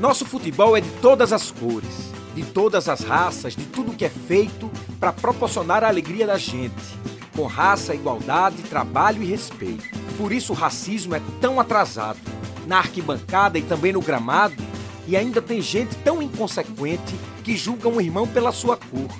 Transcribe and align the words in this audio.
Nosso 0.00 0.24
futebol 0.24 0.74
é 0.74 0.80
de 0.80 0.88
todas 1.02 1.30
as 1.30 1.50
cores, 1.50 2.10
de 2.34 2.42
todas 2.42 2.88
as 2.88 3.00
raças, 3.00 3.54
de 3.54 3.66
tudo 3.66 3.94
que 3.94 4.06
é 4.06 4.08
feito 4.08 4.70
para 4.98 5.12
proporcionar 5.12 5.84
a 5.84 5.88
alegria 5.88 6.26
da 6.26 6.38
gente, 6.38 6.72
com 7.36 7.44
raça, 7.44 7.94
igualdade, 7.94 8.62
trabalho 8.62 9.22
e 9.22 9.26
respeito. 9.26 9.84
Por 10.16 10.32
isso 10.32 10.54
o 10.54 10.56
racismo 10.56 11.14
é 11.14 11.20
tão 11.38 11.60
atrasado. 11.60 12.18
Na 12.66 12.78
arquibancada 12.78 13.58
e 13.58 13.62
também 13.62 13.92
no 13.92 14.00
gramado, 14.00 14.56
e 15.06 15.18
ainda 15.18 15.42
tem 15.42 15.60
gente 15.60 15.94
tão 15.96 16.22
inconsequente 16.22 17.14
que 17.44 17.54
julga 17.54 17.86
um 17.86 18.00
irmão 18.00 18.26
pela 18.26 18.52
sua 18.52 18.78
cor 18.78 19.10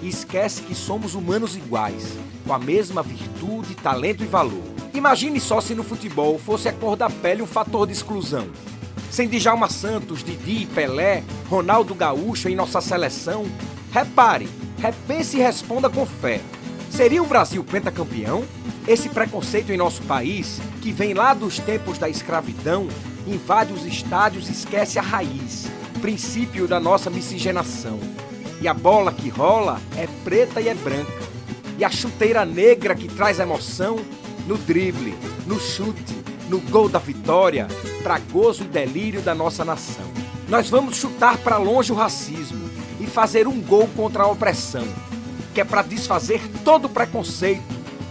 e 0.00 0.08
esquece 0.08 0.62
que 0.62 0.76
somos 0.76 1.16
humanos 1.16 1.56
iguais, 1.56 2.16
com 2.46 2.54
a 2.54 2.58
mesma 2.58 3.02
virtude, 3.02 3.74
talento 3.74 4.22
e 4.22 4.26
valor. 4.28 4.62
Imagine 4.94 5.40
só 5.40 5.60
se 5.60 5.74
no 5.74 5.82
futebol 5.82 6.38
fosse 6.38 6.68
a 6.68 6.72
cor 6.72 6.94
da 6.94 7.10
pele 7.10 7.42
um 7.42 7.48
fator 7.48 7.84
de 7.84 7.94
exclusão. 7.94 8.46
Sem 9.10 9.28
Djalma 9.28 9.68
Santos, 9.68 10.22
Didi, 10.22 10.66
Pelé, 10.66 11.24
Ronaldo 11.48 11.94
Gaúcho 11.96 12.48
em 12.48 12.54
nossa 12.54 12.80
seleção, 12.80 13.44
repare, 13.92 14.48
repense 14.78 15.36
e 15.36 15.40
responda 15.40 15.90
com 15.90 16.06
fé. 16.06 16.40
Seria 16.90 17.22
o 17.22 17.26
Brasil 17.26 17.62
pentacampeão? 17.64 18.44
Esse 18.86 19.08
preconceito 19.08 19.72
em 19.72 19.76
nosso 19.76 20.02
país, 20.02 20.60
que 20.80 20.92
vem 20.92 21.12
lá 21.12 21.34
dos 21.34 21.58
tempos 21.58 21.98
da 21.98 22.08
escravidão, 22.08 22.88
invade 23.26 23.72
os 23.72 23.84
estádios 23.84 24.48
e 24.48 24.52
esquece 24.52 24.98
a 24.98 25.02
raiz, 25.02 25.66
princípio 26.00 26.68
da 26.68 26.78
nossa 26.78 27.10
miscigenação. 27.10 27.98
E 28.60 28.68
a 28.68 28.74
bola 28.74 29.12
que 29.12 29.28
rola 29.28 29.80
é 29.96 30.06
preta 30.22 30.60
e 30.60 30.68
é 30.68 30.74
branca. 30.74 31.28
E 31.78 31.84
a 31.84 31.90
chuteira 31.90 32.44
negra 32.44 32.94
que 32.94 33.08
traz 33.08 33.40
emoção 33.40 33.98
no 34.46 34.56
drible, 34.58 35.16
no 35.46 35.58
chute, 35.58 36.14
no 36.50 36.58
gol 36.58 36.88
da 36.88 36.98
vitória, 36.98 37.68
para 38.02 38.18
gozo 38.18 38.64
e 38.64 38.66
delírio 38.66 39.22
da 39.22 39.34
nossa 39.34 39.64
nação. 39.64 40.04
Nós 40.48 40.68
vamos 40.68 40.96
chutar 40.96 41.38
para 41.38 41.56
longe 41.56 41.92
o 41.92 41.94
racismo 41.94 42.68
e 42.98 43.06
fazer 43.06 43.46
um 43.46 43.60
gol 43.60 43.88
contra 43.96 44.24
a 44.24 44.26
opressão, 44.26 44.86
que 45.54 45.60
é 45.60 45.64
para 45.64 45.82
desfazer 45.82 46.42
todo 46.64 46.88
preconceito 46.88 47.62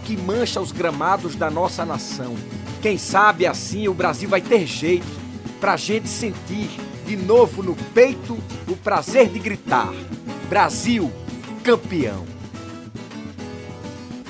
que 0.06 0.16
mancha 0.16 0.58
os 0.58 0.72
gramados 0.72 1.36
da 1.36 1.50
nossa 1.50 1.84
nação. 1.84 2.34
Quem 2.80 2.96
sabe 2.96 3.46
assim 3.46 3.86
o 3.88 3.94
Brasil 3.94 4.28
vai 4.28 4.40
ter 4.40 4.66
jeito 4.66 5.20
para 5.60 5.74
a 5.74 5.76
gente 5.76 6.08
sentir 6.08 6.70
de 7.06 7.16
novo 7.18 7.62
no 7.62 7.76
peito 7.92 8.38
o 8.66 8.74
prazer 8.74 9.28
de 9.28 9.38
gritar: 9.38 9.92
Brasil, 10.48 11.12
campeão! 11.62 12.39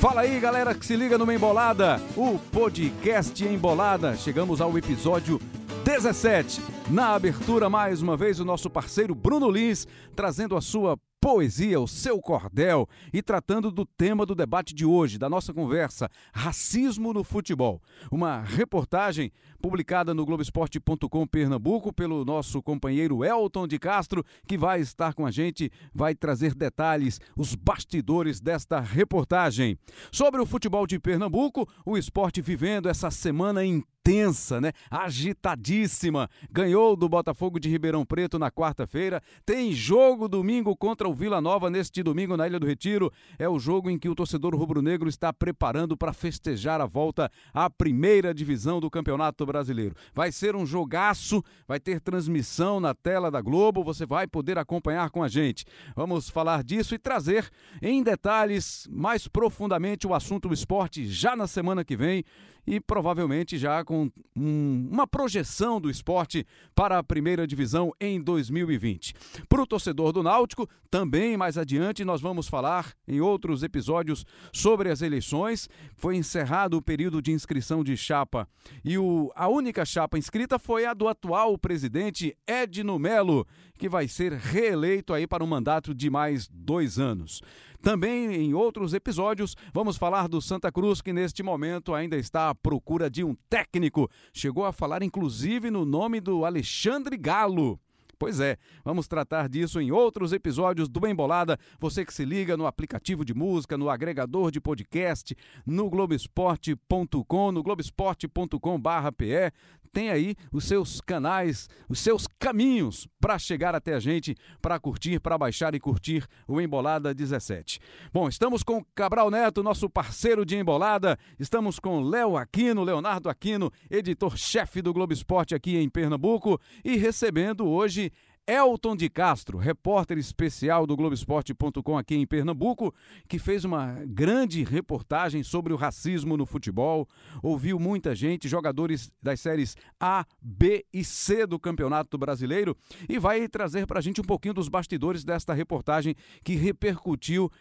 Fala 0.01 0.23
aí, 0.23 0.41
galera 0.41 0.75
que 0.75 0.87
se 0.87 0.97
liga 0.97 1.19
numa 1.19 1.35
embolada, 1.35 2.01
o 2.17 2.39
podcast 2.39 3.45
Embolada. 3.45 4.17
Chegamos 4.17 4.59
ao 4.59 4.79
episódio 4.79 5.39
17. 5.85 6.63
Na 6.89 7.15
abertura, 7.15 7.69
mais 7.69 8.01
uma 8.01 8.17
vez, 8.17 8.41
o 8.41 8.45
nosso 8.45 8.71
parceiro 8.71 9.15
Bruno 9.15 9.51
Lins 9.51 9.87
trazendo 10.17 10.57
a 10.57 10.61
sua 10.63 10.97
poesia, 11.21 11.79
o 11.79 11.87
seu 11.87 12.19
cordel 12.21 12.89
e 13.13 13.21
tratando 13.21 13.71
do 13.71 13.85
tema 13.85 14.25
do 14.25 14.35
debate 14.35 14.75
de 14.75 14.87
hoje, 14.87 15.19
da 15.19 15.29
nossa 15.29 15.53
conversa, 15.53 16.09
racismo 16.33 17.13
no 17.13 17.23
futebol. 17.23 17.83
Uma 18.11 18.41
reportagem 18.41 19.31
publicada 19.61 20.15
no 20.15 20.25
Globoesporte.com 20.25 21.27
Pernambuco 21.27 21.93
pelo 21.93 22.25
nosso 22.25 22.63
companheiro 22.63 23.23
Elton 23.23 23.69
de 23.69 23.79
Castro, 23.79 24.25
que 24.47 24.57
vai 24.57 24.81
estar 24.81 25.13
com 25.13 25.27
a 25.27 25.31
gente, 25.31 25.71
vai 25.95 26.15
trazer 26.15 26.55
detalhes, 26.55 27.21
os 27.37 27.55
bastidores 27.55 28.41
desta 28.41 28.81
reportagem. 28.81 29.79
Sobre 30.11 30.41
o 30.41 30.47
futebol 30.47 30.87
de 30.87 30.99
Pernambuco, 30.99 31.69
o 31.85 31.99
esporte 31.99 32.41
vivendo 32.41 32.89
essa 32.89 33.11
semana 33.11 33.63
intensa, 34.11 34.61
né? 34.61 34.73
Agitadíssima. 34.91 36.29
Ganhou 36.51 36.97
do 36.97 37.09
Botafogo 37.09 37.61
de 37.61 37.69
Ribeirão 37.69 38.05
Preto 38.05 38.39
na 38.39 38.51
quarta-feira. 38.51 39.23
Tem 39.47 39.73
jogo 39.73 40.29
domingo 40.29 40.77
contra 40.77 41.09
o 41.09 41.15
Vila 41.15 41.41
Nova 41.41 41.71
neste 41.71 42.03
domingo 42.03 42.37
na 42.37 42.47
Ilha 42.47 42.59
do 42.59 42.67
Retiro. 42.67 43.13
É 43.39 43.49
o 43.49 43.59
jogo 43.59 43.89
em 43.89 43.99
que 43.99 44.09
o 44.09 44.15
torcedor 44.15 44.55
rubro-negro 44.57 45.09
está 45.09 45.33
preparando 45.33 45.97
para 45.97 46.13
festejar 46.13 46.81
a 46.81 46.87
volta 46.87 47.31
à 47.55 47.71
primeira 47.71 48.35
divisão 48.35 48.81
do 48.81 48.91
Campeonato 48.91 49.47
Brasileiro. 49.47 49.95
Vai 50.13 50.33
ser 50.33 50.57
um 50.57 50.67
jogaço, 50.67 51.43
vai 51.69 51.79
ter 51.79 52.01
transmissão 52.01 52.81
na 52.81 52.95
tela 52.95 53.31
da 53.31 53.41
Globo, 53.41 53.85
você 53.85 54.05
vai 54.05 54.27
poder 54.27 54.59
acompanhar 54.59 55.11
com 55.11 55.23
a 55.23 55.29
gente. 55.29 55.65
Vamos 55.95 56.29
falar 56.29 56.65
disso 56.65 56.95
e 56.95 56.99
trazer 56.99 57.49
em 57.81 58.03
detalhes 58.03 58.89
mais 58.91 59.29
profundamente 59.29 60.07
o 60.07 60.15
assunto 60.15 60.49
do 60.49 60.55
esporte 60.55 61.07
já 61.07 61.37
na 61.37 61.47
semana 61.47 61.85
que 61.85 61.97
vem 61.97 62.25
e 62.67 62.81
provavelmente 62.81 63.59
já 63.59 63.85
com 63.85 64.11
um, 64.37 64.89
uma 64.91 65.07
projeção 65.07 65.81
do 65.81 65.91
esporte 65.91 66.47
para 66.75 66.99
a 66.99 67.03
primeira 67.03 67.47
divisão 67.47 67.93
em 68.01 68.21
2020. 68.21 69.15
Para 69.49 69.63
o 69.63 69.67
torcedor 69.67 70.13
do 70.13 70.23
Náutico, 70.23 70.69
também 70.91 71.37
mais 71.37 71.57
adiante 71.57 72.05
nós 72.05 72.21
vamos 72.21 72.49
falar 72.49 72.93
em 73.07 73.21
outros 73.21 73.63
episódios 73.63 74.25
sobre 74.53 74.91
as 74.91 75.03
eleições. 75.03 75.69
Foi 75.97 76.17
encerrado 76.17 76.77
o 76.77 76.83
período 76.83 77.23
de 77.23 77.33
inscrição 77.33 77.85
de 77.85 77.97
chapa 77.97 78.49
e 78.85 78.99
o, 78.99 79.31
a 79.35 79.49
única 79.49 79.85
chapa 79.85 80.19
inscrita 80.19 80.59
foi 80.59 80.85
a 80.85 80.95
do 80.95 81.09
atual 81.09 81.57
presidente 81.59 82.37
Edno 82.47 82.99
Melo, 82.99 83.47
que 83.79 83.89
vai 83.89 84.09
ser 84.09 84.33
reeleito 84.33 85.15
aí 85.15 85.27
para 85.27 85.45
um 85.45 85.47
mandato 85.47 85.95
de 85.95 86.11
mais 86.11 86.49
dois 86.49 86.99
anos. 86.99 87.41
Também 87.83 88.35
em 88.35 88.53
outros 88.53 88.93
episódios, 88.93 89.57
vamos 89.73 89.97
falar 89.97 90.29
do 90.29 90.41
Santa 90.43 90.71
Cruz, 90.71 91.01
que 91.01 91.15
neste 91.15 91.43
momento 91.43 91.95
ainda 91.95 92.17
está 92.17 92.51
à 92.51 92.55
procura 92.55 93.09
de 93.09 93.25
um 93.25 93.35
técnico. 93.49 94.11
Chegou 94.35 94.67
a 94.67 94.73
falar, 94.73 95.03
inclusive, 95.03 95.71
no 95.71 95.87
nome 95.87 96.21
do 96.21 96.45
Alexandre 96.45 97.17
Galo. 97.17 97.81
Pois 98.21 98.39
é, 98.39 98.59
vamos 98.85 99.09
tratar 99.09 99.49
disso 99.49 99.81
em 99.81 99.91
outros 99.91 100.35
episódios 100.35 100.91
do 100.91 101.01
Bem 101.01 101.15
Bolada. 101.15 101.59
Você 101.79 102.05
que 102.05 102.13
se 102.13 102.23
liga 102.23 102.55
no 102.55 102.67
aplicativo 102.67 103.25
de 103.25 103.33
música, 103.33 103.79
no 103.79 103.89
agregador 103.89 104.51
de 104.51 104.61
podcast, 104.61 105.35
no 105.65 105.89
globesport.com, 105.89 107.51
no 107.51 107.63
globesport.com/pe, 107.63 109.53
tem 109.93 110.11
aí 110.11 110.35
os 110.53 110.65
seus 110.65 111.01
canais, 111.01 111.69
os 111.89 111.99
seus 111.99 112.27
caminhos 112.39 113.09
para 113.21 113.39
chegar 113.39 113.75
até 113.75 113.95
a 113.95 114.01
gente, 114.01 114.37
para 114.63 114.79
curtir, 114.79 115.21
para 115.21 115.37
baixar 115.37 115.75
e 115.75 115.81
curtir 115.81 116.27
o 116.47 116.61
Embolada 116.61 117.15
17. 117.15 117.81
Bom, 118.13 118.29
estamos 118.29 118.63
com 118.63 118.85
Cabral 118.95 119.31
Neto, 119.31 119.63
nosso 119.63 119.89
parceiro 119.91 120.45
de 120.45 120.57
Embolada, 120.57 121.19
estamos 121.39 121.79
com 121.79 122.01
Léo 122.03 122.37
Aquino, 122.37 122.85
Leonardo 122.85 123.29
Aquino, 123.29 123.71
editor-chefe 123.91 124.81
do 124.81 124.93
Globo 124.93 125.13
Esporte 125.13 125.55
aqui 125.55 125.77
em 125.77 125.89
Pernambuco 125.89 126.61
e 126.85 126.97
recebendo 126.97 127.67
hoje 127.67 128.13
Elton 128.51 128.97
de 128.97 129.09
Castro, 129.09 129.59
repórter 129.59 130.19
especial 130.19 130.85
do 130.85 130.97
Globoesporte.com 130.97 131.97
aqui 131.97 132.17
em 132.17 132.27
Pernambuco, 132.27 132.93
que 133.29 133.39
fez 133.39 133.65
uma 133.65 134.03
grande 134.05 134.65
reportagem 134.65 135.45
sobre 135.45 135.73
o 135.73 135.77
racismo 135.77 136.37
no 136.37 136.45
futebol. 136.45 137.09
Ouviu 137.45 137.79
muita 137.79 138.13
gente, 138.13 138.49
jogadores 138.49 139.09
das 139.23 139.39
séries 139.39 139.77
A, 140.01 140.27
B 140.43 140.85
e 140.93 141.05
C 141.05 141.47
do 141.47 141.61
Campeonato 141.61 142.19
Brasileiro, 142.19 142.77
e 143.09 143.21
vai 143.21 143.47
trazer 143.47 143.87
para 143.87 144.01
a 144.01 144.03
gente 144.03 144.21
um 144.21 144.25
pouquinho 144.25 144.55
dos 144.55 144.69
bastidores 144.69 145.23
desta 145.23 145.55
reportagem 145.55 146.17
que 146.43 146.57
repercutiu 146.57 147.53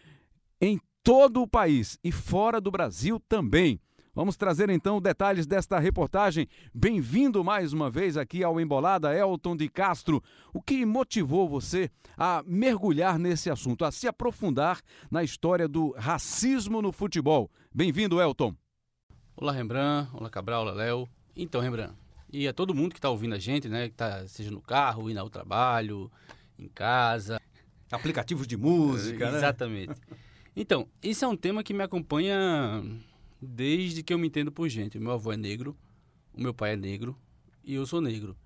em 0.60 0.80
todo 1.04 1.40
o 1.40 1.48
país 1.48 2.00
e 2.02 2.10
fora 2.10 2.60
do 2.60 2.70
Brasil 2.70 3.20
também. 3.28 3.80
Vamos 4.12 4.36
trazer 4.36 4.68
então 4.70 5.00
detalhes 5.00 5.46
desta 5.46 5.78
reportagem. 5.78 6.48
Bem-vindo 6.74 7.44
mais 7.44 7.72
uma 7.72 7.88
vez 7.88 8.16
aqui 8.16 8.42
ao 8.42 8.60
Embolada, 8.60 9.14
Elton 9.16 9.56
de 9.56 9.68
Castro. 9.68 10.20
O 10.52 10.60
que 10.60 10.84
motivou 10.84 11.48
você 11.48 11.88
a 12.16 12.42
mergulhar 12.44 13.20
nesse 13.20 13.48
assunto, 13.48 13.84
a 13.84 13.92
se 13.92 14.08
aprofundar 14.08 14.80
na 15.08 15.22
história 15.22 15.68
do 15.68 15.92
racismo 15.92 16.82
no 16.82 16.90
futebol? 16.90 17.48
Bem-vindo, 17.72 18.20
Elton. 18.20 18.52
Olá, 19.36 19.52
Rembrandt. 19.52 20.10
Olá, 20.12 20.28
Cabral. 20.28 20.62
Olá, 20.62 20.72
Léo. 20.72 21.08
Então, 21.36 21.60
Rembrandt, 21.60 21.94
e 22.32 22.48
a 22.48 22.52
todo 22.52 22.74
mundo 22.74 22.92
que 22.92 22.98
está 22.98 23.10
ouvindo 23.10 23.36
a 23.36 23.38
gente, 23.38 23.68
né, 23.68 23.88
que 23.88 23.94
tá, 23.94 24.26
seja 24.26 24.50
no 24.50 24.60
carro, 24.60 25.08
indo 25.08 25.20
ao 25.20 25.30
trabalho, 25.30 26.10
em 26.58 26.68
casa. 26.68 27.40
Aplicativos 27.92 28.46
de 28.48 28.56
música, 28.56 29.30
né? 29.30 29.38
Exatamente. 29.38 30.00
Então, 30.56 30.88
isso 31.00 31.24
é 31.24 31.28
um 31.28 31.36
tema 31.36 31.62
que 31.62 31.72
me 31.72 31.82
acompanha 31.84 32.82
desde 33.40 34.02
que 34.02 34.12
eu 34.12 34.18
me 34.18 34.28
entendo 34.28 34.52
por 34.52 34.68
gente. 34.68 34.98
Meu 34.98 35.12
avô 35.12 35.32
é 35.32 35.36
negro, 35.36 35.76
o 36.32 36.40
meu 36.40 36.52
pai 36.52 36.72
é 36.72 36.76
negro 36.76 37.18
e 37.64 37.74
eu 37.74 37.86
sou 37.86 38.00
negro. 38.00 38.36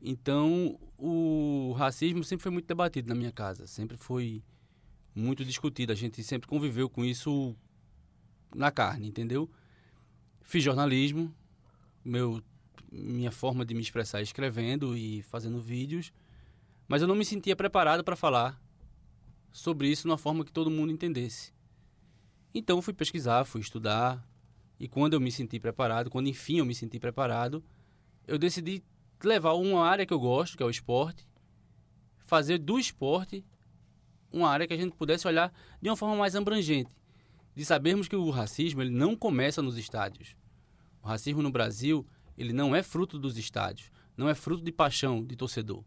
Então, 0.00 0.78
o 0.96 1.74
racismo 1.76 2.22
sempre 2.22 2.42
foi 2.42 2.52
muito 2.52 2.66
debatido 2.66 3.08
na 3.08 3.14
minha 3.14 3.32
casa, 3.32 3.66
sempre 3.66 3.96
foi 3.96 4.42
muito 5.14 5.44
discutido. 5.44 5.92
A 5.92 5.96
gente 5.96 6.22
sempre 6.22 6.48
conviveu 6.48 6.88
com 6.88 7.04
isso 7.04 7.56
na 8.54 8.70
carne, 8.70 9.08
entendeu? 9.08 9.50
Fiz 10.42 10.62
jornalismo, 10.62 11.34
meu, 12.04 12.42
minha 12.90 13.30
forma 13.30 13.64
de 13.64 13.74
me 13.74 13.80
expressar 13.80 14.20
é 14.20 14.22
escrevendo 14.22 14.96
e 14.96 15.22
fazendo 15.22 15.60
vídeos, 15.60 16.12
mas 16.86 17.02
eu 17.02 17.08
não 17.08 17.14
me 17.14 17.24
sentia 17.24 17.54
preparado 17.54 18.02
para 18.02 18.16
falar 18.16 18.60
sobre 19.52 19.88
isso 19.88 20.02
de 20.02 20.08
uma 20.08 20.18
forma 20.18 20.44
que 20.44 20.52
todo 20.52 20.70
mundo 20.70 20.92
entendesse. 20.92 21.52
Então 22.54 22.80
fui 22.80 22.94
pesquisar, 22.94 23.44
fui 23.44 23.60
estudar, 23.60 24.26
e 24.78 24.86
quando 24.88 25.14
eu 25.14 25.20
me 25.20 25.32
senti 25.32 25.58
preparado, 25.58 26.10
quando 26.10 26.28
enfim 26.28 26.58
eu 26.58 26.64
me 26.64 26.74
senti 26.74 26.98
preparado, 27.00 27.64
eu 28.26 28.38
decidi 28.38 28.82
levar 29.24 29.54
uma 29.54 29.84
área 29.84 30.06
que 30.06 30.12
eu 30.12 30.20
gosto, 30.20 30.56
que 30.56 30.62
é 30.62 30.66
o 30.66 30.70
esporte, 30.70 31.26
fazer 32.18 32.58
do 32.58 32.78
esporte 32.78 33.44
uma 34.30 34.48
área 34.48 34.66
que 34.66 34.74
a 34.74 34.76
gente 34.76 34.94
pudesse 34.94 35.26
olhar 35.26 35.52
de 35.80 35.88
uma 35.88 35.96
forma 35.96 36.14
mais 36.14 36.36
abrangente, 36.36 36.90
de 37.54 37.64
sabermos 37.64 38.06
que 38.06 38.14
o 38.14 38.30
racismo 38.30 38.82
ele 38.82 38.90
não 38.90 39.16
começa 39.16 39.62
nos 39.62 39.76
estádios. 39.76 40.36
O 41.02 41.08
racismo 41.08 41.42
no 41.42 41.50
Brasil 41.50 42.06
ele 42.36 42.52
não 42.52 42.76
é 42.76 42.82
fruto 42.82 43.18
dos 43.18 43.36
estádios, 43.36 43.90
não 44.16 44.28
é 44.28 44.34
fruto 44.34 44.62
de 44.62 44.70
paixão 44.70 45.24
de 45.24 45.34
torcedor. 45.34 45.82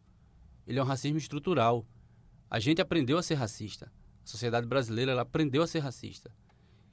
Ele 0.67 0.79
é 0.79 0.83
um 0.83 0.85
racismo 0.85 1.17
estrutural. 1.17 1.85
A 2.49 2.59
gente 2.59 2.81
aprendeu 2.81 3.17
a 3.17 3.23
ser 3.23 3.35
racista. 3.35 3.91
A 4.23 4.27
sociedade 4.27 4.67
brasileira 4.67 5.11
ela 5.11 5.21
aprendeu 5.21 5.63
a 5.63 5.67
ser 5.67 5.79
racista. 5.79 6.31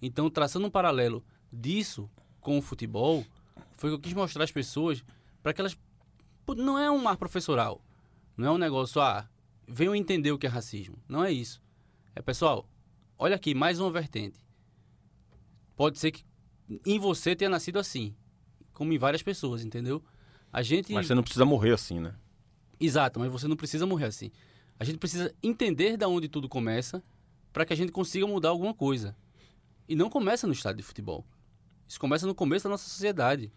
Então, 0.00 0.30
traçando 0.30 0.66
um 0.66 0.70
paralelo 0.70 1.24
disso 1.52 2.10
com 2.40 2.58
o 2.58 2.62
futebol, 2.62 3.24
foi 3.76 3.90
que 3.90 3.94
eu 3.94 4.00
quis 4.00 4.12
mostrar 4.12 4.44
às 4.44 4.52
pessoas 4.52 5.04
para 5.42 5.52
que 5.52 5.60
elas 5.60 5.76
não 6.56 6.78
é 6.78 6.90
um 6.90 6.98
mar 6.98 7.16
professoral, 7.16 7.82
não 8.36 8.46
é 8.46 8.50
um 8.50 8.58
negócio 8.58 9.00
ah, 9.00 9.28
venham 9.66 9.94
entender 9.94 10.32
o 10.32 10.38
que 10.38 10.46
é 10.46 10.50
racismo. 10.50 10.96
Não 11.08 11.22
é 11.22 11.30
isso. 11.30 11.60
É, 12.14 12.22
pessoal, 12.22 12.66
olha 13.18 13.36
aqui, 13.36 13.54
mais 13.54 13.78
uma 13.78 13.90
vertente. 13.90 14.40
Pode 15.76 15.98
ser 15.98 16.10
que 16.10 16.24
em 16.86 16.98
você 16.98 17.36
tenha 17.36 17.50
nascido 17.50 17.78
assim, 17.78 18.14
como 18.72 18.92
em 18.92 18.98
várias 18.98 19.22
pessoas, 19.22 19.64
entendeu? 19.64 20.02
A 20.52 20.62
gente 20.62 20.92
Mas 20.92 21.06
você 21.06 21.14
não 21.14 21.22
precisa 21.22 21.44
morrer 21.44 21.72
assim, 21.72 22.00
né? 22.00 22.14
Exato, 22.80 23.20
mas 23.20 23.30
você 23.30 23.46
não 23.46 23.56
precisa 23.56 23.86
morrer 23.86 24.06
assim. 24.06 24.30
A 24.78 24.84
gente 24.84 24.98
precisa 24.98 25.34
entender 25.42 25.96
da 25.96 26.08
onde 26.08 26.28
tudo 26.28 26.48
começa 26.48 27.02
para 27.52 27.64
que 27.64 27.72
a 27.72 27.76
gente 27.76 27.92
consiga 27.92 28.26
mudar 28.26 28.50
alguma 28.50 28.72
coisa. 28.72 29.16
E 29.88 29.94
não 29.94 30.08
começa 30.08 30.46
no 30.46 30.52
estádio 30.52 30.78
de 30.78 30.82
futebol. 30.84 31.26
Isso 31.88 31.98
começa 31.98 32.26
no 32.26 32.34
começo 32.34 32.64
da 32.64 32.70
nossa 32.70 32.88
sociedade. 32.88 33.50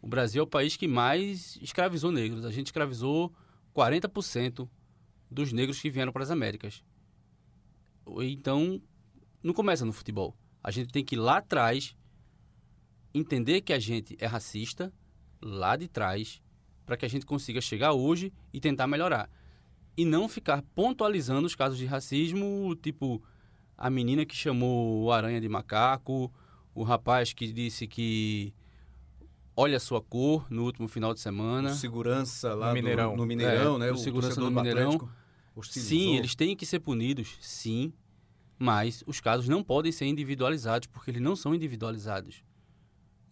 O 0.00 0.08
Brasil 0.08 0.40
é 0.40 0.42
o 0.42 0.46
país 0.46 0.76
que 0.76 0.88
mais 0.88 1.58
escravizou 1.60 2.10
negros. 2.10 2.44
A 2.44 2.50
gente 2.50 2.66
escravizou 2.66 3.32
40% 3.74 4.68
dos 5.30 5.52
negros 5.52 5.78
que 5.80 5.90
vieram 5.90 6.12
para 6.12 6.22
as 6.22 6.30
Américas. 6.30 6.82
Então, 8.22 8.80
não 9.42 9.52
começa 9.52 9.84
no 9.84 9.92
futebol. 9.92 10.34
A 10.62 10.70
gente 10.70 10.90
tem 10.90 11.04
que 11.04 11.14
ir 11.14 11.18
lá 11.18 11.38
atrás 11.38 11.94
entender 13.12 13.60
que 13.60 13.72
a 13.72 13.78
gente 13.78 14.16
é 14.18 14.26
racista, 14.26 14.92
lá 15.40 15.76
de 15.76 15.88
trás, 15.88 16.40
para 16.84 16.96
que 16.96 17.04
a 17.04 17.08
gente 17.08 17.26
consiga 17.26 17.60
chegar 17.60 17.92
hoje 17.92 18.32
e 18.52 18.60
tentar 18.60 18.86
melhorar. 18.86 19.30
E 19.96 20.04
não 20.04 20.28
ficar 20.28 20.62
pontualizando 20.74 21.46
os 21.46 21.54
casos 21.54 21.78
de 21.78 21.86
racismo, 21.86 22.74
tipo 22.76 23.22
a 23.76 23.90
menina 23.90 24.24
que 24.24 24.34
chamou 24.34 25.04
o 25.04 25.12
aranha 25.12 25.40
de 25.40 25.48
macaco, 25.48 26.32
o 26.76 26.82
rapaz 26.82 27.32
que 27.32 27.50
disse 27.50 27.86
que 27.86 28.52
olha 29.56 29.78
a 29.78 29.80
sua 29.80 30.02
cor 30.02 30.46
no 30.50 30.64
último 30.64 30.86
final 30.86 31.14
de 31.14 31.20
semana. 31.20 31.70
O 31.70 31.74
segurança 31.74 32.54
lá 32.54 32.68
no 32.68 32.74
Mineirão, 32.74 33.10
do, 33.12 33.16
no 33.16 33.26
Mineirão 33.26 33.76
é, 33.76 33.78
né? 33.78 33.90
O, 33.90 33.94
o 33.94 33.96
segurança 33.96 34.38
no 34.38 34.50
Mineirão. 34.50 35.08
Sim, 35.62 36.16
eles 36.16 36.34
têm 36.34 36.54
que 36.54 36.66
ser 36.66 36.80
punidos, 36.80 37.38
sim, 37.40 37.94
mas 38.58 39.02
os 39.06 39.22
casos 39.22 39.48
não 39.48 39.64
podem 39.64 39.90
ser 39.90 40.04
individualizados 40.04 40.86
porque 40.86 41.10
eles 41.10 41.22
não 41.22 41.34
são 41.34 41.54
individualizados. 41.54 42.44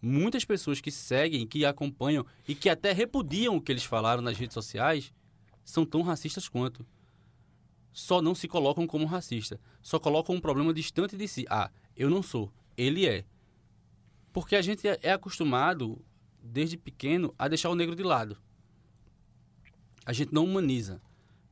Muitas 0.01 0.43
pessoas 0.43 0.81
que 0.81 0.89
seguem, 0.89 1.45
que 1.45 1.63
acompanham 1.65 2.25
e 2.47 2.55
que 2.55 2.67
até 2.67 2.91
repudiam 2.93 3.55
o 3.55 3.61
que 3.61 3.71
eles 3.71 3.85
falaram 3.85 4.23
nas 4.23 4.39
redes 4.39 4.55
sociais 4.55 5.13
são 5.63 5.85
tão 5.85 6.01
racistas 6.01 6.49
quanto. 6.49 6.83
Só 7.93 8.23
não 8.23 8.33
se 8.33 8.47
colocam 8.47 8.87
como 8.87 9.05
racista, 9.05 9.59
só 9.83 9.99
colocam 9.99 10.35
um 10.35 10.41
problema 10.41 10.73
distante 10.73 11.15
de 11.15 11.27
si. 11.27 11.45
Ah, 11.47 11.69
eu 11.95 12.09
não 12.09 12.23
sou, 12.23 12.51
ele 12.75 13.05
é. 13.05 13.23
Porque 14.35 14.57
a 14.57 14.61
gente 14.61 14.85
é 14.85 15.13
acostumado 15.13 16.03
desde 16.43 16.75
pequeno 16.75 17.33
a 17.39 17.47
deixar 17.47 17.69
o 17.69 17.73
negro 17.73 17.95
de 17.95 18.03
lado. 18.03 18.35
A 20.05 20.11
gente 20.11 20.33
não 20.33 20.43
humaniza. 20.43 21.01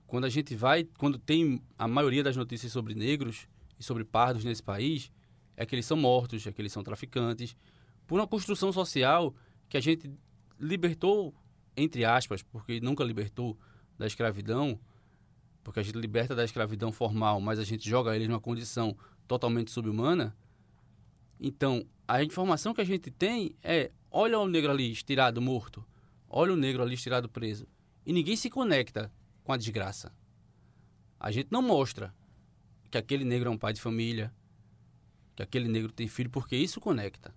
Quando 0.06 0.26
a 0.26 0.30
gente 0.30 0.54
vai, 0.54 0.84
quando 0.98 1.18
tem 1.18 1.64
a 1.78 1.88
maioria 1.88 2.22
das 2.22 2.36
notícias 2.36 2.74
sobre 2.74 2.94
negros 2.94 3.48
e 3.80 3.84
sobre 3.86 4.04
pardos 4.04 4.44
nesse 4.44 4.62
país, 4.62 5.10
é 5.56 5.66
que 5.66 5.74
eles 5.74 5.86
são 5.86 5.96
mortos, 5.96 6.46
é 6.46 6.52
que 6.52 6.62
eles 6.62 6.74
são 6.74 6.84
traficantes, 6.84 7.56
por 8.06 8.20
uma 8.20 8.28
construção 8.28 8.74
social 8.74 9.34
que 9.70 9.78
a 9.78 9.82
gente 9.82 10.12
libertou, 10.60 11.34
entre 11.78 12.04
aspas, 12.04 12.44
porque 12.44 12.82
nunca 12.82 13.02
libertou 13.06 13.58
da 13.98 14.06
escravidão, 14.06 14.78
porque 15.64 15.80
a 15.80 15.84
gente 15.84 15.98
liberta 15.98 16.36
da 16.36 16.44
escravidão 16.44 16.92
formal, 16.92 17.40
mas 17.40 17.60
a 17.60 17.64
gente 17.64 17.90
joga 17.90 18.14
eles 18.14 18.28
numa 18.28 18.42
condição 18.42 18.94
totalmente 19.26 19.72
subhumana. 19.72 20.36
Então, 21.46 21.86
a 22.08 22.24
informação 22.24 22.74
que 22.74 22.80
a 22.80 22.86
gente 22.86 23.12
tem 23.12 23.54
é: 23.62 23.92
olha 24.10 24.40
o 24.40 24.48
negro 24.48 24.72
ali 24.72 24.90
estirado, 24.90 25.42
morto, 25.42 25.86
olha 26.30 26.54
o 26.54 26.56
negro 26.56 26.82
ali 26.82 26.96
estirado, 26.96 27.28
preso. 27.28 27.68
E 28.06 28.14
ninguém 28.14 28.38
se 28.38 28.50
conecta 28.50 29.12
com 29.44 29.52
a 29.52 29.58
desgraça. 29.58 30.14
A 31.20 31.32
gente 31.32 31.50
não 31.52 31.62
mostra 31.62 32.16
que 32.90 32.98
aquele 32.98 33.26
negro 33.26 33.50
é 33.50 33.52
um 33.52 33.58
pai 33.58 33.74
de 33.74 33.82
família, 33.82 34.34
que 35.36 35.44
aquele 35.44 35.68
negro 35.68 35.92
tem 35.92 36.08
filho, 36.08 36.30
porque 36.30 36.56
isso 36.56 36.80
conecta. 36.80 37.36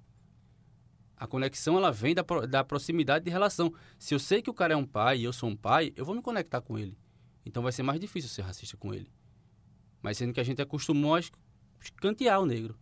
A 1.16 1.26
conexão 1.26 1.76
ela 1.76 1.90
vem 1.90 2.14
da, 2.14 2.22
da 2.48 2.62
proximidade 2.62 3.24
de 3.24 3.30
relação. 3.30 3.74
Se 3.98 4.14
eu 4.14 4.20
sei 4.20 4.40
que 4.40 4.50
o 4.50 4.54
cara 4.54 4.74
é 4.74 4.76
um 4.76 4.86
pai 4.86 5.18
e 5.18 5.24
eu 5.24 5.32
sou 5.32 5.48
um 5.48 5.56
pai, 5.56 5.92
eu 5.96 6.04
vou 6.04 6.14
me 6.14 6.22
conectar 6.22 6.60
com 6.60 6.78
ele. 6.78 6.96
Então 7.44 7.62
vai 7.62 7.72
ser 7.72 7.82
mais 7.82 7.98
difícil 7.98 8.30
ser 8.30 8.42
racista 8.42 8.76
com 8.76 8.94
ele. 8.94 9.10
Mas 10.00 10.16
sendo 10.16 10.32
que 10.32 10.40
a 10.40 10.44
gente 10.44 10.62
acostumou 10.62 11.16
a 11.16 11.20
escantear 11.80 12.40
o 12.40 12.46
negro. 12.46 12.78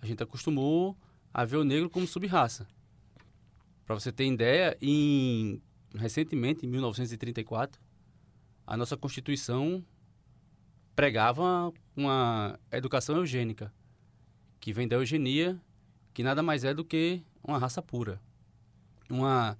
A 0.00 0.06
gente 0.06 0.22
acostumou 0.22 0.96
a 1.32 1.44
ver 1.44 1.56
o 1.56 1.64
negro 1.64 1.90
como 1.90 2.06
subraça. 2.06 2.66
Para 3.84 3.94
você 3.94 4.12
ter 4.12 4.26
ideia, 4.26 4.76
em, 4.80 5.62
recentemente, 5.94 6.66
em 6.66 6.68
1934, 6.68 7.80
a 8.66 8.76
nossa 8.76 8.96
Constituição 8.96 9.84
pregava 10.94 11.72
uma 11.96 12.58
educação 12.72 13.16
eugênica, 13.16 13.72
que 14.60 14.72
vem 14.72 14.86
da 14.86 14.96
eugenia, 14.96 15.60
que 16.12 16.22
nada 16.22 16.42
mais 16.42 16.64
é 16.64 16.74
do 16.74 16.84
que 16.84 17.22
uma 17.42 17.58
raça 17.58 17.80
pura. 17.80 18.20
Uma 19.08 19.56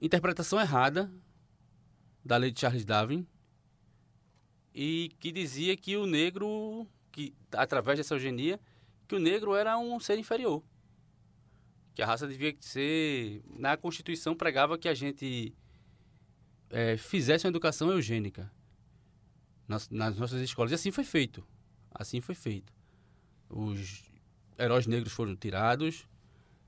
interpretação 0.00 0.60
errada 0.60 1.10
da 2.24 2.36
lei 2.36 2.50
de 2.50 2.58
Charles 2.58 2.84
Darwin 2.84 3.26
e 4.74 5.12
que 5.20 5.30
dizia 5.30 5.76
que 5.76 5.96
o 5.96 6.06
negro, 6.06 6.86
que 7.12 7.32
através 7.52 7.98
dessa 7.98 8.14
eugenia, 8.14 8.58
que 9.06 9.14
o 9.14 9.18
negro 9.18 9.54
era 9.54 9.76
um 9.78 9.98
ser 10.00 10.18
inferior. 10.18 10.62
Que 11.94 12.02
a 12.02 12.06
raça 12.06 12.26
devia 12.26 12.54
ser. 12.60 13.42
Na 13.58 13.76
Constituição 13.76 14.34
pregava 14.34 14.78
que 14.78 14.88
a 14.88 14.94
gente 14.94 15.54
é, 16.70 16.96
fizesse 16.96 17.46
uma 17.46 17.50
educação 17.50 17.90
eugênica 17.90 18.50
nas, 19.68 19.88
nas, 19.90 20.16
nossas 20.16 20.40
escolas. 20.40 20.72
E 20.72 20.74
assim 20.74 20.90
foi 20.90 21.04
feito. 21.04 21.46
Assim 21.94 22.20
foi 22.20 22.34
feito. 22.34 22.72
Os 23.48 24.02
heróis 24.58 24.86
negros 24.86 25.12
foram 25.12 25.36
tirados. 25.36 26.08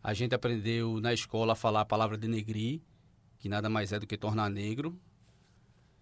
A 0.02 0.14
gente 0.14 0.34
aprendeu 0.34 1.00
na 1.00 1.12
escola 1.12 1.54
a 1.54 1.56
falar 1.56 1.80
a 1.80 1.84
palavra 1.84 2.16
denegrir, 2.16 2.80
que 3.38 3.48
nada 3.48 3.68
mais 3.68 3.92
é 3.92 3.98
do 3.98 4.06
que 4.06 4.16
tornar 4.16 4.48
negro. 4.48 4.96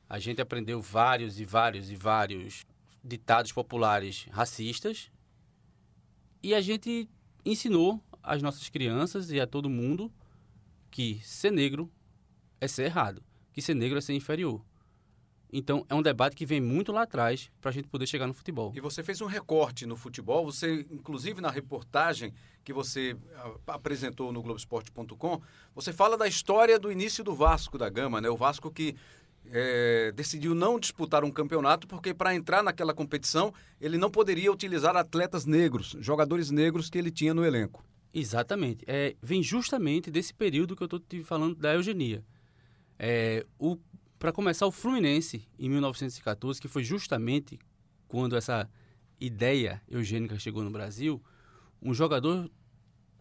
A 0.06 0.18
gente 0.18 0.42
aprendeu 0.42 0.80
vários 0.82 1.40
e 1.40 1.44
vários 1.44 1.90
e 1.90 1.96
vários 1.96 2.66
ditados 3.02 3.52
populares 3.52 4.26
racistas. 4.30 5.10
E 6.44 6.54
a 6.54 6.60
gente 6.60 7.08
ensinou 7.44 8.00
às 8.22 8.42
nossas 8.42 8.68
crianças 8.68 9.30
e 9.30 9.40
a 9.40 9.46
todo 9.46 9.68
mundo 9.68 10.12
que 10.90 11.18
ser 11.24 11.50
negro 11.50 11.90
é 12.60 12.68
ser 12.68 12.84
errado 12.84 13.22
que 13.54 13.62
ser 13.62 13.74
negro 13.74 13.96
é 13.96 14.00
ser 14.00 14.12
inferior. 14.12 14.60
Então, 15.50 15.86
é 15.88 15.94
um 15.94 16.02
debate 16.02 16.34
que 16.34 16.44
vem 16.44 16.60
muito 16.60 16.90
lá 16.90 17.02
atrás 17.02 17.48
para 17.60 17.70
a 17.70 17.72
gente 17.72 17.86
poder 17.86 18.08
chegar 18.08 18.26
no 18.26 18.34
futebol. 18.34 18.72
E 18.74 18.80
você 18.80 19.04
fez 19.04 19.20
um 19.20 19.26
recorte 19.26 19.86
no 19.86 19.96
futebol, 19.96 20.44
você, 20.44 20.84
inclusive 20.90 21.40
na 21.40 21.48
reportagem 21.48 22.34
que 22.64 22.72
você 22.72 23.16
ah, 23.36 23.74
apresentou 23.74 24.32
no 24.32 24.42
Globoesporte.com, 24.42 25.40
você 25.72 25.92
fala 25.92 26.18
da 26.18 26.26
história 26.26 26.76
do 26.76 26.90
início 26.90 27.22
do 27.22 27.32
Vasco 27.36 27.78
da 27.78 27.88
Gama, 27.88 28.20
né? 28.20 28.28
O 28.28 28.36
Vasco 28.36 28.68
que 28.68 28.96
é, 29.50 30.12
decidiu 30.12 30.54
não 30.54 30.78
disputar 30.78 31.24
um 31.24 31.30
campeonato 31.30 31.86
porque 31.86 32.14
para 32.14 32.34
entrar 32.34 32.62
naquela 32.62 32.94
competição 32.94 33.52
ele 33.80 33.98
não 33.98 34.10
poderia 34.10 34.50
utilizar 34.50 34.96
atletas 34.96 35.44
negros, 35.44 35.96
jogadores 36.00 36.50
negros 36.50 36.88
que 36.88 36.98
ele 36.98 37.10
tinha 37.10 37.34
no 37.34 37.44
elenco. 37.44 37.84
Exatamente. 38.12 38.84
É, 38.86 39.16
vem 39.20 39.42
justamente 39.42 40.10
desse 40.10 40.32
período 40.32 40.76
que 40.76 40.82
eu 40.82 40.86
estou 40.86 41.00
te 41.00 41.22
falando 41.22 41.56
da 41.56 41.74
eugenia. 41.74 42.24
É, 42.98 43.44
Para 44.18 44.32
começar, 44.32 44.66
o 44.66 44.70
Fluminense, 44.70 45.48
em 45.58 45.68
1914, 45.68 46.60
que 46.60 46.68
foi 46.68 46.84
justamente 46.84 47.58
quando 48.06 48.36
essa 48.36 48.70
ideia 49.20 49.82
eugênica 49.88 50.38
chegou 50.38 50.62
no 50.62 50.70
Brasil, 50.70 51.20
um 51.82 51.92
jogador 51.92 52.48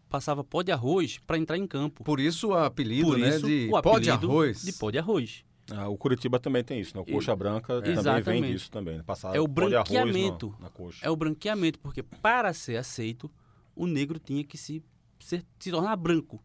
passava 0.07 0.43
pó 0.43 0.61
de 0.61 0.71
arroz 0.71 1.17
para 1.25 1.39
entrar 1.39 1.57
em 1.57 1.65
campo. 1.65 2.03
Por 2.03 2.19
isso 2.19 2.49
o 2.49 2.53
apelido, 2.53 3.07
Por 3.07 3.17
né, 3.17 3.29
isso, 3.29 3.47
de 3.47 3.69
o 3.71 3.81
pó 3.81 3.97
de 3.97 4.11
arroz. 4.11 4.63
De 4.63 4.73
pó 4.73 4.91
de 4.91 4.99
arroz. 4.99 5.43
Ah, 5.72 5.88
o 5.88 5.98
Curitiba 5.98 6.39
também 6.39 6.63
tem 6.63 6.79
isso, 6.79 6.96
né? 6.96 7.01
O 7.01 7.05
coxa 7.05 7.36
branca 7.36 7.74
é. 7.74 7.93
também 7.93 8.22
vem 8.22 8.51
disso 8.51 8.70
também. 8.70 8.98
Né? 8.98 9.03
Passar 9.03 9.36
é 9.36 9.39
o 9.39 9.48
branqueamento. 9.48 10.50
Na, 10.60 10.65
na 10.65 10.70
coxa. 10.70 11.05
É 11.05 11.10
o 11.10 11.15
branqueamento, 11.15 11.79
porque 11.79 12.03
para 12.03 12.53
ser 12.53 12.75
aceito, 12.75 13.32
o 13.75 13.88
negro 13.88 14.20
tinha 14.20 14.43
que 14.43 14.58
se, 14.58 14.84
ser, 15.20 15.46
se 15.58 15.72
tornar 15.72 15.96
branco. 15.96 16.43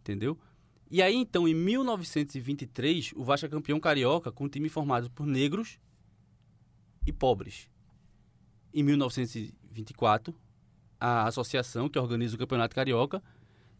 Entendeu? 0.00 0.36
E 0.90 1.00
aí, 1.00 1.14
então, 1.14 1.46
em 1.46 1.54
1923, 1.54 3.12
o 3.14 3.22
Vasco 3.22 3.46
é 3.46 3.48
campeão 3.48 3.78
carioca 3.78 4.32
com 4.32 4.44
um 4.44 4.48
time 4.48 4.68
formado 4.68 5.08
por 5.10 5.24
negros 5.24 5.78
e 7.06 7.12
pobres. 7.12 7.70
Em 8.74 8.82
1924, 8.82 10.34
a 10.98 11.28
associação 11.28 11.88
que 11.88 11.98
organiza 11.98 12.34
o 12.34 12.38
Campeonato 12.38 12.74
Carioca 12.74 13.22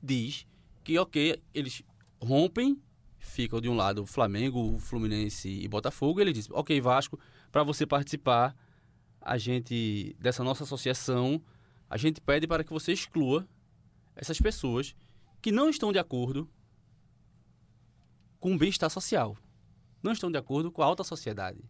diz 0.00 0.46
que, 0.84 0.96
ok, 0.98 1.42
eles 1.52 1.82
rompem, 2.22 2.80
ficam 3.20 3.60
de 3.60 3.68
um 3.68 3.76
lado 3.76 4.04
Flamengo, 4.06 4.78
Fluminense 4.78 5.48
e 5.48 5.68
Botafogo, 5.68 6.20
ele 6.20 6.32
diz, 6.32 6.48
ok, 6.50 6.80
Vasco, 6.80 7.20
para 7.52 7.62
você 7.62 7.86
participar, 7.86 8.56
a 9.20 9.36
gente, 9.36 10.16
dessa 10.18 10.42
nossa 10.42 10.64
associação, 10.64 11.40
a 11.88 11.96
gente 11.96 12.20
pede 12.20 12.46
para 12.46 12.64
que 12.64 12.72
você 12.72 12.92
exclua 12.92 13.46
essas 14.16 14.40
pessoas 14.40 14.96
que 15.42 15.52
não 15.52 15.68
estão 15.68 15.92
de 15.92 15.98
acordo 15.98 16.48
com 18.40 18.54
o 18.54 18.58
bem-estar 18.58 18.88
social. 18.88 19.36
Não 20.02 20.12
estão 20.12 20.30
de 20.30 20.38
acordo 20.38 20.72
com 20.72 20.82
a 20.82 20.86
alta 20.86 21.04
sociedade. 21.04 21.62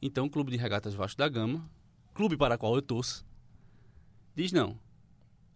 Então, 0.00 0.26
o 0.26 0.30
Clube 0.30 0.52
de 0.52 0.56
Regatas 0.56 0.94
Vasco 0.94 1.18
da 1.18 1.28
Gama, 1.28 1.68
clube 2.14 2.36
para 2.36 2.54
o 2.54 2.58
qual 2.58 2.76
eu 2.76 2.82
torço, 2.82 3.26
diz 4.34 4.52
não. 4.52 4.78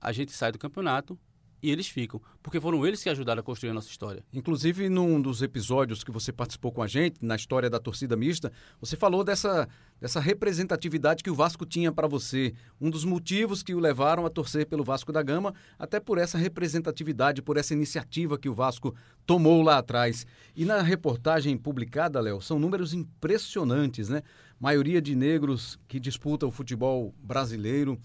A 0.00 0.10
gente 0.10 0.32
sai 0.32 0.50
do 0.50 0.58
campeonato 0.58 1.18
e 1.62 1.70
eles 1.70 1.88
ficam, 1.88 2.20
porque 2.42 2.60
foram 2.60 2.86
eles 2.86 3.02
que 3.02 3.08
ajudaram 3.08 3.40
a 3.40 3.42
construir 3.42 3.70
a 3.70 3.74
nossa 3.74 3.88
história. 3.88 4.24
Inclusive, 4.32 4.88
num 4.88 5.20
dos 5.20 5.42
episódios 5.42 6.02
que 6.02 6.10
você 6.10 6.32
participou 6.32 6.72
com 6.72 6.82
a 6.82 6.86
gente, 6.86 7.24
na 7.24 7.36
história 7.36 7.68
da 7.68 7.78
torcida 7.78 8.16
mista, 8.16 8.50
você 8.80 8.96
falou 8.96 9.22
dessa, 9.22 9.68
dessa 10.00 10.20
representatividade 10.20 11.22
que 11.22 11.30
o 11.30 11.34
Vasco 11.34 11.66
tinha 11.66 11.92
para 11.92 12.08
você. 12.08 12.54
Um 12.80 12.88
dos 12.88 13.04
motivos 13.04 13.62
que 13.62 13.74
o 13.74 13.78
levaram 13.78 14.24
a 14.24 14.30
torcer 14.30 14.66
pelo 14.66 14.82
Vasco 14.84 15.12
da 15.12 15.22
Gama, 15.22 15.54
até 15.78 16.00
por 16.00 16.18
essa 16.18 16.38
representatividade, 16.38 17.42
por 17.42 17.56
essa 17.56 17.74
iniciativa 17.74 18.38
que 18.38 18.48
o 18.48 18.54
Vasco 18.54 18.94
tomou 19.26 19.62
lá 19.62 19.78
atrás. 19.78 20.26
E 20.56 20.64
na 20.64 20.80
reportagem 20.80 21.56
publicada, 21.58 22.20
Léo, 22.20 22.40
são 22.40 22.58
números 22.58 22.94
impressionantes, 22.94 24.08
né? 24.08 24.22
Maioria 24.58 25.00
de 25.00 25.14
negros 25.14 25.78
que 25.88 25.98
disputam 25.98 26.48
o 26.48 26.52
futebol 26.52 27.14
brasileiro 27.22 27.98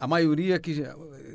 a 0.00 0.06
maioria 0.06 0.58
que 0.58 0.82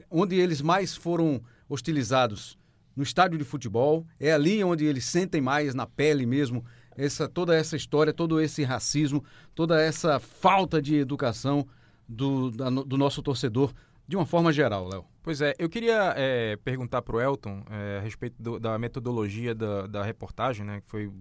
onde 0.10 0.36
eles 0.36 0.60
mais 0.60 0.96
foram 0.96 1.40
hostilizados 1.70 2.58
no 2.96 3.04
estádio 3.04 3.38
de 3.38 3.44
futebol, 3.44 4.06
é 4.20 4.32
ali 4.32 4.64
onde 4.64 4.86
eles 4.86 5.06
sentem 5.06 5.42
mais 5.42 5.76
na 5.76 5.86
pele 5.86 6.26
mesmo 6.26 6.66
essa 6.98 7.28
toda 7.28 7.54
essa 7.56 7.76
história, 7.76 8.14
todo 8.14 8.40
esse 8.40 8.64
racismo, 8.64 9.24
toda 9.54 9.82
essa 9.82 10.20
falta 10.20 10.82
de 10.82 10.96
educação 10.96 11.68
do, 12.08 12.52
da, 12.52 12.70
do 12.70 12.98
nosso 12.98 13.22
torcedor 13.22 13.74
de 14.08 14.16
uma 14.16 14.26
forma 14.26 14.54
geral, 14.54 14.88
Léo. 14.88 15.06
Pois 15.24 15.42
é, 15.42 15.54
eu 15.58 15.68
queria 15.68 16.14
é, 16.16 16.56
perguntar 16.58 17.02
para 17.02 17.16
o 17.16 17.20
Elton 17.20 17.64
é, 17.70 17.98
a 17.98 18.02
respeito 18.02 18.42
do, 18.42 18.60
da 18.60 18.78
metodologia 18.78 19.56
da, 19.56 19.88
da 19.88 20.04
reportagem, 20.04 20.64
né? 20.64 20.82
Que 20.82 20.88
foi 20.88 21.12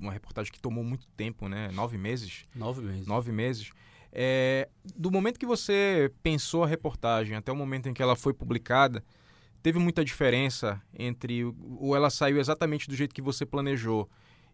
uma 0.00 0.12
reportagem 0.12 0.52
que 0.52 0.60
tomou 0.60 0.84
muito 0.84 1.08
tempo, 1.16 1.48
né? 1.48 1.68
Nove 1.72 1.98
meses. 1.98 2.44
Nove 2.54 2.80
meses. 2.80 3.06
Nove 3.06 3.32
meses. 3.32 3.70
É, 4.12 4.68
do 4.96 5.10
momento 5.10 5.38
que 5.38 5.46
você 5.46 6.12
pensou 6.22 6.62
a 6.62 6.66
reportagem 6.66 7.36
até 7.36 7.50
o 7.50 7.56
momento 7.56 7.88
em 7.88 7.92
que 7.92 8.02
ela 8.02 8.14
foi 8.14 8.32
publicada, 8.32 9.02
teve 9.62 9.78
muita 9.78 10.04
diferença 10.04 10.80
entre 10.96 11.44
ou 11.44 11.94
ela 11.94 12.10
saiu 12.10 12.38
exatamente 12.38 12.88
do 12.88 12.94
jeito 12.94 13.14
que 13.14 13.22
você 13.22 13.44
planejou 13.46 14.08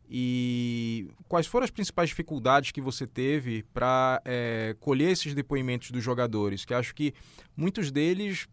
e 0.09 1.09
quais 1.29 1.47
foram 1.47 1.65
as 1.65 1.71
principais 1.71 2.11
dificuldades 2.11 2.71
que 2.73 2.81
você 2.81 3.07
teve 3.07 3.63
para 3.73 4.21
é, 4.25 4.77
colher 4.79 5.11
esses 5.11 5.35
depoimentos 5.35 5.91
dos 5.91 6.05
jogadores? 6.05 6.65
Que 6.65 6.75
acho 6.75 6.95
que 6.95 7.15
muitos 7.57 7.91
deles, 7.91 8.47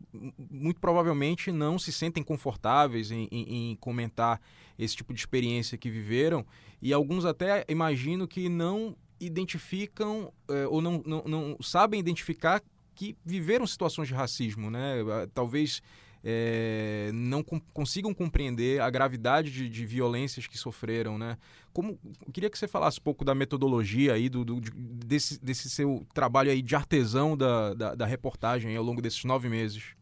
muito 0.49 0.79
provavelmente, 0.79 1.51
não 1.51 1.77
se 1.77 1.91
sentem 1.91 2.23
confortáveis 2.23 3.11
em, 3.11 3.27
em, 3.31 3.71
em 3.71 3.75
comentar 3.75 4.39
esse 4.79 4.95
tipo 4.95 5.13
de 5.13 5.19
experiência 5.19 5.77
que 5.77 5.89
viveram, 5.89 6.45
e 6.81 6.93
alguns 6.93 7.25
até 7.25 7.65
imagino 7.67 8.27
que 8.27 8.47
não 8.47 8.95
identificam 9.19 10.33
é, 10.49 10.65
ou 10.67 10.81
não, 10.81 11.03
não, 11.05 11.23
não, 11.25 11.57
sabem 11.61 11.99
identificar 11.99 12.61
que 12.95 13.15
viveram 13.23 13.67
situações 13.67 14.07
de 14.07 14.13
racismo, 14.13 14.71
né? 14.71 14.95
Talvez 15.33 15.81
é, 16.23 17.11
não 17.13 17.43
com, 17.43 17.59
consigam 17.59 18.13
compreender 18.13 18.81
a 18.81 18.89
gravidade 18.89 19.51
de, 19.51 19.67
de, 19.67 19.85
violências 19.85 20.45
que 20.47 20.57
sofreram, 20.57 21.17
né? 21.17 21.37
Como 21.73 21.99
queria 22.31 22.49
que 22.49 22.57
você 22.57 22.67
falasse 22.67 22.99
um 22.99 23.03
pouco 23.03 23.25
da 23.25 23.33
metodologia 23.33 24.13
aí 24.13 24.29
do, 24.29 24.45
do 24.45 24.61
desse, 24.61 25.43
desse, 25.43 25.69
seu 25.69 26.05
trabalho 26.13 26.51
aí 26.51 26.61
de 26.61 26.75
artesão 26.75 27.35
da, 27.35 27.73
da, 27.73 27.95
da 27.95 28.05
reportagem 28.05 28.75
ao 28.75 28.83
longo 28.83 29.01
desses 29.01 29.23
nove 29.23 29.49
meses. 29.49 29.95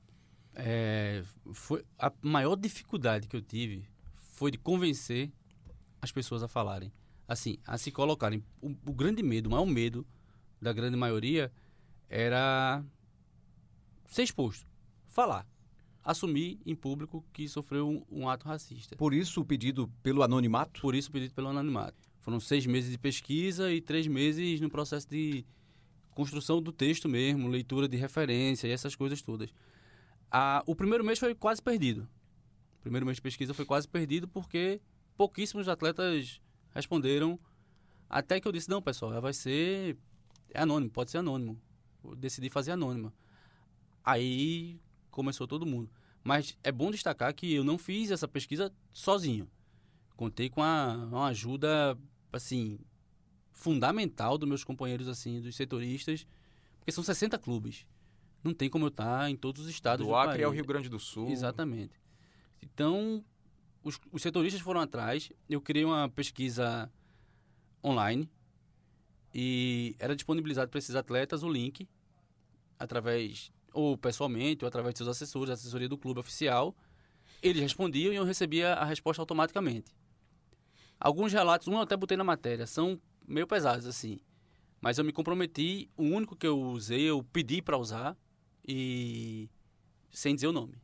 É, 0.55 1.23
foi 1.53 1.85
a 1.97 2.11
maior 2.21 2.55
dificuldade 2.55 3.27
que 3.27 3.35
eu 3.35 3.41
tive 3.41 3.85
foi 4.33 4.51
de 4.51 4.57
convencer 4.57 5.31
as 6.01 6.11
pessoas 6.11 6.43
a 6.43 6.47
falarem 6.47 6.91
assim, 7.29 7.57
a 7.65 7.77
se 7.77 7.91
colocarem. 7.91 8.43
O, 8.59 8.69
o 8.87 8.93
grande 8.93 9.21
medo, 9.21 9.47
o 9.47 9.51
maior 9.51 9.65
medo 9.65 10.05
da 10.59 10.73
grande 10.73 10.97
maioria 10.97 11.51
era 12.09 12.83
ser 14.07 14.23
exposto, 14.23 14.65
falar, 15.07 15.47
assumir 16.09 16.59
em 16.65 16.75
público 16.75 17.23
que 17.31 17.47
sofreu 17.47 17.87
um, 17.87 18.03
um, 18.09 18.27
ato 18.27 18.47
racista. 18.47 18.95
Por 18.95 19.13
isso 19.13 19.41
o 19.41 19.45
pedido 19.45 19.87
pelo 20.01 20.23
anonimato? 20.23 20.81
Por 20.81 20.95
isso 20.95 21.09
o 21.09 21.11
pedido 21.11 21.35
pelo 21.35 21.49
anonimato. 21.49 21.95
Foram 22.19 22.39
seis 22.39 22.65
meses 22.65 22.89
de 22.89 22.97
pesquisa 22.97 23.71
e 23.71 23.79
três 23.79 24.07
meses 24.07 24.59
no 24.59 24.71
processo 24.71 25.07
de 25.07 25.45
construção 26.09 26.63
do 26.63 26.71
texto 26.71 27.07
mesmo, 27.07 27.47
leitura 27.47 27.87
de 27.87 27.95
referência 27.95 28.67
e 28.67 28.71
essas 28.71 28.95
coisas 28.95 29.21
todas. 29.21 29.53
A, 30.31 30.63
o 30.65 30.75
primeiro 30.75 31.03
mês 31.03 31.19
foi 31.19 31.35
quase 31.35 31.61
perdido. 31.61 32.09
O 32.79 32.81
primeiro 32.81 33.05
mês 33.05 33.17
de 33.17 33.21
pesquisa 33.21 33.53
foi 33.53 33.65
quase 33.65 33.87
perdido 33.87 34.27
porque 34.27 34.81
pouquíssimos 35.15 35.69
atletas 35.69 36.41
responderam. 36.71 37.39
Até 38.09 38.39
que 38.39 38.47
eu 38.47 38.51
disse, 38.51 38.67
não, 38.67 38.81
pessoal, 38.81 39.21
vai 39.21 39.33
ser 39.33 39.95
é 40.51 40.61
anônimo, 40.61 40.89
pode 40.89 41.11
ser 41.11 41.19
anônimo. 41.19 41.61
Eu 42.03 42.15
decidi 42.15 42.49
fazer 42.49 42.71
anônima. 42.71 43.13
Aí 44.03 44.79
começou 45.11 45.47
todo 45.47 45.67
mundo. 45.67 45.98
Mas 46.23 46.57
é 46.63 46.71
bom 46.71 46.91
destacar 46.91 47.33
que 47.33 47.53
eu 47.53 47.63
não 47.63 47.77
fiz 47.77 48.11
essa 48.11 48.27
pesquisa 48.27 48.73
sozinho. 48.91 49.49
Contei 50.15 50.49
com 50.49 50.61
a, 50.61 51.07
uma 51.09 51.27
ajuda, 51.27 51.97
assim, 52.31 52.77
fundamental 53.51 54.37
dos 54.37 54.47
meus 54.47 54.63
companheiros, 54.63 55.07
assim, 55.07 55.41
dos 55.41 55.55
setoristas, 55.55 56.27
porque 56.77 56.91
são 56.91 57.03
60 57.03 57.37
clubes. 57.37 57.85
Não 58.43 58.53
tem 58.53 58.69
como 58.69 58.85
eu 58.85 58.89
estar 58.89 59.29
em 59.29 59.35
todos 59.35 59.63
os 59.63 59.69
estados 59.69 60.05
do, 60.05 60.11
do 60.11 60.15
Acre 60.15 60.33
país. 60.33 60.45
ao 60.45 60.51
Rio 60.51 60.65
Grande 60.65 60.89
do 60.89 60.99
Sul. 60.99 61.29
Exatamente. 61.29 61.99
Então, 62.61 63.23
os, 63.83 63.99
os 64.11 64.21
setoristas 64.21 64.61
foram 64.61 64.81
atrás. 64.81 65.31
Eu 65.49 65.61
criei 65.61 65.85
uma 65.85 66.09
pesquisa 66.09 66.91
online 67.83 68.29
e 69.33 69.95
era 69.99 70.15
disponibilizado 70.15 70.69
para 70.69 70.79
esses 70.79 70.95
atletas 70.95 71.43
o 71.43 71.49
link 71.49 71.87
através 72.77 73.51
ou 73.79 73.97
pessoalmente 73.97 74.63
ou 74.63 74.67
através 74.67 74.93
de 74.93 74.99
seus 74.99 75.09
assessores, 75.09 75.51
assessoria 75.51 75.87
do 75.87 75.97
clube 75.97 76.19
oficial. 76.19 76.75
Eles 77.41 77.61
respondiam 77.61 78.11
e 78.11 78.15
eu 78.17 78.25
recebia 78.25 78.73
a 78.73 78.83
resposta 78.83 79.21
automaticamente. 79.21 79.95
Alguns 80.99 81.31
relatos, 81.31 81.67
um 81.67 81.73
eu 81.73 81.79
até 81.79 81.95
botei 81.95 82.17
na 82.17 82.23
matéria, 82.23 82.67
são 82.67 82.99
meio 83.25 83.47
pesados 83.47 83.85
assim. 83.85 84.19
Mas 84.81 84.97
eu 84.97 85.05
me 85.05 85.11
comprometi, 85.11 85.89
o 85.95 86.03
único 86.03 86.35
que 86.35 86.47
eu 86.47 86.59
usei, 86.59 87.03
eu 87.03 87.23
pedi 87.23 87.61
para 87.61 87.77
usar 87.77 88.17
e 88.67 89.49
sem 90.11 90.35
dizer 90.35 90.47
o 90.47 90.51
nome. 90.51 90.75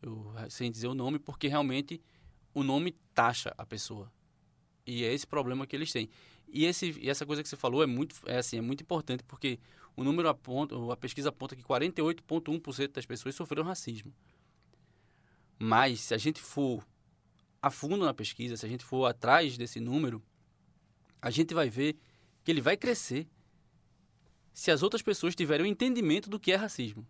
Eu, 0.00 0.32
sem 0.48 0.70
dizer 0.70 0.86
o 0.86 0.94
nome, 0.94 1.18
porque 1.18 1.48
realmente 1.48 2.00
o 2.54 2.62
nome 2.62 2.92
taxa 3.14 3.52
a 3.58 3.66
pessoa. 3.66 4.12
E 4.86 5.04
é 5.04 5.12
esse 5.12 5.26
problema 5.26 5.66
que 5.66 5.74
eles 5.74 5.92
têm. 5.92 6.08
E, 6.48 6.64
esse, 6.64 6.98
e 7.00 7.10
essa 7.10 7.26
coisa 7.26 7.42
que 7.42 7.48
você 7.48 7.56
falou 7.56 7.82
é 7.82 7.86
muito, 7.86 8.16
é 8.26 8.38
assim, 8.38 8.58
é 8.58 8.60
muito 8.60 8.82
importante, 8.82 9.22
porque 9.24 9.58
o 9.98 10.04
número 10.04 10.28
aponta, 10.28 10.76
a 10.92 10.96
pesquisa 10.96 11.30
aponta 11.30 11.56
que 11.56 11.62
48,1% 11.64 12.92
das 12.92 13.04
pessoas 13.04 13.34
sofreram 13.34 13.64
racismo. 13.64 14.14
Mas 15.58 16.02
se 16.02 16.14
a 16.14 16.16
gente 16.16 16.40
for 16.40 16.86
a 17.60 17.68
fundo 17.68 18.04
na 18.04 18.14
pesquisa, 18.14 18.56
se 18.56 18.64
a 18.64 18.68
gente 18.68 18.84
for 18.84 19.06
atrás 19.06 19.58
desse 19.58 19.80
número, 19.80 20.22
a 21.20 21.30
gente 21.30 21.52
vai 21.52 21.68
ver 21.68 21.96
que 22.44 22.50
ele 22.52 22.60
vai 22.60 22.76
crescer 22.76 23.26
se 24.54 24.70
as 24.70 24.84
outras 24.84 25.02
pessoas 25.02 25.34
tiverem 25.34 25.66
o 25.66 25.68
um 25.68 25.72
entendimento 25.72 26.30
do 26.30 26.38
que 26.38 26.52
é 26.52 26.54
racismo. 26.54 27.04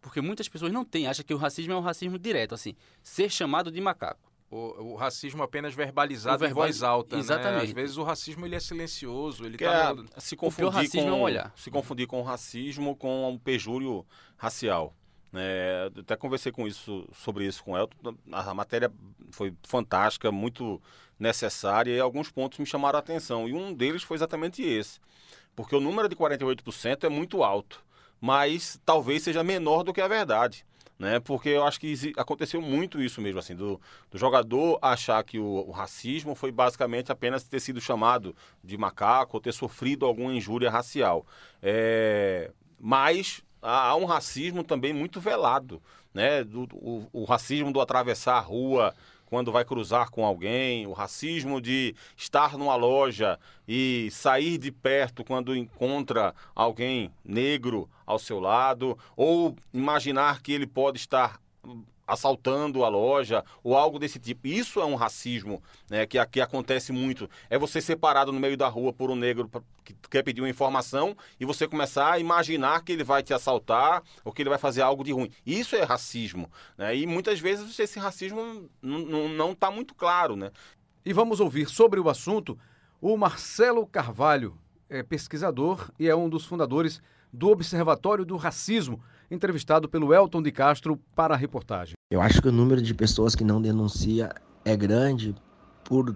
Porque 0.00 0.22
muitas 0.22 0.48
pessoas 0.48 0.72
não 0.72 0.86
têm, 0.86 1.06
acham 1.06 1.22
que 1.22 1.34
o 1.34 1.36
racismo 1.36 1.74
é 1.74 1.76
um 1.76 1.80
racismo 1.80 2.18
direto, 2.18 2.54
assim, 2.54 2.74
ser 3.02 3.30
chamado 3.30 3.70
de 3.70 3.82
macaco. 3.82 4.32
O, 4.54 4.92
o 4.92 4.94
racismo 4.94 5.42
apenas 5.42 5.74
verbalizado 5.74 6.38
verbal... 6.38 6.64
em 6.64 6.66
voz 6.68 6.82
alta, 6.84 7.16
Exatamente. 7.16 7.56
Né? 7.56 7.64
Às 7.64 7.70
vezes 7.72 7.96
o 7.96 8.04
racismo 8.04 8.46
ele 8.46 8.54
é 8.54 8.60
silencioso, 8.60 9.44
ele 9.44 9.58
que 9.58 9.64
tá 9.64 9.96
é, 10.16 10.20
se 10.20 10.36
confundir 10.36 10.66
o 10.66 10.70
racismo 10.70 11.02
com, 11.02 11.08
é 11.08 11.12
um 11.12 11.22
olhar. 11.22 11.52
Se 11.56 11.70
confundir 11.72 12.06
com 12.06 12.20
o 12.20 12.22
racismo 12.22 12.94
com 12.94 13.30
um 13.30 13.36
pejúrio 13.36 14.06
racial. 14.36 14.94
É, 15.34 15.90
até 15.98 16.14
conversei 16.14 16.52
com 16.52 16.68
isso, 16.68 17.04
sobre 17.12 17.44
isso 17.46 17.64
com 17.64 17.72
o 17.72 17.76
Elton. 17.76 18.14
A 18.30 18.54
matéria 18.54 18.92
foi 19.32 19.52
fantástica, 19.64 20.30
muito 20.30 20.80
necessária 21.18 21.90
e 21.90 21.98
alguns 21.98 22.30
pontos 22.30 22.60
me 22.60 22.66
chamaram 22.66 22.96
a 22.96 23.00
atenção. 23.00 23.48
E 23.48 23.52
um 23.52 23.74
deles 23.74 24.04
foi 24.04 24.16
exatamente 24.16 24.62
esse. 24.62 25.00
Porque 25.56 25.74
o 25.74 25.80
número 25.80 26.08
de 26.08 26.14
48% 26.14 27.02
é 27.02 27.08
muito 27.08 27.42
alto 27.42 27.84
mas 28.24 28.80
talvez 28.86 29.22
seja 29.22 29.44
menor 29.44 29.82
do 29.82 29.92
que 29.92 30.00
a 30.00 30.08
verdade. 30.08 30.64
Né? 30.98 31.20
Porque 31.20 31.48
eu 31.48 31.64
acho 31.64 31.80
que 31.80 32.12
aconteceu 32.16 32.60
muito 32.60 33.02
isso 33.02 33.20
mesmo, 33.20 33.38
assim, 33.38 33.54
do, 33.54 33.80
do 34.10 34.18
jogador 34.18 34.78
achar 34.80 35.22
que 35.24 35.38
o, 35.38 35.64
o, 35.66 35.70
racismo 35.70 36.34
foi 36.34 36.52
basicamente 36.52 37.10
apenas 37.10 37.44
ter 37.44 37.60
sido 37.60 37.80
chamado 37.80 38.34
de 38.62 38.76
macaco 38.76 39.36
ou 39.36 39.40
ter 39.40 39.52
sofrido 39.52 40.06
alguma 40.06 40.32
injúria 40.32 40.70
racial. 40.70 41.26
É, 41.62 42.50
mas 42.78 43.42
há 43.60 43.96
um 43.96 44.04
racismo 44.04 44.62
também 44.62 44.92
muito 44.92 45.20
velado, 45.20 45.82
né? 46.12 46.44
Do, 46.44 46.68
o, 46.74 47.08
o 47.12 47.24
racismo 47.24 47.72
do 47.72 47.80
atravessar 47.80 48.36
a 48.36 48.40
rua 48.40 48.94
quando 49.26 49.52
vai 49.52 49.64
cruzar 49.64 50.10
com 50.10 50.24
alguém, 50.24 50.86
o 50.86 50.92
racismo 50.92 51.60
de 51.60 51.94
estar 52.16 52.56
numa 52.56 52.76
loja 52.76 53.38
e 53.66 54.08
sair 54.10 54.58
de 54.58 54.70
perto 54.70 55.24
quando 55.24 55.56
encontra 55.56 56.34
alguém 56.54 57.10
negro 57.24 57.88
ao 58.06 58.18
seu 58.18 58.38
lado, 58.38 58.98
ou 59.16 59.56
imaginar 59.72 60.42
que 60.42 60.52
ele 60.52 60.66
pode 60.66 60.98
estar 60.98 61.40
assaltando 62.06 62.84
a 62.84 62.88
loja 62.88 63.44
ou 63.62 63.76
algo 63.76 63.98
desse 63.98 64.18
tipo. 64.18 64.46
Isso 64.46 64.80
é 64.80 64.84
um 64.84 64.94
racismo 64.94 65.62
né, 65.88 66.06
que 66.06 66.18
aqui 66.18 66.40
acontece 66.40 66.92
muito. 66.92 67.28
É 67.48 67.58
você 67.58 67.80
ser 67.80 67.96
parado 67.96 68.32
no 68.32 68.40
meio 68.40 68.56
da 68.56 68.68
rua 68.68 68.92
por 68.92 69.10
um 69.10 69.16
negro 69.16 69.50
que 69.84 69.94
quer 70.10 70.22
pedir 70.22 70.40
uma 70.40 70.48
informação 70.48 71.16
e 71.38 71.44
você 71.44 71.68
começar 71.68 72.12
a 72.12 72.18
imaginar 72.18 72.82
que 72.82 72.92
ele 72.92 73.04
vai 73.04 73.22
te 73.22 73.34
assaltar 73.34 74.02
ou 74.24 74.32
que 74.32 74.42
ele 74.42 74.50
vai 74.50 74.58
fazer 74.58 74.82
algo 74.82 75.04
de 75.04 75.12
ruim. 75.12 75.30
Isso 75.44 75.76
é 75.76 75.82
racismo. 75.82 76.50
Né? 76.76 76.96
E 76.96 77.06
muitas 77.06 77.40
vezes 77.40 77.78
esse 77.78 77.98
racismo 77.98 78.68
não 78.82 79.52
está 79.52 79.70
muito 79.70 79.94
claro. 79.94 80.36
Né? 80.36 80.50
E 81.04 81.12
vamos 81.12 81.40
ouvir 81.40 81.68
sobre 81.68 82.00
o 82.00 82.08
assunto 82.08 82.58
o 83.06 83.18
Marcelo 83.18 83.86
Carvalho, 83.86 84.56
é 84.88 85.02
pesquisador 85.02 85.90
e 85.98 86.08
é 86.08 86.16
um 86.16 86.26
dos 86.26 86.46
fundadores 86.46 87.02
do 87.30 87.50
Observatório 87.50 88.24
do 88.24 88.36
Racismo 88.36 89.02
entrevistado 89.30 89.88
pelo 89.88 90.12
Elton 90.12 90.42
de 90.42 90.52
Castro 90.52 90.98
para 91.14 91.34
a 91.34 91.36
reportagem. 91.36 91.94
Eu 92.10 92.20
acho 92.20 92.40
que 92.40 92.48
o 92.48 92.52
número 92.52 92.80
de 92.80 92.94
pessoas 92.94 93.34
que 93.34 93.44
não 93.44 93.60
denuncia 93.60 94.30
é 94.64 94.76
grande 94.76 95.34
por 95.82 96.14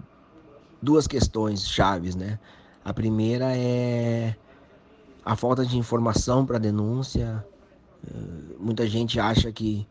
duas 0.81 1.07
questões 1.07 1.67
chaves, 1.67 2.15
né? 2.15 2.39
A 2.83 2.93
primeira 2.93 3.55
é 3.55 4.35
a 5.23 5.35
falta 5.35 5.65
de 5.65 5.77
informação 5.77 6.45
para 6.45 6.57
denúncia. 6.57 7.45
Eh, 8.07 8.55
muita 8.59 8.87
gente 8.87 9.19
acha 9.19 9.51
que, 9.51 9.85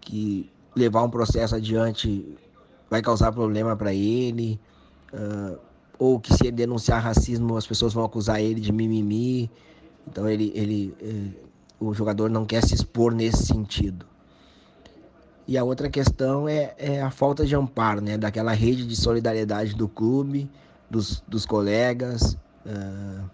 que 0.00 0.50
levar 0.74 1.02
um 1.02 1.10
processo 1.10 1.56
adiante 1.56 2.36
vai 2.88 3.02
causar 3.02 3.32
problema 3.32 3.76
para 3.76 3.94
ele, 3.94 4.60
uh, 5.12 5.58
ou 5.98 6.18
que 6.18 6.34
se 6.34 6.46
ele 6.46 6.56
denunciar 6.56 7.00
racismo 7.00 7.56
as 7.56 7.66
pessoas 7.66 7.92
vão 7.92 8.04
acusar 8.04 8.40
ele 8.40 8.60
de 8.60 8.72
mimimi. 8.72 9.50
Então 10.08 10.28
ele, 10.28 10.50
ele, 10.56 10.94
ele 11.00 11.36
eh, 11.36 11.49
o 11.80 11.94
jogador 11.94 12.28
não 12.28 12.44
quer 12.44 12.62
se 12.62 12.74
expor 12.74 13.14
nesse 13.14 13.46
sentido. 13.46 14.06
E 15.48 15.58
a 15.58 15.64
outra 15.64 15.88
questão 15.88 16.48
é, 16.48 16.74
é 16.78 17.02
a 17.02 17.10
falta 17.10 17.44
de 17.44 17.56
amparo, 17.56 18.00
né? 18.00 18.16
Daquela 18.16 18.52
rede 18.52 18.86
de 18.86 18.94
solidariedade 18.94 19.74
do 19.74 19.88
clube, 19.88 20.48
dos, 20.88 21.24
dos 21.26 21.44
colegas 21.44 22.38
uh, 22.66 23.28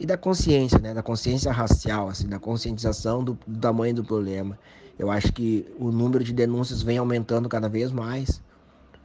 e 0.00 0.06
da 0.06 0.16
consciência, 0.16 0.78
né? 0.78 0.92
Da 0.92 1.02
consciência 1.02 1.52
racial, 1.52 2.08
assim, 2.08 2.26
da 2.26 2.40
conscientização 2.40 3.22
do, 3.22 3.38
do 3.46 3.60
tamanho 3.60 3.94
do 3.94 4.02
problema. 4.02 4.58
Eu 4.98 5.10
acho 5.10 5.32
que 5.32 5.72
o 5.78 5.92
número 5.92 6.24
de 6.24 6.32
denúncias 6.32 6.82
vem 6.82 6.98
aumentando 6.98 7.48
cada 7.48 7.68
vez 7.68 7.92
mais. 7.92 8.42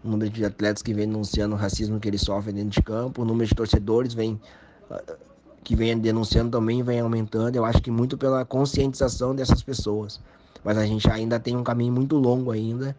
O 0.03 0.09
número 0.09 0.31
de 0.31 0.43
atletas 0.43 0.81
que 0.81 0.95
vem 0.95 1.07
denunciando 1.07 1.53
o 1.53 1.57
racismo 1.57 1.99
que 1.99 2.07
eles 2.07 2.21
sofrem 2.21 2.55
dentro 2.55 2.71
de 2.71 2.81
campo, 2.81 3.21
o 3.21 3.25
número 3.25 3.47
de 3.47 3.53
torcedores 3.53 4.15
vem 4.15 4.41
uh, 4.89 5.30
que 5.63 5.75
vem 5.75 5.97
denunciando 5.97 6.51
também 6.51 6.83
vem 6.83 6.99
aumentando. 6.99 7.55
Eu 7.55 7.65
acho 7.65 7.81
que 7.81 7.91
muito 7.91 8.17
pela 8.17 8.43
conscientização 8.45 9.35
dessas 9.35 9.61
pessoas. 9.61 10.19
Mas 10.63 10.77
a 10.77 10.85
gente 10.85 11.09
ainda 11.09 11.39
tem 11.39 11.55
um 11.55 11.63
caminho 11.63 11.93
muito 11.93 12.17
longo 12.17 12.51
ainda, 12.51 12.95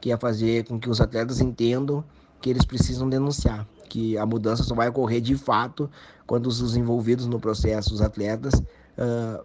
que 0.00 0.10
é 0.10 0.16
fazer 0.16 0.64
com 0.64 0.78
que 0.78 0.88
os 0.88 1.00
atletas 1.00 1.40
entendam 1.40 2.04
que 2.40 2.50
eles 2.50 2.64
precisam 2.64 3.08
denunciar, 3.08 3.66
que 3.88 4.18
a 4.18 4.26
mudança 4.26 4.62
só 4.62 4.74
vai 4.74 4.88
ocorrer 4.88 5.20
de 5.20 5.36
fato 5.36 5.90
quando 6.26 6.46
os 6.46 6.76
envolvidos 6.76 7.26
no 7.26 7.40
processo, 7.40 7.94
os 7.94 8.02
atletas, 8.02 8.54
uh, 8.54 9.44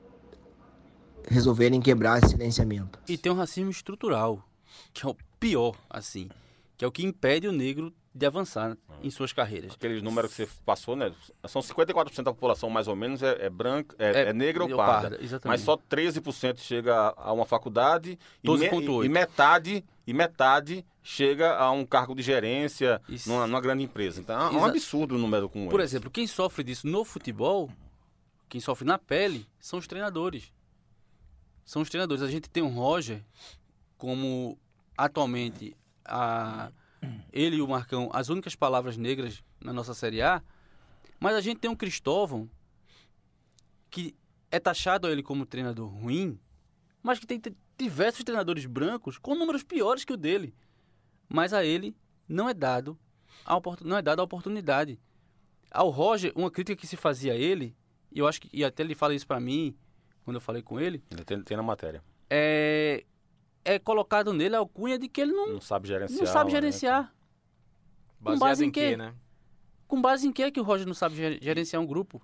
resolverem 1.27 1.79
quebrar 1.79 2.17
esse 2.17 2.31
silenciamento. 2.31 2.99
E 3.07 3.17
tem 3.17 3.31
um 3.31 3.35
racismo 3.35 3.69
estrutural, 3.69 4.43
que 4.93 5.05
é 5.05 5.09
o 5.09 5.15
pior, 5.39 5.75
assim, 5.89 6.29
que 6.77 6.83
é 6.83 6.87
o 6.87 6.91
que 6.91 7.05
impede 7.05 7.47
o 7.47 7.51
negro 7.51 7.93
de 8.13 8.25
avançar 8.25 8.75
em 9.03 9.09
suas 9.09 9.31
carreiras. 9.31 9.73
Aqueles 9.73 10.01
números 10.01 10.31
que 10.31 10.45
você 10.45 10.49
passou, 10.65 10.95
né? 10.95 11.13
São 11.47 11.61
54% 11.61 12.23
da 12.23 12.33
população, 12.33 12.69
mais 12.69 12.87
ou 12.87 12.95
menos, 12.95 13.21
é, 13.21 13.45
é 13.45 13.49
branca, 13.49 13.95
é, 13.99 14.23
é, 14.23 14.29
é 14.29 14.33
negra 14.33 14.63
ou 14.63 14.75
parda. 14.75 15.17
parda 15.17 15.41
mas 15.45 15.61
só 15.61 15.77
13% 15.77 16.59
chega 16.59 17.13
a 17.15 17.31
uma 17.31 17.45
faculdade 17.45 18.17
e, 18.43 18.49
me, 18.49 19.05
e, 19.05 19.09
metade 19.09 19.85
e 20.05 20.13
metade 20.13 20.85
chega 21.03 21.55
a 21.55 21.71
um 21.71 21.85
cargo 21.85 22.15
de 22.15 22.21
gerência 22.21 23.01
numa, 23.25 23.45
numa, 23.45 23.61
grande 23.61 23.83
empresa. 23.83 24.19
Então 24.19 24.39
é 24.39 24.51
um 24.51 24.65
absurdo 24.65 25.15
o 25.15 25.17
número 25.17 25.47
com 25.47 25.67
Por 25.67 25.79
esse. 25.79 25.95
exemplo, 25.95 26.09
quem 26.09 26.25
sofre 26.27 26.63
disso 26.63 26.87
no 26.87 27.05
futebol, 27.05 27.69
quem 28.47 28.59
sofre 28.59 28.87
na 28.87 28.97
pele, 28.97 29.47
são 29.59 29.79
os 29.79 29.87
treinadores. 29.87 30.51
São 31.63 31.83
os 31.83 31.89
treinadores. 31.89 32.23
A 32.23 32.27
gente 32.27 32.49
tem 32.49 32.63
um 32.63 32.73
Roger 32.73 33.23
como 33.97 34.57
atualmente 34.97 35.75
a 36.03 36.71
ele 37.31 37.57
e 37.57 37.61
o 37.61 37.67
Marcão, 37.67 38.09
as 38.13 38.29
únicas 38.29 38.55
palavras 38.55 38.97
negras 38.97 39.43
na 39.59 39.73
nossa 39.73 39.93
Série 39.93 40.21
A. 40.21 40.41
Mas 41.19 41.35
a 41.35 41.41
gente 41.41 41.59
tem 41.59 41.69
um 41.69 41.75
Cristóvão 41.75 42.49
que 43.89 44.15
é 44.51 44.59
taxado 44.59 45.07
a 45.07 45.11
ele 45.11 45.23
como 45.23 45.45
treinador 45.45 45.87
ruim, 45.87 46.39
mas 47.01 47.19
que 47.19 47.27
tem 47.27 47.41
diversos 47.77 48.23
treinadores 48.23 48.65
brancos 48.65 49.17
com 49.17 49.35
números 49.35 49.63
piores 49.63 50.03
que 50.03 50.13
o 50.13 50.17
dele. 50.17 50.53
Mas 51.27 51.53
a 51.53 51.63
ele 51.63 51.95
não 52.27 52.49
é 52.49 52.53
dado 52.53 52.97
a 53.45 53.59
não 53.83 53.97
é 53.97 54.01
dada 54.01 54.21
a 54.21 54.25
oportunidade. 54.25 54.99
Ao 55.71 55.89
Roger, 55.89 56.31
uma 56.35 56.49
crítica 56.49 56.75
que 56.75 56.87
se 56.87 56.95
fazia 56.95 57.33
a 57.33 57.35
ele, 57.35 57.75
e 58.11 58.19
eu 58.19 58.27
acho 58.27 58.41
que 58.41 58.49
e 58.51 58.63
até 58.63 58.83
ele 58.83 58.95
fala 58.95 59.13
isso 59.13 59.27
para 59.27 59.39
mim 59.39 59.75
quando 60.23 60.35
eu 60.35 60.41
falei 60.41 60.61
com 60.61 60.79
ele. 60.79 60.99
Tem, 61.25 61.41
tem 61.41 61.57
na 61.57 61.63
matéria. 61.63 62.03
É 62.29 63.03
é 63.63 63.77
colocado 63.77 64.33
nele 64.33 64.55
a 64.55 64.59
alcunha 64.59 64.97
de 64.97 65.07
que 65.07 65.21
ele 65.21 65.31
não, 65.31 65.53
não 65.53 65.61
sabe 65.61 65.87
gerenciar. 65.87 66.19
Não 66.19 66.25
sabe 66.25 66.51
gerenciar. 66.51 67.03
Né? 67.03 67.11
Com 68.23 68.37
base 68.37 68.65
em 68.65 68.71
quê, 68.71 68.97
né? 68.97 69.13
Com 69.87 70.01
base 70.01 70.27
em 70.27 70.31
quê 70.31 70.51
que 70.51 70.59
o 70.59 70.63
Roger 70.63 70.85
não 70.85 70.93
sabe 70.93 71.15
gerenciar 71.41 71.81
um 71.81 71.85
grupo? 71.85 72.21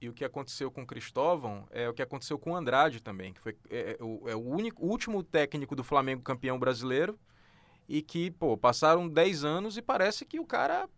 E 0.00 0.08
o 0.08 0.12
que 0.12 0.24
aconteceu 0.24 0.70
com 0.70 0.82
o 0.82 0.86
Cristóvão 0.86 1.66
é 1.70 1.88
o 1.88 1.94
que 1.94 2.02
aconteceu 2.02 2.38
com 2.38 2.52
o 2.52 2.56
Andrade 2.56 3.02
também, 3.02 3.32
que 3.32 3.40
foi 3.40 3.56
é, 3.68 3.96
é, 3.98 4.04
o, 4.04 4.28
é 4.28 4.36
o, 4.36 4.48
único, 4.48 4.84
o 4.84 4.88
último 4.88 5.22
técnico 5.22 5.74
do 5.74 5.82
Flamengo 5.82 6.22
campeão 6.22 6.58
brasileiro 6.58 7.18
e 7.88 8.00
que, 8.00 8.30
pô, 8.30 8.56
passaram 8.56 9.08
10 9.08 9.44
anos 9.44 9.76
e 9.76 9.82
parece 9.82 10.24
que 10.24 10.38
o 10.38 10.46
cara 10.46 10.88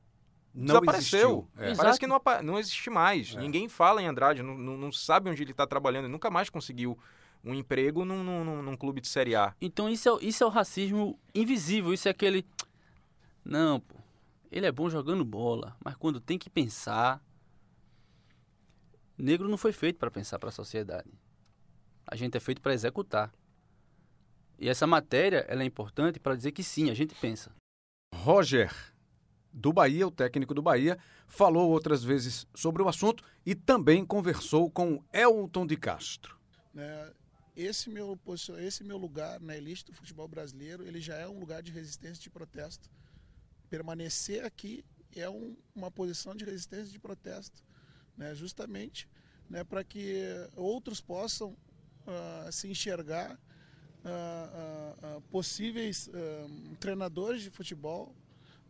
não 0.54 0.66
desapareceu. 0.66 1.48
É. 1.56 1.74
Parece 1.74 1.98
que 1.98 2.06
não, 2.06 2.20
não 2.42 2.58
existe 2.58 2.90
mais. 2.90 3.34
É. 3.34 3.40
Ninguém 3.40 3.68
fala 3.68 4.02
em 4.02 4.06
Andrade, 4.06 4.42
não, 4.42 4.56
não, 4.56 4.76
não 4.76 4.92
sabe 4.92 5.30
onde 5.30 5.42
ele 5.42 5.52
está 5.52 5.66
trabalhando, 5.66 6.04
ele 6.04 6.12
nunca 6.12 6.30
mais 6.30 6.50
conseguiu 6.50 6.98
um 7.42 7.54
emprego 7.54 8.04
num, 8.04 8.22
num, 8.22 8.62
num, 8.62 8.76
clube 8.76 9.00
de 9.00 9.08
Série 9.08 9.34
A. 9.34 9.54
Então 9.60 9.88
isso 9.88 10.08
é, 10.08 10.24
isso 10.24 10.44
é 10.44 10.46
o 10.46 10.50
racismo 10.50 11.18
invisível, 11.34 11.92
isso 11.94 12.08
é 12.08 12.10
aquele... 12.10 12.44
Não, 13.44 13.80
pô, 13.80 13.96
ele 14.50 14.66
é 14.66 14.72
bom 14.72 14.90
jogando 14.90 15.24
bola, 15.24 15.76
mas 15.82 15.94
quando 15.96 16.20
tem 16.20 16.38
que 16.38 16.50
pensar... 16.50 17.22
Negro 19.16 19.48
não 19.48 19.58
foi 19.58 19.72
feito 19.72 19.98
para 19.98 20.10
pensar 20.10 20.38
para 20.38 20.48
a 20.48 20.52
sociedade. 20.52 21.10
A 22.06 22.16
gente 22.16 22.36
é 22.36 22.40
feito 22.40 22.60
para 22.60 22.72
executar. 22.72 23.30
E 24.58 24.68
essa 24.68 24.86
matéria 24.86 25.44
ela 25.48 25.62
é 25.62 25.66
importante 25.66 26.18
para 26.18 26.34
dizer 26.34 26.52
que 26.52 26.62
sim, 26.62 26.90
a 26.90 26.94
gente 26.94 27.14
pensa. 27.14 27.54
Roger, 28.14 28.74
do 29.52 29.72
Bahia, 29.72 30.06
o 30.06 30.10
técnico 30.10 30.54
do 30.54 30.62
Bahia, 30.62 30.98
falou 31.26 31.70
outras 31.70 32.02
vezes 32.02 32.46
sobre 32.54 32.82
o 32.82 32.88
assunto 32.88 33.24
e 33.44 33.54
também 33.54 34.04
conversou 34.04 34.70
com 34.70 35.02
Elton 35.12 35.66
de 35.66 35.76
Castro. 35.76 36.38
Né, 36.72 37.12
esse 37.56 37.90
meu, 37.90 38.18
esse 38.58 38.84
meu 38.84 38.96
lugar 38.96 39.40
na 39.40 39.56
elite 39.56 39.84
do 39.84 39.92
futebol 39.92 40.28
brasileiro, 40.28 40.86
ele 40.86 41.00
já 41.00 41.16
é 41.16 41.28
um 41.28 41.38
lugar 41.38 41.62
de 41.62 41.72
resistência 41.72 42.22
de 42.22 42.30
protesto. 42.30 42.90
Permanecer 43.68 44.44
aqui 44.44 44.84
é 45.14 45.28
um, 45.28 45.56
uma 45.74 45.90
posição 45.90 46.34
de 46.34 46.44
resistência 46.44 46.92
de 46.92 46.98
protesto, 46.98 47.62
né? 48.16 48.34
justamente 48.34 49.08
né, 49.48 49.64
para 49.64 49.82
que 49.82 50.24
outros 50.56 51.00
possam 51.00 51.50
uh, 52.06 52.52
se 52.52 52.68
enxergar 52.68 53.34
uh, 53.34 55.16
uh, 55.16 55.20
possíveis 55.22 56.08
treinadores 56.78 57.42
de 57.42 57.50
futebol, 57.50 58.14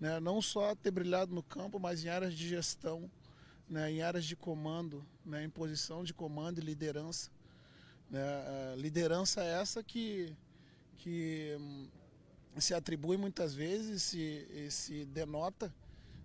né? 0.01 0.19
não 0.19 0.41
só 0.41 0.75
ter 0.75 0.91
brilhado 0.91 1.35
no 1.35 1.43
campo, 1.43 1.79
mas 1.79 2.05
em 2.05 2.09
áreas 2.09 2.35
de 2.35 2.49
gestão, 2.49 3.11
né? 3.69 3.93
em 3.93 4.03
áreas 4.03 4.25
de 4.25 4.35
comando, 4.35 5.05
né? 5.25 5.45
em 5.45 5.51
posição 5.51 6.03
de 6.03 6.15
comando 6.15 6.59
e 6.59 6.65
liderança. 6.65 7.31
Né? 8.09 8.75
liderança 8.77 9.45
é 9.45 9.61
essa 9.61 9.85
que, 9.85 10.35
que 10.99 11.55
hum, 11.61 11.89
se 12.59 12.75
atribui 12.75 13.17
muitas 13.17 13.55
vezes, 13.55 14.03
se, 14.03 14.69
se 14.71 15.05
denota 15.05 15.73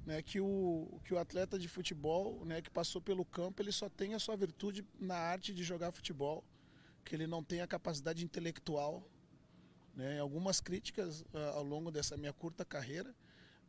né, 0.06 0.22
que, 0.22 0.40
o, 0.40 1.00
que 1.04 1.14
o 1.14 1.18
atleta 1.18 1.58
de 1.58 1.68
futebol 1.68 2.46
né, 2.46 2.62
que 2.62 2.70
passou 2.70 3.02
pelo 3.02 3.26
campo 3.26 3.62
ele 3.62 3.72
só 3.72 3.90
tem 3.90 4.14
a 4.14 4.20
sua 4.20 4.36
virtude 4.36 4.86
na 5.00 5.16
arte 5.16 5.54
de 5.54 5.64
jogar 5.64 5.92
futebol. 5.92 6.44
que 7.04 7.16
ele 7.16 7.28
não 7.28 7.44
tem 7.44 7.62
a 7.62 7.68
capacidade 7.68 8.24
intelectual. 8.24 9.08
Né? 9.96 10.20
Algumas 10.20 10.60
críticas 10.60 11.22
uh, 11.22 11.54
ao 11.56 11.64
longo 11.64 11.92
dessa 11.92 12.18
minha 12.18 12.34
curta 12.34 12.66
carreira, 12.66 13.14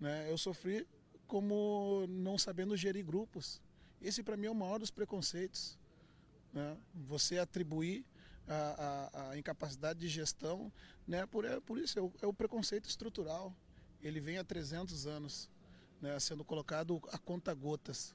né, 0.00 0.30
eu 0.30 0.38
sofri 0.38 0.86
como 1.26 2.06
não 2.08 2.38
sabendo 2.38 2.76
gerir 2.76 3.04
grupos. 3.04 3.60
Esse 4.00 4.22
para 4.22 4.36
mim 4.36 4.46
é 4.46 4.50
o 4.50 4.54
maior 4.54 4.78
dos 4.78 4.90
preconceitos. 4.90 5.78
Né? 6.52 6.76
Você 6.94 7.38
atribuir 7.38 8.04
a, 8.46 8.54
a, 8.54 9.30
a, 9.30 9.38
incapacidade 9.38 9.98
de 9.98 10.08
gestão, 10.08 10.72
né? 11.06 11.26
por, 11.26 11.44
é, 11.44 11.60
por 11.60 11.78
isso 11.78 11.98
é 11.98 12.02
o, 12.02 12.12
é 12.22 12.26
o 12.26 12.32
preconceito 12.32 12.88
estrutural. 12.88 13.54
Ele 14.00 14.20
vem 14.20 14.38
há 14.38 14.44
300 14.44 15.06
anos 15.06 15.50
né, 16.00 16.18
sendo 16.20 16.44
colocado 16.44 17.00
a 17.10 17.18
conta 17.18 17.52
gotas 17.54 18.14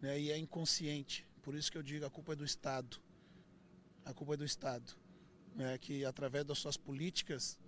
né, 0.00 0.18
e 0.18 0.30
é 0.30 0.38
inconsciente. 0.38 1.26
Por 1.42 1.54
isso 1.54 1.70
que 1.70 1.78
eu 1.78 1.82
digo 1.82 2.04
a 2.04 2.10
culpa 2.10 2.32
é 2.32 2.36
do 2.36 2.44
Estado. 2.44 3.00
A 4.04 4.12
culpa 4.12 4.34
é 4.34 4.36
do 4.36 4.44
Estado, 4.44 4.96
né, 5.54 5.76
que 5.78 6.04
através 6.04 6.44
das 6.44 6.58
suas 6.58 6.76
políticas 6.76 7.58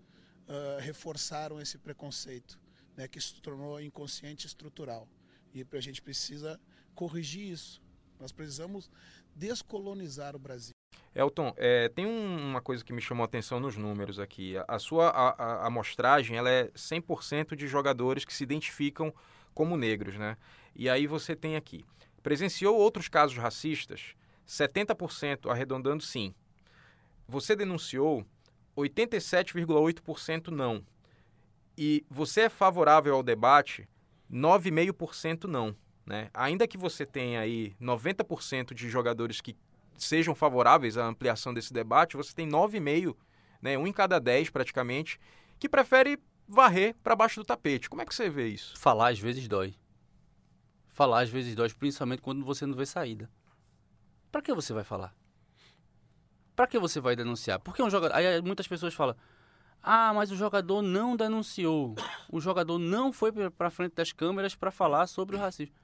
uh, 0.49 0.81
reforçaram 0.81 1.61
esse 1.61 1.77
preconceito, 1.77 2.59
né, 3.01 3.09
que 3.09 3.19
se 3.19 3.41
tornou 3.41 3.81
inconsciente 3.81 4.47
estrutural. 4.47 5.09
E 5.55 5.67
a 5.73 5.81
gente 5.81 6.03
precisa 6.03 6.61
corrigir 6.95 7.51
isso. 7.51 7.83
Nós 8.19 8.31
precisamos 8.31 8.91
descolonizar 9.35 10.37
o 10.37 10.39
Brasil. 10.39 10.75
Elton, 11.15 11.55
é, 11.57 11.89
tem 11.89 12.05
um, 12.05 12.51
uma 12.51 12.61
coisa 12.61 12.85
que 12.85 12.93
me 12.93 13.01
chamou 13.01 13.25
a 13.25 13.27
atenção 13.27 13.59
nos 13.59 13.77
números 13.77 14.21
aqui. 14.21 14.59
A, 14.59 14.65
a 14.69 14.79
sua 14.79 15.09
a, 15.09 15.31
a 15.31 15.67
amostragem 15.67 16.37
é 16.37 16.69
100% 16.75 17.57
de 17.57 17.67
jogadores 17.67 18.25
que 18.25 18.35
se 18.35 18.45
identificam 18.45 19.13
como 19.55 19.79
negros, 19.79 20.17
né? 20.17 20.37
E 20.77 20.89
aí 20.89 21.07
você 21.07 21.35
tem 21.35 21.57
aqui. 21.57 21.85
Presenciou 22.23 22.77
outros 22.77 23.09
casos 23.09 23.39
racistas? 23.39 24.15
70% 24.47 25.51
arredondando 25.51 26.03
sim. 26.03 26.35
Você 27.27 27.57
denunciou 27.57 28.27
87,8% 28.77 30.49
não. 30.49 30.85
E 31.83 32.05
você 32.11 32.43
é 32.43 32.49
favorável 32.51 33.15
ao 33.15 33.23
debate? 33.23 33.89
9,5% 34.31 35.45
não. 35.45 35.75
Né? 36.05 36.29
Ainda 36.35 36.69
que 36.69 36.77
você 36.77 37.07
tenha 37.07 37.41
aí 37.41 37.75
90% 37.81 38.75
de 38.75 38.91
jogadores 38.91 39.41
que 39.41 39.57
sejam 39.97 40.35
favoráveis 40.35 40.99
à 40.99 41.07
ampliação 41.07 41.55
desse 41.55 41.73
debate, 41.73 42.19
você 42.19 42.35
tem 42.35 42.47
9,5%, 42.47 43.17
né? 43.63 43.79
um 43.79 43.87
em 43.87 43.95
cada 43.95 44.19
10 44.19 44.51
praticamente, 44.51 45.19
que 45.59 45.71
prefere 45.71 46.19
varrer 46.47 46.95
para 47.03 47.17
baixo 47.17 47.41
do 47.41 47.47
tapete. 47.47 47.89
Como 47.89 48.03
é 48.03 48.05
que 48.05 48.15
você 48.15 48.29
vê 48.29 48.49
isso? 48.49 48.79
Falar 48.79 49.09
às 49.09 49.19
vezes 49.19 49.49
dói. 49.49 49.75
Falar 50.87 51.21
às 51.21 51.31
vezes 51.31 51.55
dói, 51.55 51.71
principalmente 51.71 52.21
quando 52.21 52.45
você 52.45 52.67
não 52.67 52.75
vê 52.75 52.85
saída. 52.85 53.31
Para 54.31 54.43
que 54.43 54.53
você 54.53 54.75
vai 54.75 54.85
falar? 54.85 55.15
Para 56.55 56.67
que 56.67 56.79
você 56.79 57.01
vai 57.01 57.17
denunciar? 57.17 57.59
Porque 57.59 57.83
um 57.83 57.89
jogador. 57.89 58.15
Aí 58.15 58.43
muitas 58.43 58.69
pessoas 58.69 58.93
falam: 58.93 59.17
"Ah, 59.83 60.13
mas 60.15 60.31
o 60.31 60.37
jogador 60.37 60.83
não 60.83 61.17
denunciou. 61.17 61.95
O 62.31 62.41
jogador 62.41 62.79
não 62.79 63.13
foi 63.13 63.33
para 63.51 63.71
frente 63.71 63.95
das 63.95 64.13
câmeras 64.13 64.55
para 64.55 64.71
falar 64.71 65.07
sobre 65.07 65.37
o 65.37 65.39
racismo." 65.39 65.75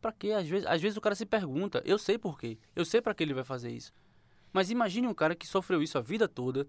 Para 0.00 0.12
que 0.12 0.32
às 0.32 0.48
vezes, 0.48 0.66
às 0.66 0.82
vezes 0.82 0.96
o 0.96 1.00
cara 1.00 1.14
se 1.14 1.24
pergunta: 1.24 1.82
"Eu 1.84 1.98
sei 1.98 2.18
por 2.18 2.38
quê. 2.38 2.58
Eu 2.74 2.84
sei 2.84 3.00
para 3.00 3.14
que 3.14 3.22
ele 3.22 3.34
vai 3.34 3.44
fazer 3.44 3.70
isso." 3.70 3.92
Mas 4.52 4.70
imagine 4.70 5.06
um 5.06 5.14
cara 5.14 5.34
que 5.34 5.46
sofreu 5.46 5.82
isso 5.82 5.98
a 5.98 6.00
vida 6.00 6.28
toda, 6.28 6.68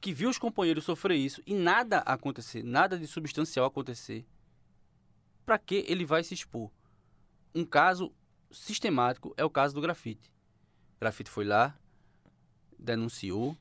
que 0.00 0.12
viu 0.12 0.28
os 0.28 0.38
companheiros 0.38 0.84
sofrer 0.84 1.16
isso 1.16 1.42
e 1.46 1.54
nada 1.54 1.98
acontecer, 2.00 2.62
nada 2.62 2.98
de 2.98 3.06
substancial 3.06 3.66
acontecer, 3.66 4.26
para 5.44 5.58
que 5.58 5.84
ele 5.88 6.04
vai 6.04 6.22
se 6.22 6.34
expor? 6.34 6.70
Um 7.54 7.64
caso 7.64 8.12
sistemático 8.50 9.34
é 9.36 9.44
o 9.44 9.50
caso 9.50 9.74
do 9.74 9.80
grafite. 9.80 10.30
O 10.96 11.00
grafite 11.00 11.30
foi 11.30 11.44
lá, 11.44 11.78
denunciou, 12.78 13.56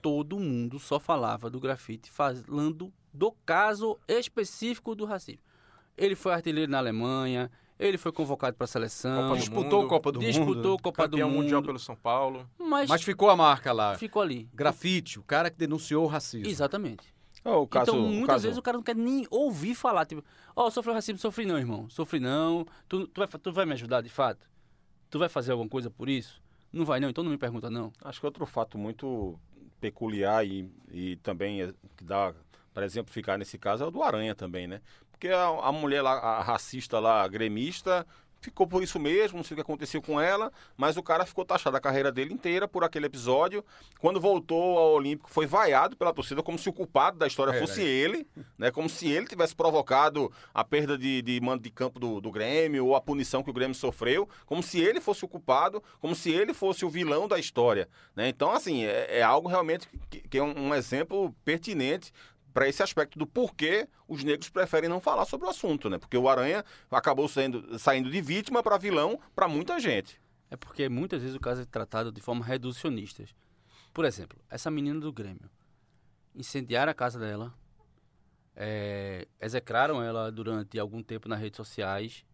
todo 0.00 0.38
mundo 0.38 0.78
só 0.78 0.98
falava 0.98 1.50
do 1.50 1.60
grafite 1.60 2.10
falando 2.10 2.92
do 3.12 3.32
caso 3.44 3.98
específico 4.08 4.94
do 4.94 5.04
racismo. 5.04 5.42
Ele 5.96 6.14
foi 6.14 6.32
artilheiro 6.32 6.70
na 6.70 6.78
Alemanha, 6.78 7.50
ele 7.78 7.98
foi 7.98 8.12
convocado 8.12 8.56
para 8.56 8.64
a 8.64 8.68
seleção. 8.68 9.28
Copa 9.28 9.38
disputou 9.38 9.84
a 9.84 9.88
Copa 9.88 10.12
do 10.12 10.20
disputou 10.20 10.46
Mundo. 10.46 10.54
Disputou 10.54 10.78
Copa 10.78 11.08
do 11.08 11.18
Mundo. 11.18 11.34
Mundial 11.34 11.62
pelo 11.62 11.78
São 11.78 11.96
Paulo. 11.96 12.48
Mas, 12.58 12.88
Mas 12.88 13.02
ficou 13.02 13.30
a 13.30 13.36
marca 13.36 13.72
lá. 13.72 13.96
Ficou 13.96 14.22
ali. 14.22 14.48
Grafite, 14.54 15.18
o 15.18 15.22
cara 15.22 15.50
que 15.50 15.56
denunciou 15.56 16.04
o 16.04 16.06
racismo. 16.06 16.46
Exatamente. 16.46 17.14
Oh, 17.42 17.66
caso, 17.66 17.92
então, 17.92 18.02
muitas 18.02 18.26
caso... 18.26 18.42
vezes 18.42 18.58
o 18.58 18.62
cara 18.62 18.76
não 18.76 18.84
quer 18.84 18.94
nem 18.94 19.26
ouvir 19.30 19.74
falar. 19.74 20.04
Tipo, 20.04 20.22
ó, 20.54 20.66
oh, 20.66 20.70
sofreu 20.70 20.94
racismo, 20.94 21.18
sofri 21.18 21.46
não, 21.46 21.58
irmão. 21.58 21.88
Sofri 21.88 22.20
não. 22.20 22.66
Tu, 22.86 23.06
tu, 23.08 23.18
vai, 23.18 23.28
tu 23.28 23.52
vai 23.52 23.64
me 23.64 23.72
ajudar 23.72 24.02
de 24.02 24.10
fato? 24.10 24.46
Tu 25.08 25.18
vai 25.18 25.30
fazer 25.30 25.52
alguma 25.52 25.68
coisa 25.68 25.90
por 25.90 26.08
isso? 26.08 26.42
Não 26.70 26.84
vai 26.84 27.00
não, 27.00 27.08
então 27.08 27.24
não 27.24 27.30
me 27.30 27.38
pergunta 27.38 27.70
não. 27.70 27.92
Acho 28.04 28.20
que 28.20 28.26
outro 28.26 28.44
fato 28.44 28.76
muito 28.76 29.38
peculiar 29.80 30.46
e, 30.46 30.70
e 30.90 31.16
também 31.16 31.62
é, 31.62 31.72
que 31.96 32.04
dá 32.04 32.34
para 32.72 32.84
exemplificar 32.84 33.38
nesse 33.38 33.58
caso 33.58 33.84
é 33.84 33.86
o 33.86 33.90
do 33.90 34.02
Aranha 34.02 34.34
também, 34.34 34.66
né? 34.66 34.80
Porque 35.10 35.28
a, 35.28 35.46
a 35.46 35.72
mulher 35.72 36.02
lá, 36.02 36.12
a 36.12 36.42
racista 36.42 36.98
lá, 36.98 37.22
a 37.22 37.28
gremista, 37.28 38.06
ficou 38.40 38.66
por 38.66 38.82
isso 38.82 38.98
mesmo, 38.98 39.36
não 39.36 39.44
sei 39.44 39.54
o 39.54 39.56
que 39.56 39.60
aconteceu 39.62 40.00
com 40.00 40.20
ela, 40.20 40.52
mas 40.76 40.96
o 40.96 41.02
cara 41.02 41.26
ficou 41.26 41.44
taxado 41.44 41.76
a 41.76 41.80
carreira 41.80 42.10
dele 42.10 42.32
inteira 42.32 42.66
por 42.66 42.82
aquele 42.82 43.06
episódio. 43.06 43.64
Quando 43.98 44.20
voltou 44.20 44.78
ao 44.78 44.92
Olímpico, 44.92 45.30
foi 45.30 45.46
vaiado 45.46 45.96
pela 45.96 46.12
torcida 46.12 46.42
como 46.42 46.58
se 46.58 46.68
o 46.68 46.72
culpado 46.72 47.18
da 47.18 47.26
história 47.26 47.52
é, 47.52 47.60
fosse 47.60 47.82
ele, 47.82 48.26
né? 48.58 48.70
Como 48.70 48.88
se 48.88 49.08
ele 49.08 49.26
tivesse 49.26 49.54
provocado 49.54 50.32
a 50.54 50.64
perda 50.64 50.96
de, 50.96 51.20
de 51.22 51.40
mando 51.40 51.62
de 51.62 51.70
campo 51.70 52.00
do, 52.00 52.20
do 52.20 52.30
Grêmio 52.30 52.86
ou 52.86 52.96
a 52.96 53.00
punição 53.00 53.42
que 53.42 53.50
o 53.50 53.54
Grêmio 53.54 53.74
sofreu, 53.74 54.28
como 54.46 54.62
se 54.62 54.80
ele 54.80 55.00
fosse 55.00 55.24
o 55.24 55.28
culpado, 55.28 55.82
como 56.00 56.14
se 56.14 56.30
ele 56.30 56.54
fosse 56.54 56.84
o 56.84 56.90
vilão 56.90 57.28
da 57.28 57.38
história, 57.38 57.88
né? 58.16 58.28
Então, 58.28 58.50
assim, 58.52 58.84
é, 58.84 59.18
é 59.18 59.22
algo 59.22 59.48
realmente 59.48 59.88
que, 60.08 60.20
que 60.20 60.38
é 60.38 60.42
um, 60.42 60.68
um 60.68 60.74
exemplo 60.74 61.34
pertinente 61.44 62.12
para 62.52 62.68
esse 62.68 62.82
aspecto 62.82 63.18
do 63.18 63.26
porquê 63.26 63.88
os 64.08 64.24
negros 64.24 64.48
preferem 64.48 64.88
não 64.88 65.00
falar 65.00 65.24
sobre 65.24 65.46
o 65.46 65.50
assunto, 65.50 65.88
né? 65.88 65.98
Porque 65.98 66.16
o 66.16 66.28
Aranha 66.28 66.64
acabou 66.90 67.28
sendo, 67.28 67.78
saindo 67.78 68.10
de 68.10 68.20
vítima 68.20 68.62
para 68.62 68.78
vilão 68.78 69.20
para 69.34 69.48
muita 69.48 69.78
gente. 69.78 70.20
É 70.50 70.56
porque 70.56 70.88
muitas 70.88 71.22
vezes 71.22 71.36
o 71.36 71.40
caso 71.40 71.62
é 71.62 71.64
tratado 71.64 72.10
de 72.10 72.20
forma 72.20 72.44
reducionista. 72.44 73.24
Por 73.92 74.04
exemplo, 74.04 74.38
essa 74.48 74.70
menina 74.70 75.00
do 75.00 75.12
Grêmio. 75.12 75.50
Incendiaram 76.34 76.90
a 76.90 76.94
casa 76.94 77.18
dela, 77.18 77.54
é, 78.54 79.26
execraram 79.40 80.02
ela 80.02 80.30
durante 80.30 80.78
algum 80.78 81.02
tempo 81.02 81.28
nas 81.28 81.40
redes 81.40 81.56
sociais. 81.56 82.24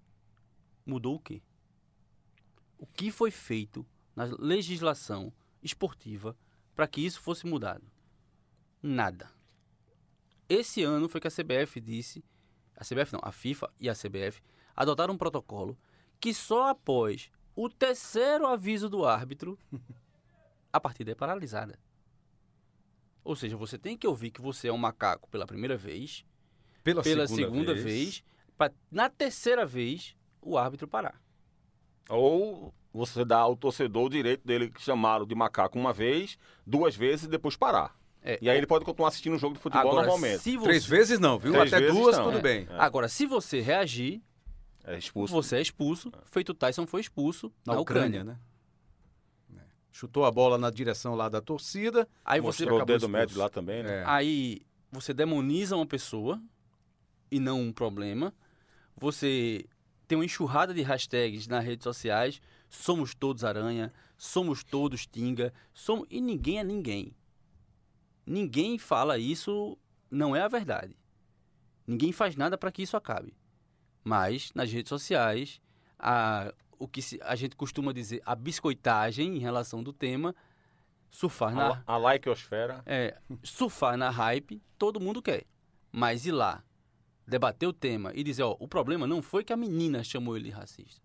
Mudou 0.84 1.16
o 1.16 1.20
quê? 1.20 1.42
O 2.78 2.86
que 2.86 3.10
foi 3.10 3.30
feito 3.30 3.86
na 4.14 4.24
legislação 4.38 5.32
esportiva 5.62 6.36
para 6.74 6.86
que 6.86 7.00
isso 7.00 7.20
fosse 7.20 7.46
mudado? 7.46 7.84
Nada. 8.82 9.35
Esse 10.48 10.82
ano 10.82 11.08
foi 11.08 11.20
que 11.20 11.26
a 11.26 11.30
CBF 11.30 11.80
disse, 11.80 12.24
a 12.76 12.84
CBF 12.84 13.12
não, 13.12 13.20
a 13.22 13.32
FIFA 13.32 13.70
e 13.80 13.88
a 13.88 13.94
CBF 13.94 14.42
adotaram 14.74 15.14
um 15.14 15.18
protocolo 15.18 15.76
que 16.20 16.32
só 16.32 16.68
após 16.68 17.30
o 17.54 17.68
terceiro 17.68 18.46
aviso 18.46 18.88
do 18.88 19.04
árbitro 19.04 19.58
a 20.72 20.80
partida 20.80 21.12
é 21.12 21.14
paralisada. 21.14 21.78
Ou 23.24 23.34
seja, 23.34 23.56
você 23.56 23.76
tem 23.76 23.96
que 23.96 24.06
ouvir 24.06 24.30
que 24.30 24.40
você 24.40 24.68
é 24.68 24.72
um 24.72 24.78
macaco 24.78 25.28
pela 25.28 25.46
primeira 25.46 25.76
vez, 25.76 26.24
pela, 26.84 27.02
pela 27.02 27.26
segunda, 27.26 27.44
segunda, 27.44 27.74
vez, 27.74 27.84
vez 27.84 28.24
pra, 28.56 28.70
na 28.90 29.10
terceira 29.10 29.66
vez 29.66 30.16
o 30.40 30.56
árbitro 30.56 30.86
parar. 30.86 31.20
Ou 32.08 32.72
você 32.92 33.24
dá 33.24 33.38
ao 33.38 33.56
torcedor 33.56 34.04
o 34.04 34.10
direito 34.10 34.46
dele 34.46 34.72
chamá-lo 34.78 35.26
de 35.26 35.34
macaco 35.34 35.78
uma 35.78 35.92
vez, 35.92 36.38
duas 36.64 36.94
vezes 36.94 37.24
e 37.24 37.28
depois 37.28 37.56
parar. 37.56 37.98
É, 38.28 38.38
e 38.42 38.50
aí 38.50 38.56
ele 38.58 38.66
pode 38.66 38.84
continuar 38.84 39.08
assistindo 39.08 39.34
o 39.34 39.38
jogo 39.38 39.54
de 39.54 39.60
futebol 39.60 39.86
Agora, 39.88 40.06
normalmente. 40.08 40.40
se 40.40 40.56
você- 40.56 40.64
Três 40.64 40.84
vezes 40.84 41.20
não, 41.20 41.38
viu? 41.38 41.52
Três 41.52 41.72
Até 41.72 41.86
duas, 41.88 42.18
não, 42.18 42.24
tudo 42.24 42.38
é. 42.38 42.42
bem. 42.42 42.66
Agora, 42.70 43.06
se 43.08 43.24
você 43.24 43.60
reagir, 43.60 44.20
É 44.84 44.98
expulso. 44.98 45.32
você 45.32 45.56
é 45.58 45.60
expulso, 45.60 46.12
feito 46.24 46.52
Tyson 46.52 46.86
foi 46.88 47.00
expulso 47.02 47.52
Na, 47.64 47.74
na, 47.74 47.80
Ucrânia, 47.80 48.22
Ucrânia. 48.22 48.40
né? 49.52 49.60
É. 49.60 49.64
Chutou 49.92 50.24
a 50.24 50.30
bola 50.32 50.58
na 50.58 50.70
direção 50.70 51.14
lá 51.14 51.28
da 51.28 51.40
torcida. 51.40 52.08
Aí 52.24 52.40
você 52.40 52.64
Mostrou 52.64 52.72
o 52.72 52.76
acabou 52.82 52.86
dedo 52.86 52.96
expulso. 53.06 53.12
médio 53.12 53.38
lá 53.38 53.48
também, 53.48 53.82
né? 53.84 54.00
É. 54.00 54.04
Aí 54.06 54.60
você 54.90 55.14
demoniza 55.14 55.76
uma 55.76 55.86
pessoa 55.86 56.42
e 57.30 57.38
não 57.38 57.60
um 57.60 57.72
problema. 57.72 58.34
Você 58.96 59.64
tem 60.08 60.18
uma 60.18 60.24
enxurrada 60.24 60.74
de 60.74 60.82
hashtags 60.82 61.46
nas 61.46 61.64
redes 61.64 61.84
sociais. 61.84 62.40
Somos 62.68 63.14
todos 63.14 63.44
aranha, 63.44 63.92
somos 64.16 64.64
todos 64.64 65.06
tinga, 65.06 65.52
somos... 65.72 66.06
e 66.10 66.20
ninguém 66.20 66.58
é 66.58 66.64
ninguém. 66.64 67.14
Ninguém 68.26 68.76
fala 68.78 69.18
isso, 69.18 69.78
não 70.10 70.34
é 70.34 70.42
a 70.42 70.48
verdade. 70.48 70.96
Ninguém 71.86 72.10
faz 72.12 72.34
nada 72.36 72.58
para 72.58 72.72
que 72.72 72.82
isso 72.82 72.96
acabe. 72.96 73.32
Mas 74.02 74.52
nas 74.54 74.70
redes 74.70 74.88
sociais, 74.88 75.60
a, 75.98 76.52
o 76.78 76.88
que 76.88 77.00
se- 77.00 77.20
a 77.22 77.36
gente 77.36 77.54
costuma 77.56 77.92
dizer, 77.92 78.20
a 78.26 78.34
biscoitagem 78.34 79.36
em 79.36 79.38
relação 79.38 79.82
do 79.82 79.92
tema, 79.92 80.34
surfar 81.10 81.54
na, 81.54 81.82
A, 81.86 81.94
a 81.94 81.98
likeosfera. 81.98 82.82
é, 82.84 83.16
surfar 83.42 83.96
na 83.96 84.10
hype, 84.10 84.60
todo 84.76 85.00
mundo 85.00 85.22
quer. 85.22 85.44
Mas 85.92 86.26
ir 86.26 86.32
lá, 86.32 86.64
debater 87.26 87.68
o 87.68 87.72
tema 87.72 88.12
e 88.14 88.22
dizer, 88.24 88.42
ó, 88.42 88.56
o 88.58 88.66
problema 88.68 89.06
não 89.06 89.22
foi 89.22 89.44
que 89.44 89.52
a 89.52 89.56
menina 89.56 90.02
chamou 90.02 90.36
ele 90.36 90.46
de 90.46 90.50
racista. 90.50 91.00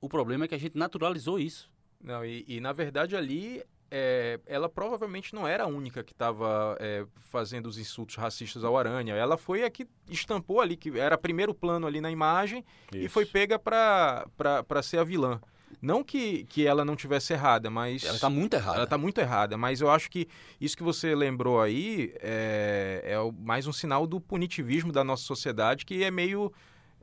O 0.00 0.08
problema 0.08 0.44
é 0.44 0.48
que 0.48 0.54
a 0.54 0.58
gente 0.58 0.76
naturalizou 0.76 1.38
isso. 1.38 1.70
Não, 2.00 2.24
e, 2.24 2.44
e 2.48 2.60
na 2.60 2.72
verdade 2.72 3.14
ali 3.16 3.62
é, 3.94 4.40
ela 4.46 4.70
provavelmente 4.70 5.34
não 5.34 5.46
era 5.46 5.64
a 5.64 5.66
única 5.66 6.02
que 6.02 6.12
estava 6.12 6.78
é, 6.80 7.04
fazendo 7.30 7.66
os 7.66 7.76
insultos 7.76 8.16
racistas 8.16 8.64
ao 8.64 8.74
Aranha. 8.78 9.14
Ela 9.14 9.36
foi 9.36 9.64
a 9.64 9.70
que 9.70 9.86
estampou 10.08 10.62
ali, 10.62 10.78
que 10.78 10.98
era 10.98 11.18
primeiro 11.18 11.52
plano 11.52 11.86
ali 11.86 12.00
na 12.00 12.10
imagem 12.10 12.64
Isso. 12.90 13.04
e 13.04 13.08
foi 13.08 13.26
pega 13.26 13.58
para 13.58 14.82
ser 14.82 14.96
a 14.96 15.04
vilã. 15.04 15.38
Não 15.80 16.02
que, 16.02 16.44
que 16.44 16.66
ela 16.66 16.84
não 16.84 16.96
tivesse 16.96 17.34
errada, 17.34 17.68
mas. 17.68 18.04
Ela 18.04 18.18
tá 18.18 18.30
muito 18.30 18.54
errada. 18.54 18.76
Ela 18.78 18.86
tá 18.86 18.96
muito 18.96 19.20
errada, 19.20 19.58
mas 19.58 19.80
eu 19.80 19.90
acho 19.90 20.10
que 20.10 20.26
isso 20.58 20.76
que 20.76 20.82
você 20.82 21.14
lembrou 21.14 21.60
aí 21.60 22.14
é, 22.20 23.02
é 23.04 23.32
mais 23.44 23.66
um 23.66 23.72
sinal 23.72 24.06
do 24.06 24.20
punitivismo 24.20 24.90
da 24.90 25.04
nossa 25.04 25.24
sociedade, 25.24 25.84
que 25.84 26.02
é 26.02 26.10
meio. 26.10 26.50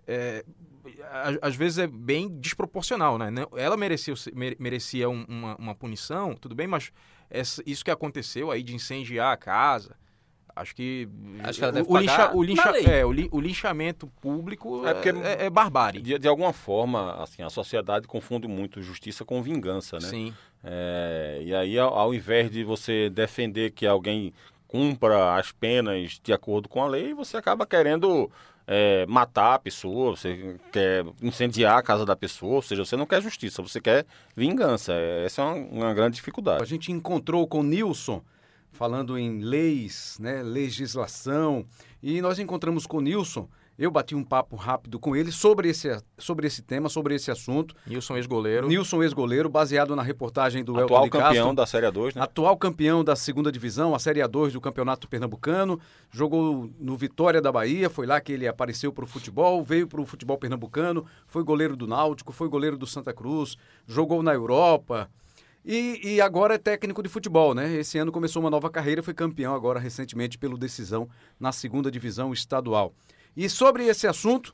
É, 0.09 0.43
às 1.41 1.55
vezes 1.55 1.77
é 1.77 1.87
bem 1.87 2.27
desproporcional, 2.39 3.17
né? 3.17 3.31
Ela 3.55 3.77
merecia, 3.77 4.13
mere- 4.33 4.55
merecia 4.59 5.09
um- 5.09 5.25
uma, 5.27 5.55
uma 5.57 5.75
punição, 5.75 6.35
tudo 6.35 6.55
bem, 6.55 6.67
mas 6.67 6.91
essa- 7.29 7.61
isso 7.65 7.83
que 7.85 7.91
aconteceu 7.91 8.49
aí 8.51 8.63
de 8.63 8.73
incendiar 8.75 9.31
a 9.31 9.37
casa. 9.37 9.95
Acho 10.55 10.75
que. 10.75 11.07
Acho 11.43 11.59
que 11.59 11.63
ela 11.63 11.71
o- 11.71 11.75
deve 11.75 11.87
o, 11.89 11.97
lincha- 11.97 12.31
o 12.35 12.43
lincha- 12.43 12.81
é, 12.91 13.05
o, 13.05 13.11
li- 13.13 13.29
o 13.31 13.39
linchamento 13.39 14.07
público 14.19 14.85
É 14.85 14.89
é, 14.89 14.93
porque- 14.93 15.09
é- 15.09 15.45
é 15.45 15.49
barbárie. 15.49 16.01
De, 16.01 16.17
de 16.19 16.27
alguma 16.27 16.51
forma, 16.51 17.13
assim, 17.23 17.41
a 17.43 17.49
sociedade 17.49 18.07
confunde 18.07 18.47
muito 18.47 18.81
justiça 18.81 19.23
com 19.23 19.41
vingança, 19.41 19.97
né? 19.99 20.07
Sim. 20.09 20.33
É, 20.63 21.39
e 21.45 21.55
aí, 21.55 21.79
ao, 21.79 21.93
ao 21.93 22.13
invés 22.13 22.51
de 22.51 22.63
você 22.65 23.09
defender 23.09 23.71
que 23.71 23.85
alguém 23.87 24.33
cumpra 24.67 25.35
as 25.35 25.51
penas 25.51 26.19
de 26.21 26.33
acordo 26.33 26.67
com 26.67 26.83
a 26.83 26.87
lei, 26.87 27.13
você 27.13 27.37
acaba 27.37 27.65
querendo 27.65 28.29
é, 28.71 29.03
matar 29.07 29.55
a 29.55 29.59
pessoa, 29.59 30.15
você 30.15 30.55
quer 30.71 31.03
incendiar 31.23 31.79
a 31.79 31.81
casa 31.81 32.05
da 32.05 32.15
pessoa, 32.15 32.57
ou 32.57 32.61
seja, 32.61 32.85
você 32.85 32.95
não 32.95 33.07
quer 33.07 33.19
justiça, 33.19 33.63
você 33.63 33.81
quer 33.81 34.05
vingança. 34.35 34.93
Essa 34.93 35.41
é 35.41 35.45
uma, 35.45 35.55
uma 35.55 35.93
grande 35.95 36.09
A 36.09 36.19
dificuldade. 36.19 36.65
gente 36.65 36.91
encontrou 36.91 37.47
com 37.47 37.61
o 37.61 37.63
Nilson, 37.63 38.21
falando 38.71 39.17
em 39.17 39.39
leis, 39.39 40.17
né, 40.19 40.43
legislação, 40.43 41.65
e 42.03 42.21
nós 42.21 42.37
encontramos 42.37 42.85
com 42.85 42.97
o 42.97 43.01
Nilson. 43.01 43.49
Eu 43.79 43.89
bati 43.89 44.13
um 44.13 44.25
papo 44.25 44.57
rápido 44.57 44.99
com 44.99 45.15
ele 45.15 45.31
sobre 45.31 45.69
esse, 45.69 45.87
sobre 46.17 46.45
esse 46.45 46.61
tema, 46.61 46.89
sobre 46.89 47.15
esse 47.15 47.31
assunto. 47.31 47.73
Nilson, 47.87 48.17
ex-goleiro. 48.17 48.67
Nilson, 48.67 49.01
ex-goleiro, 49.01 49.47
baseado 49.47 49.95
na 49.95 50.03
reportagem 50.03 50.65
do 50.65 50.73
Atual 50.73 51.05
Elton 51.05 51.05
de 51.05 51.09
Castro. 51.11 51.27
campeão 51.27 51.55
da 51.55 51.65
Série 51.65 51.87
A2, 51.87 52.15
né? 52.17 52.21
Atual 52.21 52.57
campeão 52.57 53.05
da 53.05 53.15
segunda 53.15 53.49
divisão, 53.49 53.95
a 53.95 53.99
Série 53.99 54.19
A2 54.19 54.51
do 54.51 54.59
Campeonato 54.59 55.07
Pernambucano, 55.07 55.79
jogou 56.11 56.69
no 56.77 56.97
Vitória 56.97 57.41
da 57.41 57.53
Bahia, 57.53 57.89
foi 57.89 58.05
lá 58.05 58.19
que 58.19 58.33
ele 58.33 58.49
apareceu 58.49 58.91
para 58.91 59.05
o 59.05 59.07
futebol, 59.07 59.63
veio 59.63 59.87
para 59.87 60.01
o 60.01 60.05
futebol 60.05 60.37
pernambucano, 60.37 61.05
foi 61.25 61.41
goleiro 61.41 61.77
do 61.77 61.87
Náutico, 61.87 62.33
foi 62.33 62.49
goleiro 62.49 62.77
do 62.77 62.85
Santa 62.85 63.13
Cruz, 63.13 63.55
jogou 63.87 64.21
na 64.21 64.33
Europa 64.33 65.09
e, 65.63 66.01
e 66.03 66.19
agora 66.19 66.55
é 66.55 66.57
técnico 66.57 67.01
de 67.01 67.07
futebol, 67.07 67.55
né? 67.55 67.75
Esse 67.75 67.97
ano 67.97 68.11
começou 68.11 68.41
uma 68.41 68.49
nova 68.49 68.69
carreira, 68.69 69.01
foi 69.01 69.13
campeão 69.13 69.55
agora 69.55 69.79
recentemente 69.79 70.37
pelo 70.37 70.57
Decisão 70.57 71.07
na 71.39 71.53
segunda 71.53 71.89
divisão 71.89 72.33
estadual. 72.33 72.93
E 73.41 73.49
sobre 73.49 73.85
esse 73.85 74.05
assunto, 74.05 74.53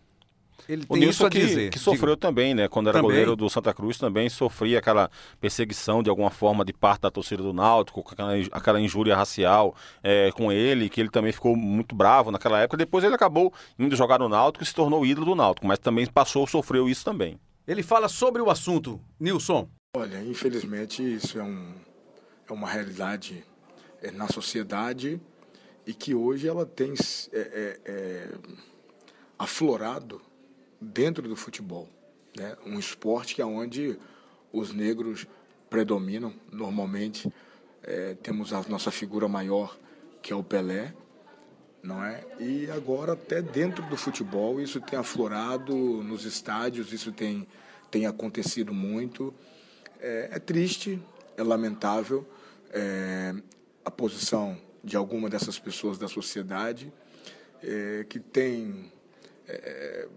ele 0.69 0.83
O 0.87 0.93
tem 0.93 0.97
isso 1.09 1.23
Nilson 1.23 1.25
a 1.25 1.29
que, 1.31 1.39
dizer. 1.39 1.69
que 1.71 1.79
sofreu 1.79 2.15
também, 2.15 2.53
né? 2.53 2.67
Quando 2.67 2.87
era 2.87 2.99
Também. 2.99 3.09
goleiro 3.09 3.35
do 3.35 3.49
Santa 3.49 3.73
Cruz, 3.73 3.97
também 3.97 4.29
sofria 4.29 4.77
aquela 4.77 5.09
perseguição 5.41 6.03
de 6.03 6.09
alguma 6.09 6.29
forma 6.29 6.63
de 6.63 6.71
parte 6.71 7.01
da 7.01 7.09
torcida 7.09 7.41
do 7.41 7.51
Náutico, 7.51 8.03
com 8.03 8.11
aquela, 8.11 8.37
inj- 8.37 8.49
aquela 8.51 8.79
injúria 8.79 9.15
racial 9.15 9.75
é, 10.03 10.31
com 10.33 10.51
ele, 10.51 10.87
que 10.87 11.01
ele 11.01 11.09
também 11.09 11.31
ficou 11.31 11.55
muito 11.55 11.95
bravo 11.95 12.29
naquela 12.29 12.59
época. 12.59 12.77
Depois 12.77 13.03
ele 13.03 13.15
acabou 13.15 13.51
indo 13.79 13.95
jogar 13.95 14.19
no 14.19 14.29
Náutico 14.29 14.63
e 14.63 14.67
se 14.67 14.73
tornou 14.75 15.03
ídolo 15.03 15.25
do 15.25 15.35
Náutico, 15.35 15.65
mas 15.65 15.79
também 15.79 16.05
passou, 16.05 16.45
sofreu 16.45 16.87
isso 16.87 17.03
também. 17.03 17.39
Ele 17.67 17.81
fala 17.81 18.07
sobre 18.07 18.39
o 18.39 18.51
assunto. 18.51 19.01
Nilson. 19.19 19.67
Olha, 19.97 20.23
infelizmente 20.23 21.01
isso 21.01 21.39
é, 21.39 21.43
um, 21.43 21.73
é 22.47 22.53
uma 22.53 22.69
realidade 22.69 23.43
é, 24.03 24.11
na 24.11 24.27
sociedade 24.27 25.19
e 25.87 25.93
que 25.93 26.13
hoje 26.13 26.47
ela 26.47 26.65
tem 26.65 26.93
é, 27.31 27.39
é, 27.39 27.79
é, 27.85 28.27
aflorado 29.37 30.21
dentro 30.79 31.27
do 31.27 31.35
futebol. 31.35 31.87
Né? 32.37 32.55
Um 32.65 32.79
esporte 32.79 33.35
que 33.35 33.41
é 33.41 33.45
onde 33.45 33.97
os 34.51 34.73
negros 34.73 35.27
predominam 35.69 36.33
normalmente. 36.51 37.31
É, 37.83 38.15
temos 38.15 38.51
a 38.53 38.61
nossa 38.67 38.91
figura 38.91 39.27
maior, 39.27 39.77
que 40.21 40.33
é 40.33 40.35
o 40.35 40.43
Pelé, 40.43 40.93
não 41.83 42.03
é? 42.03 42.23
E 42.39 42.69
agora 42.71 43.13
até 43.13 43.41
dentro 43.41 43.83
do 43.85 43.95
futebol 43.95 44.59
isso 44.59 44.81
tem 44.81 44.97
aflorado 44.97 45.75
nos 45.75 46.25
estádios, 46.25 46.91
isso 46.91 47.11
tem, 47.11 47.47
tem 47.91 48.07
acontecido 48.07 48.73
muito. 48.73 49.33
É, 49.99 50.29
é 50.31 50.39
triste, 50.39 50.99
é 51.37 51.43
lamentável 51.43 52.27
é, 52.71 53.35
a 53.83 53.91
posição 53.91 54.57
de 54.83 54.97
alguma 54.97 55.29
dessas 55.29 55.59
pessoas 55.59 55.97
da 55.97 56.07
sociedade 56.07 56.91
é, 57.61 58.05
que 58.07 58.19
tem 58.19 58.91
é, 59.47 60.07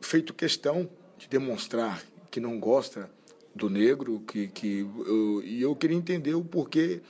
feito 0.00 0.34
questão 0.34 0.88
de 1.16 1.28
demonstrar 1.28 2.02
que 2.30 2.40
não 2.40 2.58
gosta 2.58 3.10
do 3.54 3.68
negro, 3.68 4.20
que, 4.20 4.48
que 4.48 4.80
eu, 5.06 5.42
e 5.42 5.60
eu 5.60 5.74
queria 5.74 5.96
entender 5.96 6.34
o 6.34 6.44
porquê, 6.44 7.00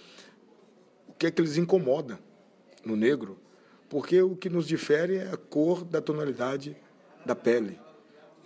o 1.06 1.12
que 1.12 1.26
é 1.26 1.30
que 1.30 1.40
eles 1.40 1.56
incomoda 1.56 2.18
no 2.84 2.96
negro, 2.96 3.38
porque 3.88 4.20
o 4.22 4.36
que 4.36 4.48
nos 4.48 4.66
difere 4.66 5.16
é 5.16 5.30
a 5.30 5.36
cor 5.36 5.84
da 5.84 6.00
tonalidade 6.00 6.76
da 7.24 7.34
pele. 7.34 7.78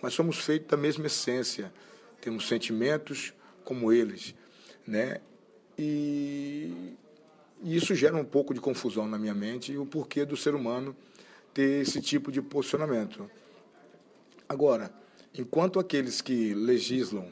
Mas 0.00 0.14
somos 0.14 0.38
feitos 0.38 0.68
da 0.68 0.76
mesma 0.76 1.06
essência, 1.06 1.72
temos 2.20 2.48
sentimentos 2.48 3.32
como 3.64 3.92
eles, 3.92 4.34
né? 4.86 5.20
E, 5.78 6.96
isso 7.62 7.94
gera 7.94 8.16
um 8.16 8.24
pouco 8.24 8.52
de 8.52 8.60
confusão 8.60 9.06
na 9.06 9.16
minha 9.16 9.34
mente 9.34 9.72
e 9.72 9.78
o 9.78 9.86
porquê 9.86 10.24
do 10.24 10.36
ser 10.36 10.54
humano 10.54 10.96
ter 11.52 11.82
esse 11.82 12.00
tipo 12.00 12.32
de 12.32 12.40
posicionamento. 12.40 13.30
Agora, 14.48 14.92
enquanto 15.34 15.78
aqueles 15.78 16.20
que 16.20 16.54
legislam 16.54 17.28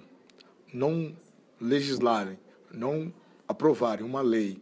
não 0.72 1.14
legislarem, 1.60 2.38
não 2.72 3.12
aprovarem 3.46 4.04
uma 4.04 4.20
lei 4.20 4.60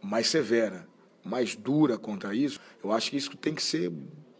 mais 0.00 0.28
severa, 0.28 0.86
mais 1.24 1.54
dura 1.54 1.98
contra 1.98 2.34
isso, 2.34 2.60
eu 2.82 2.92
acho 2.92 3.10
que 3.10 3.16
isso 3.16 3.36
tem 3.36 3.54
que 3.54 3.62
ser 3.62 3.92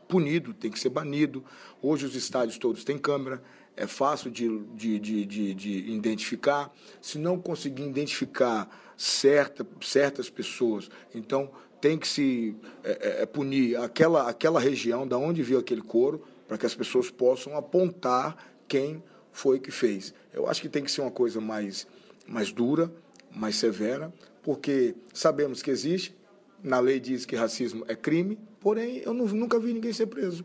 punido, 0.09 0.53
tem 0.53 0.71
que 0.71 0.79
ser 0.79 0.89
banido. 0.89 1.45
Hoje 1.81 2.07
os 2.07 2.15
estádios 2.15 2.59
todos 2.59 2.85
têm 2.85 2.99
câmera, 2.99 3.43
é 3.77 3.87
fácil 3.87 4.31
de, 4.31 4.59
de, 4.75 4.99
de, 4.99 5.27
de, 5.27 5.55
de 5.55 5.91
identificar. 5.91 6.71
Se 7.01 7.19
não 7.19 7.41
conseguir 7.41 7.85
identificar 7.85 8.69
certa, 8.97 9.67
certas 9.81 10.29
pessoas, 10.29 10.91
então 11.15 11.51
tem 11.83 11.99
que 11.99 12.07
se 12.07 12.55
é, 12.85 13.23
é, 13.23 13.27
punir 13.27 13.77
aquela, 13.77 14.31
aquela 14.31 14.61
região 14.61 15.07
da 15.07 15.19
onde 15.19 15.43
viu 15.43 15.59
aquele 15.59 15.83
couro, 15.83 16.23
para 16.47 16.57
que 16.57 16.65
as 16.65 16.77
pessoas 16.77 17.11
possam 17.11 17.57
apontar 17.57 18.37
quem 18.69 19.03
foi 19.33 19.59
que 19.59 19.73
fez. 19.73 20.15
Eu 20.33 20.49
acho 20.49 20.63
que 20.63 20.69
tem 20.69 20.85
que 20.85 20.93
ser 20.93 21.01
uma 21.01 21.11
coisa 21.11 21.41
mais, 21.41 21.89
mais 22.25 22.53
dura, 22.53 22.91
mais 23.35 23.57
severa, 23.57 24.13
porque 24.45 24.95
sabemos 25.13 25.61
que 25.61 25.73
existe, 25.73 26.15
na 26.63 26.79
lei 26.79 27.01
diz 27.01 27.27
que 27.27 27.35
racismo 27.35 27.85
é 27.89 27.97
crime, 27.97 28.39
porém 28.61 28.99
eu 28.99 29.13
não, 29.13 29.27
nunca 29.27 29.59
vi 29.59 29.73
ninguém 29.73 29.93
ser 29.93 30.07
preso. 30.07 30.45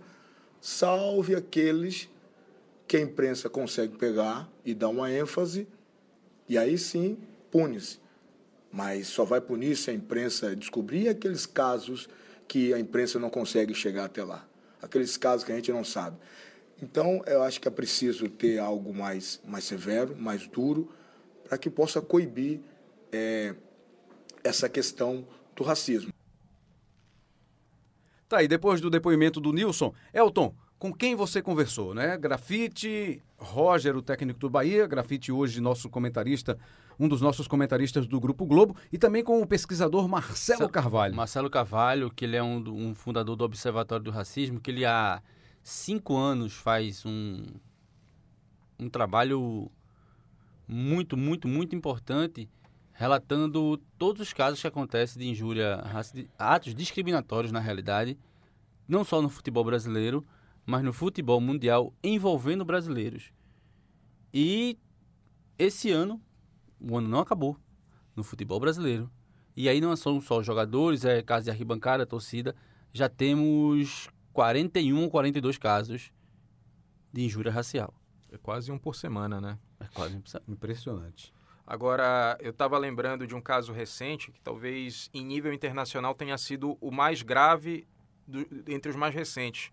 Salve 0.60 1.36
aqueles 1.36 2.10
que 2.88 2.98
a 2.98 3.02
imprensa 3.02 3.48
consegue 3.48 3.96
pegar 3.96 4.50
e 4.66 4.74
dar 4.74 4.90
uma 4.90 5.12
ênfase, 5.12 5.68
e 6.50 6.58
aí 6.58 6.80
sim 6.80 7.16
pune-se. 7.52 8.00
Mas 8.78 9.08
só 9.08 9.26
vai 9.26 9.42
punir 9.42 9.76
se 9.76 9.90
a 9.90 9.94
imprensa 9.94 10.56
descobrir 10.56 11.10
aqueles 11.10 11.48
casos 11.48 12.08
que 12.48 12.72
a 12.76 12.80
imprensa 12.80 13.18
não 13.18 13.28
consegue 13.28 13.74
chegar 13.74 14.06
até 14.06 14.24
lá. 14.24 14.48
Aqueles 14.80 15.18
casos 15.18 15.44
que 15.44 15.52
a 15.52 15.56
gente 15.56 15.72
não 15.72 15.84
sabe. 15.84 16.16
Então, 16.80 17.20
eu 17.26 17.42
acho 17.42 17.60
que 17.60 17.68
é 17.68 17.72
preciso 17.72 18.30
ter 18.30 18.60
algo 18.60 18.94
mais, 18.94 19.42
mais 19.44 19.64
severo, 19.64 20.16
mais 20.16 20.46
duro, 20.46 20.92
para 21.44 21.58
que 21.58 21.72
possa 21.72 22.00
coibir 22.04 22.60
é, 23.12 23.56
essa 24.44 24.70
questão 24.70 25.28
do 25.56 25.64
racismo. 25.64 26.14
Tá, 28.30 28.44
e 28.44 28.48
depois 28.48 28.80
do 28.80 28.92
depoimento 28.92 29.42
do 29.42 29.52
Nilson, 29.52 29.92
Elton, 30.14 30.54
com 30.80 30.94
quem 30.94 31.16
você 31.16 31.42
conversou, 31.42 31.94
né? 31.94 32.18
Grafite, 32.18 33.22
Roger, 33.38 33.96
o 33.98 34.02
técnico 34.02 34.40
do 34.40 34.50
Bahia, 34.50 34.86
Grafite 34.86 35.32
hoje 35.32 35.60
nosso 35.60 35.90
comentarista, 35.90 36.58
um 37.00 37.08
dos 37.08 37.20
nossos 37.22 37.48
comentaristas 37.48 38.06
do 38.08 38.20
Grupo 38.20 38.46
Globo, 38.46 38.76
e 38.92 38.98
também 38.98 39.24
com 39.24 39.42
o 39.42 39.48
pesquisador 39.48 40.08
Marcelo 40.08 40.64
Sa- 40.66 40.70
Carvalho. 40.70 41.16
Marcelo 41.16 41.50
Carvalho, 41.50 42.12
que 42.12 42.26
ele 42.26 42.36
é 42.36 42.44
um, 42.44 42.58
um 42.90 42.94
fundador 42.96 43.36
do 43.36 43.44
Observatório 43.44 44.04
do 44.06 44.12
Racismo, 44.12 44.60
que 44.60 44.70
ele 44.72 44.86
há 44.86 45.22
cinco 45.64 46.16
anos 46.16 46.54
faz 46.54 47.06
um, 47.06 47.44
um 48.80 48.90
trabalho 48.90 49.72
muito, 50.68 51.18
muito, 51.18 51.48
muito 51.48 51.76
importante 51.76 52.50
relatando 52.94 53.78
todos 53.98 54.22
os 54.24 54.34
casos 54.34 54.60
que 54.60 54.66
acontecem 54.66 55.22
de 55.22 55.30
injúria, 55.30 55.84
atos 56.38 56.74
discriminatórios 56.74 57.52
na 57.52 57.60
realidade, 57.60 58.18
não 58.88 59.04
só 59.04 59.22
no 59.22 59.30
futebol 59.30 59.64
brasileiro, 59.64 60.26
mas 60.68 60.84
no 60.84 60.92
futebol 60.92 61.40
mundial 61.40 61.94
envolvendo 62.04 62.66
brasileiros. 62.66 63.32
E 64.34 64.78
esse 65.58 65.90
ano, 65.90 66.22
o 66.78 66.98
ano 66.98 67.08
não 67.08 67.20
acabou 67.20 67.58
no 68.14 68.22
futebol 68.22 68.60
brasileiro. 68.60 69.10
E 69.56 69.70
aí 69.70 69.80
não 69.80 69.96
são 69.96 70.20
só 70.20 70.44
jogadores, 70.44 71.06
é 71.06 71.24
caso 71.24 71.46
de 71.46 71.52
arquibancada, 71.52 72.06
torcida. 72.06 72.54
Já 72.92 73.08
temos 73.08 74.10
41 74.34 75.02
ou 75.02 75.10
42 75.10 75.58
casos 75.58 76.12
de 77.14 77.24
injúria 77.24 77.52
racial. 77.52 77.94
É 78.30 78.38
quase 78.38 78.70
um 78.70 78.78
por 78.78 78.94
semana, 78.94 79.40
né? 79.40 79.58
É 79.80 79.86
quase 79.94 80.18
um 80.18 80.22
por 80.22 80.30
semana. 80.30 80.52
Impressionante. 80.52 81.34
Agora, 81.66 82.38
eu 82.42 82.52
estava 82.52 82.78
lembrando 82.78 83.26
de 83.26 83.34
um 83.34 83.42
caso 83.42 83.72
recente 83.72 84.32
que 84.32 84.42
talvez 84.42 85.10
em 85.14 85.26
nível 85.26 85.54
internacional 85.54 86.14
tenha 86.14 86.38
sido 86.38 86.78
o 86.82 86.92
mais 86.92 87.22
grave 87.22 87.88
do, 88.28 88.46
entre 88.68 88.92
os 88.92 88.98
mais 88.98 89.14
recentes, 89.16 89.72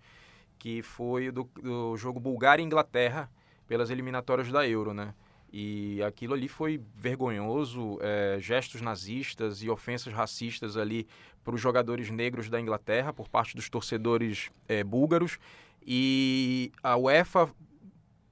que 0.65 0.81
foi 0.81 1.31
do, 1.31 1.45
do 1.63 1.95
jogo 1.95 2.19
Bulgária 2.19 2.63
e 2.63 2.65
Inglaterra 2.65 3.31
pelas 3.69 3.91
eliminatórias 3.91 4.51
da 4.51 4.67
Euro, 4.67 4.95
né? 4.95 5.13
E 5.53 6.03
aquilo 6.03 6.33
ali 6.33 6.49
foi 6.49 6.81
vergonhoso, 6.97 7.99
é, 8.01 8.39
gestos 8.41 8.81
nazistas 8.81 9.63
e 9.63 9.69
ofensas 9.69 10.15
racistas 10.15 10.79
ali 10.79 11.07
para 11.45 11.55
os 11.55 11.61
jogadores 11.61 12.09
negros 12.09 12.49
da 12.49 12.59
Inglaterra 12.59 13.13
por 13.13 13.29
parte 13.29 13.55
dos 13.55 13.69
torcedores 13.69 14.49
é, 14.67 14.83
búlgaros. 14.83 15.39
E 15.87 16.73
a 16.83 16.97
UEFA 16.97 17.51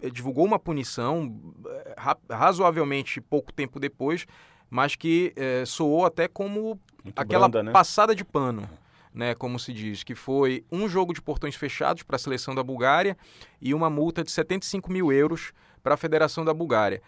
é, 0.01 0.09
divulgou 0.09 0.47
uma 0.47 0.59
punição 0.59 1.38
é, 1.66 1.95
ra 1.99 2.16
razoavelmente 2.31 3.21
pouco 3.21 3.53
tempo 3.53 3.79
depois, 3.79 4.27
mas 4.71 4.97
que 4.97 5.35
é, 5.37 5.66
soou 5.66 6.07
até 6.07 6.27
como 6.29 6.81
Muito 7.05 7.18
aquela 7.18 7.47
branda, 7.47 7.64
né? 7.64 7.73
passada 7.73 8.14
de 8.14 8.25
pano. 8.25 8.66
Né, 9.14 9.35
como 9.35 9.59
se 9.59 9.75
diz, 9.75 10.03
que 10.03 10.14
foi 10.14 10.64
um 10.72 10.88
jogo 10.88 11.12
de 11.12 11.20
portões 11.20 11.55
fechados 11.55 12.03
para 12.03 12.16
a 12.16 12.18
seleção 12.18 12.55
da 12.55 12.62
Bulgária 12.62 13.14
e 13.61 13.75
uma 13.75 13.90
multa 13.90 14.25
de 14.25 14.31
75 14.31 14.90
mil 14.90 15.12
euros 15.12 15.53
para 15.83 15.92
a 15.92 15.96
Federação 15.98 16.46
da 16.46 16.55
Bulgária. 16.55 17.03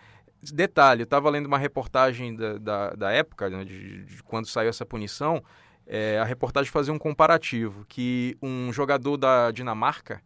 Detalhe, 0.52 1.00
eu 1.00 1.04
estava 1.04 1.30
lendo 1.30 1.46
uma 1.46 1.56
reportagem 1.56 2.36
da, 2.36 2.58
da, 2.58 2.90
da 2.90 3.10
época, 3.10 3.48
né, 3.48 3.64
de, 3.64 4.04
de, 4.04 4.22
quando 4.22 4.46
saiu 4.46 4.68
essa 4.68 4.84
punição, 4.84 5.42
é, 5.86 6.18
a 6.18 6.24
reportagem 6.24 6.70
fazia 6.70 6.92
um 6.92 6.98
comparativo, 6.98 7.84
que 7.88 8.36
um 8.42 8.72
jogador 8.72 9.16
da 9.16 9.50
Dinamarca, 9.50 10.20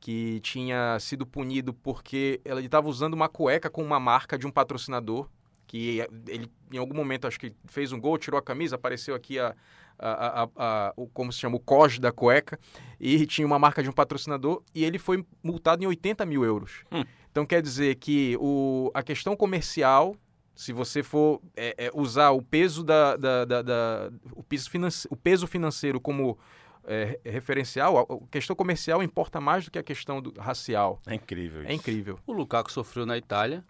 que 0.00 0.40
tinha 0.40 0.98
sido 0.98 1.24
punido 1.24 1.72
porque 1.72 2.40
ele 2.44 2.66
estava 2.66 2.88
usando 2.88 3.14
uma 3.14 3.28
cueca 3.28 3.70
com 3.70 3.82
uma 3.82 4.00
marca 4.00 4.36
de 4.36 4.46
um 4.46 4.50
patrocinador, 4.50 5.28
que 5.66 6.04
ele 6.26 6.50
em 6.72 6.78
algum 6.78 6.94
momento 6.94 7.26
acho 7.26 7.38
que 7.38 7.54
fez 7.66 7.92
um 7.92 8.00
gol, 8.00 8.18
tirou 8.18 8.38
a 8.38 8.42
camisa, 8.42 8.76
apareceu 8.76 9.14
aqui 9.14 9.38
a, 9.38 9.54
a, 10.02 10.42
a, 10.42 10.48
a, 10.56 10.92
o, 10.96 11.06
como 11.06 11.32
se 11.32 11.38
chama, 11.38 11.56
o 11.56 11.60
cos 11.60 11.98
da 11.98 12.10
cueca, 12.10 12.58
e 13.00 13.24
tinha 13.26 13.46
uma 13.46 13.58
marca 13.58 13.82
de 13.82 13.88
um 13.88 13.92
patrocinador, 13.92 14.62
e 14.74 14.84
ele 14.84 14.98
foi 14.98 15.24
multado 15.42 15.82
em 15.82 15.86
80 15.86 16.26
mil 16.26 16.44
euros. 16.44 16.84
Hum. 16.90 17.04
Então 17.30 17.46
quer 17.46 17.62
dizer 17.62 17.94
que 17.94 18.36
o, 18.40 18.90
a 18.92 19.02
questão 19.02 19.34
comercial, 19.34 20.14
se 20.54 20.72
você 20.72 21.02
for 21.02 21.40
é, 21.56 21.86
é, 21.86 21.90
usar 21.94 22.30
o 22.30 22.42
peso 22.42 22.84
da, 22.84 23.16
da, 23.16 23.44
da, 23.44 23.62
da 23.62 24.10
o, 24.32 24.42
peso 24.42 24.68
o 25.08 25.16
peso 25.16 25.46
financeiro 25.46 25.98
como 25.98 26.38
é, 26.84 27.18
referencial, 27.24 27.98
a 27.98 28.28
questão 28.30 28.54
comercial 28.54 29.02
importa 29.02 29.40
mais 29.40 29.64
do 29.64 29.70
que 29.70 29.78
a 29.78 29.82
questão 29.82 30.20
do, 30.20 30.38
racial. 30.38 31.00
É 31.06 31.14
incrível. 31.14 31.62
É 31.62 31.72
incrível. 31.72 32.18
O 32.26 32.32
Lukaku 32.32 32.70
sofreu 32.70 33.06
na 33.06 33.16
Itália, 33.16 33.64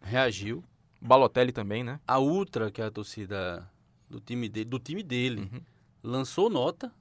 reagiu. 0.00 0.64
Balotelli 1.02 1.50
também, 1.50 1.82
né? 1.82 1.98
A 2.06 2.18
Ultra, 2.18 2.70
que 2.70 2.80
é 2.80 2.84
a 2.84 2.90
torcida 2.90 3.66
do 4.10 4.20
time 4.20 4.48
dele, 4.48 4.68
do 4.68 4.78
time 4.78 5.02
dele 5.02 5.48
uhum. 5.52 5.62
lançou 6.02 6.50
nota 6.50 6.92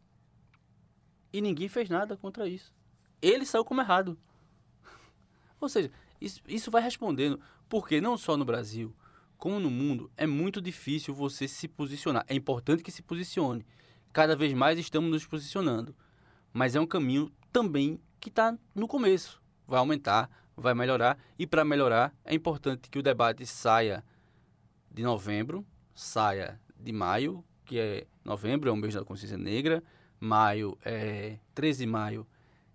e 1.34 1.42
ninguém 1.42 1.68
fez 1.68 1.90
nada 1.90 2.16
contra 2.16 2.48
isso. 2.48 2.72
Ele 3.22 3.46
saiu 3.46 3.66
como 3.66 3.82
errado. 3.82 4.18
Ou 5.60 5.68
seja, 5.68 5.92
isso, 6.22 6.42
isso 6.48 6.72
vai 6.72 6.82
respondendo, 6.82 7.40
porque 7.68 8.00
não 8.00 8.16
só 8.18 8.38
no 8.38 8.46
Brasil, 8.46 8.96
como 9.38 9.60
no 9.60 9.72
mundo, 9.72 10.12
é 10.16 10.28
muito 10.28 10.62
difícil 10.62 11.14
você 11.14 11.48
se 11.48 11.68
posicionar. 11.68 12.26
É 12.28 12.36
importante 12.36 12.84
que 12.84 12.92
se 12.92 13.02
posicione. 13.02 13.66
Cada 14.14 14.36
vez 14.36 14.54
mais 14.54 14.78
estamos 14.78 15.10
nos 15.10 15.26
posicionando. 15.26 15.96
Mas 16.52 16.76
é 16.76 16.80
um 16.80 16.86
caminho 16.86 17.32
também 17.52 18.00
que 18.20 18.30
está 18.30 18.58
no 18.76 18.88
começo. 18.88 19.42
Vai 19.68 19.80
aumentar, 19.80 20.30
vai 20.58 20.74
melhorar. 20.74 21.18
E 21.38 21.48
para 21.48 21.64
melhorar, 21.64 22.14
é 22.26 22.34
importante 22.36 22.90
que 22.90 23.00
o 23.00 23.04
debate 23.04 23.46
saia 23.46 24.04
de 24.92 25.04
novembro, 25.04 25.66
saia 25.94 26.60
de 26.80 26.92
maio, 26.92 27.44
que 27.66 27.80
é 27.80 28.08
novembro, 28.24 28.70
é 28.70 28.74
o 28.74 28.76
mês 28.76 28.94
da 28.94 29.04
consciência 29.04 29.38
negra. 29.38 29.84
Maio 30.20 30.78
é 30.84 31.38
13 31.54 31.86
de 31.86 31.92
maio. 31.92 32.28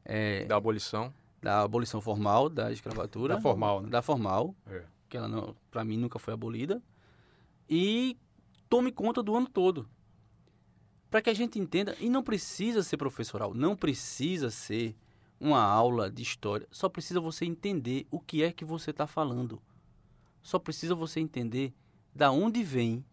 É, 0.05 0.45
da 0.45 0.57
abolição 0.57 1.13
da 1.45 1.61
abolição 1.61 2.01
formal 2.01 2.49
da 2.49 2.73
escravatura. 2.73 3.35
Da 3.35 3.41
formal, 3.41 3.83
né? 3.83 3.91
Da 3.91 4.01
formal, 4.01 4.57
é. 4.67 4.83
que 5.11 5.17
ela, 5.17 5.55
para 5.71 5.85
mim, 5.85 5.99
nunca 5.99 6.19
foi 6.19 6.33
abolida. 6.33 6.83
E 7.69 8.17
tome 8.69 8.91
conta 8.91 9.23
do 9.23 9.37
ano 9.37 9.47
todo. 9.47 9.87
Para 11.11 11.21
que 11.21 11.29
a 11.29 11.35
gente 11.35 11.59
entenda, 11.59 11.95
e 12.01 12.09
não 12.09 12.23
precisa 12.23 12.83
ser 12.83 12.97
professoral, 12.97 13.53
não 13.53 13.77
precisa 13.77 14.51
ser 14.51 14.97
uma 15.39 15.63
aula 15.63 16.11
de 16.11 16.23
história, 16.23 16.67
só 16.71 16.89
precisa 16.89 17.21
você 17.21 17.45
entender 17.45 18.07
o 18.11 18.19
que 18.19 18.43
é 18.43 18.51
que 18.51 18.65
você 18.65 18.91
está 18.91 19.07
falando. 19.07 19.61
Só 20.43 20.59
precisa 20.59 20.95
você 20.95 21.21
entender 21.21 21.75
da 22.15 22.33
onde 22.33 22.63
vem. 22.63 23.05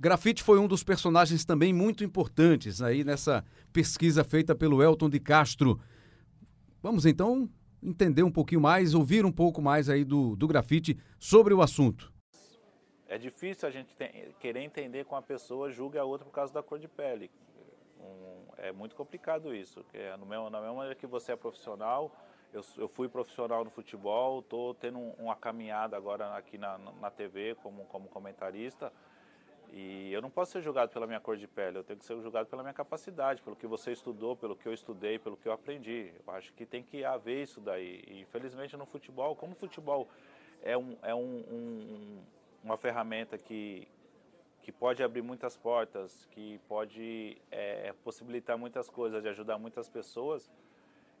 Grafite 0.00 0.44
foi 0.44 0.60
um 0.60 0.68
dos 0.68 0.84
personagens 0.84 1.44
também 1.44 1.72
muito 1.72 2.04
importantes 2.04 2.80
aí 2.80 3.02
nessa 3.02 3.44
pesquisa 3.72 4.22
feita 4.22 4.54
pelo 4.54 4.80
Elton 4.80 5.10
de 5.10 5.18
Castro. 5.18 5.80
Vamos 6.80 7.04
então 7.04 7.50
entender 7.82 8.22
um 8.22 8.30
pouquinho 8.30 8.60
mais, 8.60 8.94
ouvir 8.94 9.24
um 9.24 9.32
pouco 9.32 9.60
mais 9.60 9.88
aí 9.88 10.04
do, 10.04 10.36
do 10.36 10.46
grafite 10.46 10.96
sobre 11.18 11.52
o 11.52 11.60
assunto. 11.60 12.12
É 13.08 13.18
difícil 13.18 13.66
a 13.66 13.72
gente 13.72 13.92
querer 14.38 14.60
entender 14.60 15.04
como 15.04 15.18
a 15.18 15.22
pessoa 15.22 15.68
julga 15.68 16.00
a 16.00 16.04
outra 16.04 16.24
por 16.24 16.32
causa 16.32 16.54
da 16.54 16.62
cor 16.62 16.78
de 16.78 16.86
pele. 16.86 17.28
Um, 17.98 18.44
é 18.56 18.70
muito 18.70 18.94
complicado 18.94 19.52
isso. 19.52 19.84
É 19.92 20.16
no 20.16 20.26
mesmo, 20.26 20.48
na 20.48 20.60
mesma 20.60 20.74
maneira 20.76 20.94
que 20.94 21.08
você 21.08 21.32
é 21.32 21.36
profissional, 21.36 22.14
eu, 22.52 22.62
eu 22.76 22.86
fui 22.86 23.08
profissional 23.08 23.64
no 23.64 23.70
futebol, 23.70 24.38
estou 24.38 24.74
tendo 24.74 24.96
um, 24.96 25.10
uma 25.18 25.34
caminhada 25.34 25.96
agora 25.96 26.36
aqui 26.36 26.56
na, 26.56 26.78
na 26.78 27.10
TV 27.10 27.56
como, 27.56 27.84
como 27.86 28.06
comentarista. 28.06 28.92
E 29.72 30.12
eu 30.12 30.22
não 30.22 30.30
posso 30.30 30.52
ser 30.52 30.62
julgado 30.62 30.90
pela 30.92 31.06
minha 31.06 31.20
cor 31.20 31.36
de 31.36 31.46
pele, 31.46 31.78
eu 31.78 31.84
tenho 31.84 31.98
que 31.98 32.04
ser 32.04 32.20
julgado 32.20 32.48
pela 32.48 32.62
minha 32.62 32.72
capacidade, 32.72 33.42
pelo 33.42 33.54
que 33.54 33.66
você 33.66 33.92
estudou, 33.92 34.34
pelo 34.34 34.56
que 34.56 34.66
eu 34.66 34.72
estudei, 34.72 35.18
pelo 35.18 35.36
que 35.36 35.46
eu 35.46 35.52
aprendi. 35.52 36.12
Eu 36.26 36.34
acho 36.34 36.52
que 36.54 36.64
tem 36.64 36.82
que 36.82 37.04
haver 37.04 37.42
isso 37.42 37.60
daí. 37.60 38.02
E 38.06 38.20
infelizmente 38.20 38.76
no 38.76 38.86
futebol, 38.86 39.36
como 39.36 39.52
o 39.52 39.56
futebol 39.56 40.08
é, 40.62 40.76
um, 40.76 40.96
é 41.02 41.14
um, 41.14 41.44
um, 41.50 42.18
uma 42.64 42.76
ferramenta 42.76 43.36
que, 43.36 43.86
que 44.62 44.72
pode 44.72 45.02
abrir 45.02 45.22
muitas 45.22 45.56
portas, 45.56 46.26
que 46.32 46.58
pode 46.66 47.36
é, 47.50 47.94
possibilitar 48.04 48.56
muitas 48.56 48.88
coisas, 48.88 49.22
de 49.22 49.28
ajudar 49.28 49.58
muitas 49.58 49.88
pessoas, 49.88 50.50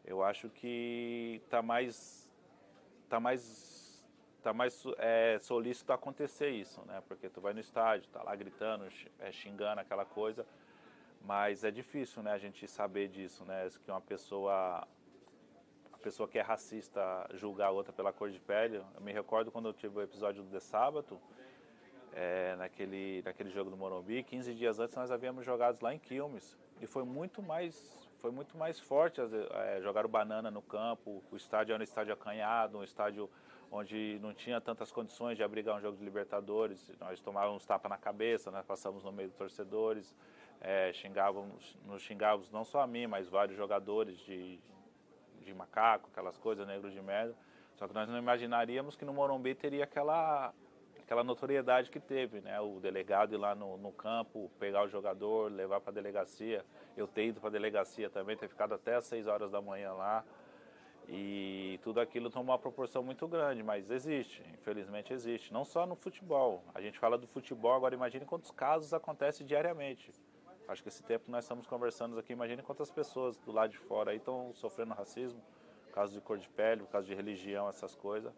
eu 0.04 0.22
acho 0.22 0.48
que 0.48 1.40
está 1.44 1.60
mais, 1.60 2.30
tá 3.08 3.20
mais 3.20 3.77
tá 4.48 4.52
mais 4.54 4.82
é, 4.96 5.38
solícito 5.40 5.92
acontecer 5.92 6.48
isso, 6.48 6.80
né? 6.86 7.02
Porque 7.06 7.28
tu 7.28 7.40
vai 7.40 7.52
no 7.52 7.60
estádio, 7.60 8.08
tá 8.10 8.22
lá 8.22 8.34
gritando, 8.34 8.86
é, 9.18 9.30
xingando 9.30 9.80
aquela 9.80 10.06
coisa, 10.06 10.46
mas 11.22 11.64
é 11.64 11.70
difícil, 11.70 12.22
né? 12.22 12.32
A 12.32 12.38
gente 12.38 12.66
saber 12.66 13.08
disso, 13.08 13.44
né? 13.44 13.68
Que 13.84 13.90
uma 13.90 14.00
pessoa, 14.00 14.86
a 15.92 15.98
pessoa 15.98 16.26
que 16.26 16.38
é 16.38 16.42
racista 16.42 17.28
julgar 17.34 17.66
a 17.66 17.70
outra 17.70 17.92
pela 17.92 18.10
cor 18.10 18.30
de 18.30 18.40
pele. 18.40 18.82
Eu 18.94 19.00
me 19.02 19.12
recordo 19.12 19.50
quando 19.50 19.68
eu 19.68 19.74
tive 19.74 19.98
o 19.98 20.02
episódio 20.02 20.42
do 20.42 20.50
The 20.50 20.60
Sábado, 20.60 21.20
é, 22.14 22.56
naquele, 22.56 23.20
naquele 23.22 23.50
jogo 23.50 23.70
do 23.70 23.76
Morumbi, 23.76 24.22
15 24.22 24.54
dias 24.54 24.78
antes 24.78 24.96
nós 24.96 25.10
havíamos 25.10 25.44
jogado 25.44 25.82
lá 25.82 25.92
em 25.94 25.98
Quilmes 25.98 26.56
e 26.80 26.86
foi 26.86 27.04
muito 27.04 27.42
mais 27.42 27.98
foi 28.18 28.32
muito 28.32 28.58
mais 28.58 28.80
forte 28.80 29.20
é, 29.20 29.80
jogar 29.80 30.04
o 30.04 30.08
banana 30.08 30.50
no 30.50 30.60
campo, 30.60 31.22
o 31.30 31.36
estádio 31.36 31.72
era 31.72 31.80
um 31.80 31.84
estádio 31.84 32.12
acanhado, 32.12 32.78
um 32.78 32.82
estádio 32.82 33.30
onde 33.70 34.18
não 34.20 34.32
tinha 34.32 34.60
tantas 34.60 34.90
condições 34.90 35.36
de 35.36 35.42
abrigar 35.42 35.76
um 35.76 35.80
jogo 35.80 35.96
de 35.96 36.04
Libertadores. 36.04 36.92
Nós 37.00 37.20
tomávamos 37.20 37.64
tapa 37.64 37.88
na 37.88 37.98
cabeça, 37.98 38.50
nós 38.50 38.64
passamos 38.64 39.04
no 39.04 39.12
meio 39.12 39.28
dos 39.28 39.36
torcedores, 39.36 40.14
é, 40.60 40.92
xingávamos, 40.92 41.76
nos 41.84 42.02
xingávamos 42.02 42.50
não 42.50 42.64
só 42.64 42.80
a 42.80 42.86
mim, 42.86 43.06
mas 43.06 43.28
vários 43.28 43.56
jogadores 43.56 44.16
de, 44.18 44.58
de 45.40 45.54
macaco, 45.54 46.08
aquelas 46.12 46.36
coisas, 46.38 46.66
negro 46.66 46.90
de 46.90 47.00
merda. 47.00 47.34
Só 47.76 47.86
que 47.86 47.94
nós 47.94 48.08
não 48.08 48.18
imaginaríamos 48.18 48.96
que 48.96 49.04
no 49.04 49.12
Morumbi 49.12 49.54
teria 49.54 49.84
aquela 49.84 50.52
aquela 51.08 51.24
notoriedade 51.24 51.90
que 51.90 51.98
teve, 51.98 52.42
né? 52.42 52.60
O 52.60 52.78
delegado 52.80 53.34
ir 53.34 53.38
lá 53.38 53.54
no, 53.54 53.78
no 53.78 53.90
campo, 53.90 54.50
pegar 54.58 54.84
o 54.84 54.88
jogador, 54.88 55.50
levar 55.50 55.80
para 55.80 55.90
a 55.90 55.94
delegacia. 55.94 56.62
Eu 56.94 57.08
ter 57.08 57.28
ido 57.28 57.40
para 57.40 57.48
a 57.48 57.52
delegacia 57.52 58.10
também, 58.10 58.36
ter 58.36 58.46
ficado 58.46 58.74
até 58.74 58.94
às 58.94 59.06
6 59.06 59.26
horas 59.26 59.50
da 59.50 59.58
manhã 59.62 59.94
lá. 59.94 60.22
E 61.10 61.80
tudo 61.82 62.00
aquilo 62.00 62.28
toma 62.28 62.52
uma 62.52 62.58
proporção 62.58 63.02
muito 63.02 63.26
grande, 63.26 63.62
mas 63.62 63.90
existe, 63.90 64.42
infelizmente 64.52 65.12
existe. 65.12 65.52
Não 65.52 65.64
só 65.64 65.86
no 65.86 65.96
futebol. 65.96 66.62
A 66.74 66.82
gente 66.82 66.98
fala 66.98 67.16
do 67.16 67.26
futebol, 67.26 67.72
agora 67.72 67.94
imagine 67.94 68.26
quantos 68.26 68.50
casos 68.50 68.92
acontecem 68.92 69.46
diariamente. 69.46 70.12
Acho 70.68 70.82
que 70.82 70.88
esse 70.90 71.02
tempo 71.02 71.30
nós 71.30 71.44
estamos 71.44 71.66
conversando 71.66 72.18
aqui, 72.18 72.34
imagine 72.34 72.62
quantas 72.62 72.90
pessoas 72.90 73.38
do 73.38 73.50
lado 73.50 73.70
de 73.70 73.78
fora 73.78 74.14
estão 74.14 74.52
sofrendo 74.54 74.92
racismo, 74.92 75.40
caso 75.94 76.12
de 76.12 76.20
cor 76.20 76.36
de 76.36 76.48
pele, 76.50 76.84
caso 76.92 77.06
de 77.06 77.14
religião, 77.14 77.70
essas 77.70 77.94
coisas. 77.94 78.30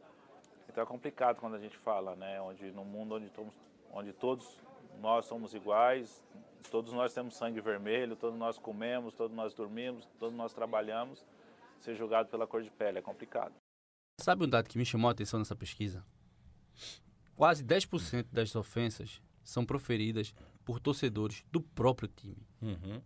Então 0.68 0.84
é 0.84 0.86
complicado 0.86 1.40
quando 1.40 1.56
a 1.56 1.58
gente 1.58 1.76
fala, 1.76 2.14
né? 2.14 2.40
Onde 2.40 2.70
no 2.70 2.84
mundo 2.84 3.16
onde, 3.16 3.28
todos, 3.30 3.58
onde 3.92 4.12
todos 4.12 4.60
nós 5.00 5.26
somos 5.26 5.54
iguais, 5.54 6.24
todos 6.70 6.92
nós 6.92 7.12
temos 7.12 7.36
sangue 7.36 7.60
vermelho, 7.60 8.14
todos 8.14 8.38
nós 8.38 8.58
comemos, 8.58 9.12
todos 9.12 9.36
nós 9.36 9.52
dormimos, 9.52 10.06
todos 10.20 10.36
nós 10.36 10.54
trabalhamos, 10.54 11.26
ser 11.82 11.94
julgado 11.94 12.28
pela 12.28 12.46
cor 12.46 12.62
de 12.62 12.70
pele 12.70 12.98
é 12.98 13.02
complicado. 13.02 13.54
Sabe 14.20 14.44
um 14.44 14.48
dado 14.48 14.68
que 14.68 14.78
me 14.78 14.84
chamou 14.84 15.08
a 15.08 15.12
atenção 15.12 15.38
nessa 15.38 15.56
pesquisa? 15.56 16.04
Quase 17.34 17.64
10% 17.64 18.26
das 18.30 18.54
ofensas 18.54 19.20
são 19.42 19.64
proferidas 19.64 20.34
por 20.64 20.78
torcedores 20.78 21.44
do 21.50 21.60
próprio 21.60 22.08
time. 22.08 22.46
Uhum. 22.60 23.00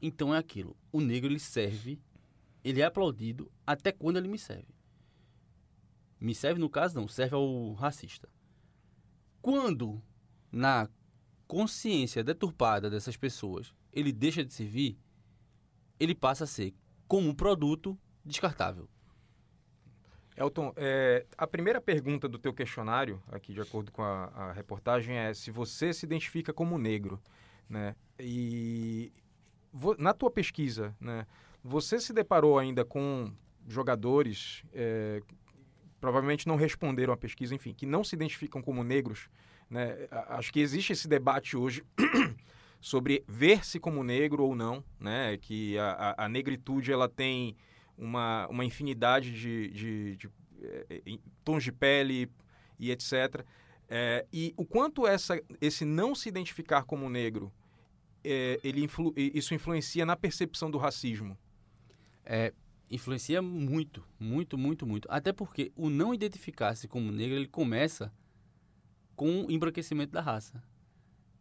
Então 0.00 0.34
é 0.34 0.38
aquilo. 0.38 0.76
O 0.92 1.00
negro 1.00 1.30
ele 1.30 1.40
serve, 1.40 2.00
ele 2.62 2.80
é 2.80 2.84
aplaudido 2.84 3.50
até 3.66 3.92
quando 3.92 4.18
ele 4.18 4.28
me 4.28 4.38
serve. 4.38 4.74
Me 6.20 6.34
serve 6.34 6.60
no 6.60 6.70
caso 6.70 6.94
não, 6.94 7.08
serve 7.08 7.34
ao 7.34 7.72
racista. 7.72 8.28
Quando 9.40 10.02
na 10.50 10.88
consciência 11.46 12.24
deturpada 12.24 12.90
dessas 12.90 13.16
pessoas 13.16 13.72
ele 13.92 14.12
deixa 14.12 14.44
de 14.44 14.52
servir, 14.52 14.98
ele 15.98 16.14
passa 16.14 16.44
a 16.44 16.46
ser 16.46 16.74
como 17.06 17.28
um 17.28 17.34
produto 17.34 17.98
descartável. 18.24 18.88
Elton, 20.36 20.72
é, 20.76 21.24
a 21.38 21.46
primeira 21.46 21.80
pergunta 21.80 22.28
do 22.28 22.38
teu 22.38 22.52
questionário, 22.52 23.22
aqui 23.28 23.54
de 23.54 23.60
acordo 23.60 23.90
com 23.90 24.02
a, 24.02 24.24
a, 24.26 24.52
reportagem, 24.52 25.16
é 25.16 25.32
se 25.32 25.50
você 25.50 25.94
se 25.94 26.04
identifica 26.04 26.52
como 26.52 26.76
negro, 26.76 27.18
né? 27.68 27.96
E 28.20 29.10
vo, 29.72 29.96
na 29.98 30.12
tua 30.12 30.30
pesquisa, 30.30 30.94
né, 31.00 31.26
você 31.64 31.98
se 31.98 32.12
deparou 32.12 32.58
ainda 32.58 32.84
com 32.84 33.32
jogadores, 33.66 34.62
é, 34.74 35.22
provavelmente 35.98 36.46
não 36.46 36.56
responderam 36.56 37.14
à 37.14 37.16
pesquisa, 37.16 37.54
enfim, 37.54 37.72
que 37.72 37.86
não 37.86 38.04
se 38.04 38.14
identificam 38.14 38.60
como 38.60 38.84
negros, 38.84 39.30
né? 39.70 40.06
Acho 40.28 40.52
que 40.52 40.60
existe 40.60 40.92
esse 40.92 41.08
debate 41.08 41.56
hoje 41.56 41.82
sobre 42.80 43.24
ver-se 43.26 43.80
como 43.80 44.04
negro 44.04 44.44
ou 44.44 44.54
não, 44.54 44.84
né? 44.98 45.36
Que 45.38 45.78
a, 45.78 46.14
a, 46.16 46.24
a 46.24 46.28
negritude 46.28 46.92
ela 46.92 47.08
tem 47.08 47.56
uma, 47.96 48.46
uma 48.48 48.64
infinidade 48.64 49.32
de, 49.32 49.68
de, 49.70 50.16
de, 50.16 50.16
de 50.16 50.30
eh, 50.88 51.18
tons 51.44 51.64
de 51.64 51.72
pele 51.72 52.30
e 52.78 52.90
etc. 52.90 53.44
É, 53.88 54.26
e 54.32 54.52
o 54.56 54.64
quanto 54.64 55.06
essa, 55.06 55.40
esse 55.60 55.84
não 55.84 56.14
se 56.14 56.28
identificar 56.28 56.82
como 56.82 57.08
negro, 57.08 57.52
é, 58.24 58.58
ele 58.64 58.82
influ, 58.82 59.14
isso 59.16 59.54
influencia 59.54 60.04
na 60.04 60.16
percepção 60.16 60.70
do 60.70 60.78
racismo? 60.78 61.38
É, 62.24 62.52
influencia 62.90 63.40
muito, 63.40 64.04
muito, 64.18 64.58
muito, 64.58 64.86
muito. 64.86 65.06
Até 65.10 65.32
porque 65.32 65.72
o 65.76 65.88
não 65.88 66.12
identificar-se 66.12 66.88
como 66.88 67.12
negro, 67.12 67.36
ele 67.36 67.46
começa 67.46 68.12
com 69.14 69.44
o 69.44 69.50
embranquecimento 69.50 70.12
da 70.12 70.20
raça. 70.20 70.62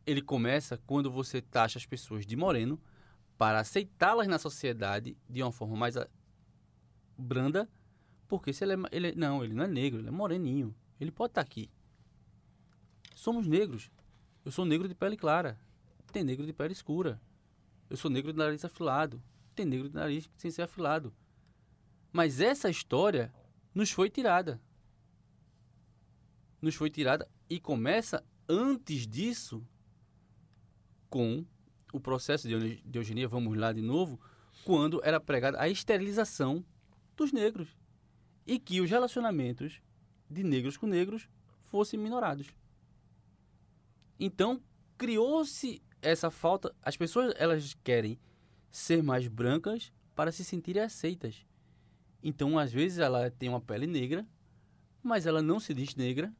Ele 0.05 0.21
começa 0.21 0.77
quando 0.85 1.11
você 1.11 1.41
taxa 1.41 1.79
as 1.79 1.85
pessoas 1.85 2.25
de 2.25 2.35
moreno 2.35 2.79
para 3.37 3.59
aceitá-las 3.59 4.27
na 4.27 4.39
sociedade 4.39 5.17
de 5.29 5.41
uma 5.41 5.51
forma 5.51 5.75
mais 5.75 5.95
branda, 7.17 7.69
porque 8.27 8.53
se 8.53 8.63
ele 8.63 8.73
é, 8.73 8.77
ele 8.91 9.11
não, 9.15 9.43
ele 9.43 9.53
não 9.53 9.63
é 9.63 9.67
negro, 9.67 9.99
ele 9.99 10.07
é 10.07 10.11
moreninho. 10.11 10.75
Ele 10.99 11.11
pode 11.11 11.31
estar 11.31 11.43
tá 11.43 11.47
aqui. 11.47 11.69
Somos 13.15 13.47
negros. 13.47 13.91
Eu 14.43 14.51
sou 14.51 14.65
negro 14.65 14.87
de 14.87 14.95
pele 14.95 15.17
clara. 15.17 15.59
Tem 16.11 16.23
negro 16.23 16.45
de 16.45 16.53
pele 16.53 16.73
escura. 16.73 17.21
Eu 17.89 17.97
sou 17.97 18.09
negro 18.09 18.31
de 18.31 18.37
nariz 18.37 18.63
afilado. 18.63 19.21
Tem 19.53 19.65
negro 19.65 19.89
de 19.89 19.95
nariz 19.95 20.29
sem 20.37 20.49
ser 20.51 20.63
afilado. 20.63 21.13
Mas 22.11 22.39
essa 22.39 22.69
história 22.69 23.33
nos 23.73 23.91
foi 23.91 24.09
tirada. 24.09 24.61
Nos 26.61 26.75
foi 26.75 26.89
tirada 26.89 27.27
e 27.49 27.59
começa 27.59 28.23
antes 28.47 29.05
disso 29.05 29.65
com 31.09 31.45
o 31.91 31.99
processo 31.99 32.47
de 32.47 32.81
eugenia, 32.93 33.27
vamos 33.27 33.57
lá 33.57 33.71
de 33.71 33.81
novo, 33.81 34.19
quando 34.63 35.01
era 35.03 35.19
pregada 35.19 35.61
a 35.61 35.69
esterilização 35.69 36.65
dos 37.15 37.31
negros 37.31 37.69
e 38.45 38.59
que 38.59 38.81
os 38.81 38.89
relacionamentos 38.89 39.81
de 40.29 40.43
negros 40.43 40.77
com 40.77 40.87
negros 40.87 41.29
fossem 41.63 41.99
minorados. 41.99 42.47
Então, 44.19 44.61
criou-se 44.97 45.81
essa 46.01 46.29
falta, 46.29 46.73
as 46.81 46.95
pessoas 46.95 47.33
elas 47.37 47.73
querem 47.83 48.19
ser 48.71 49.01
mais 49.01 49.27
brancas 49.27 49.91
para 50.13 50.31
se 50.31 50.43
sentirem 50.43 50.83
aceitas. 50.83 51.45
Então, 52.21 52.57
às 52.57 52.71
vezes 52.71 52.97
ela 52.97 53.29
tem 53.29 53.49
uma 53.49 53.61
pele 53.61 53.87
negra, 53.87 54.27
mas 55.01 55.25
ela 55.25 55.41
não 55.41 55.59
se 55.59 55.73
diz 55.73 55.95
negra 55.95 56.33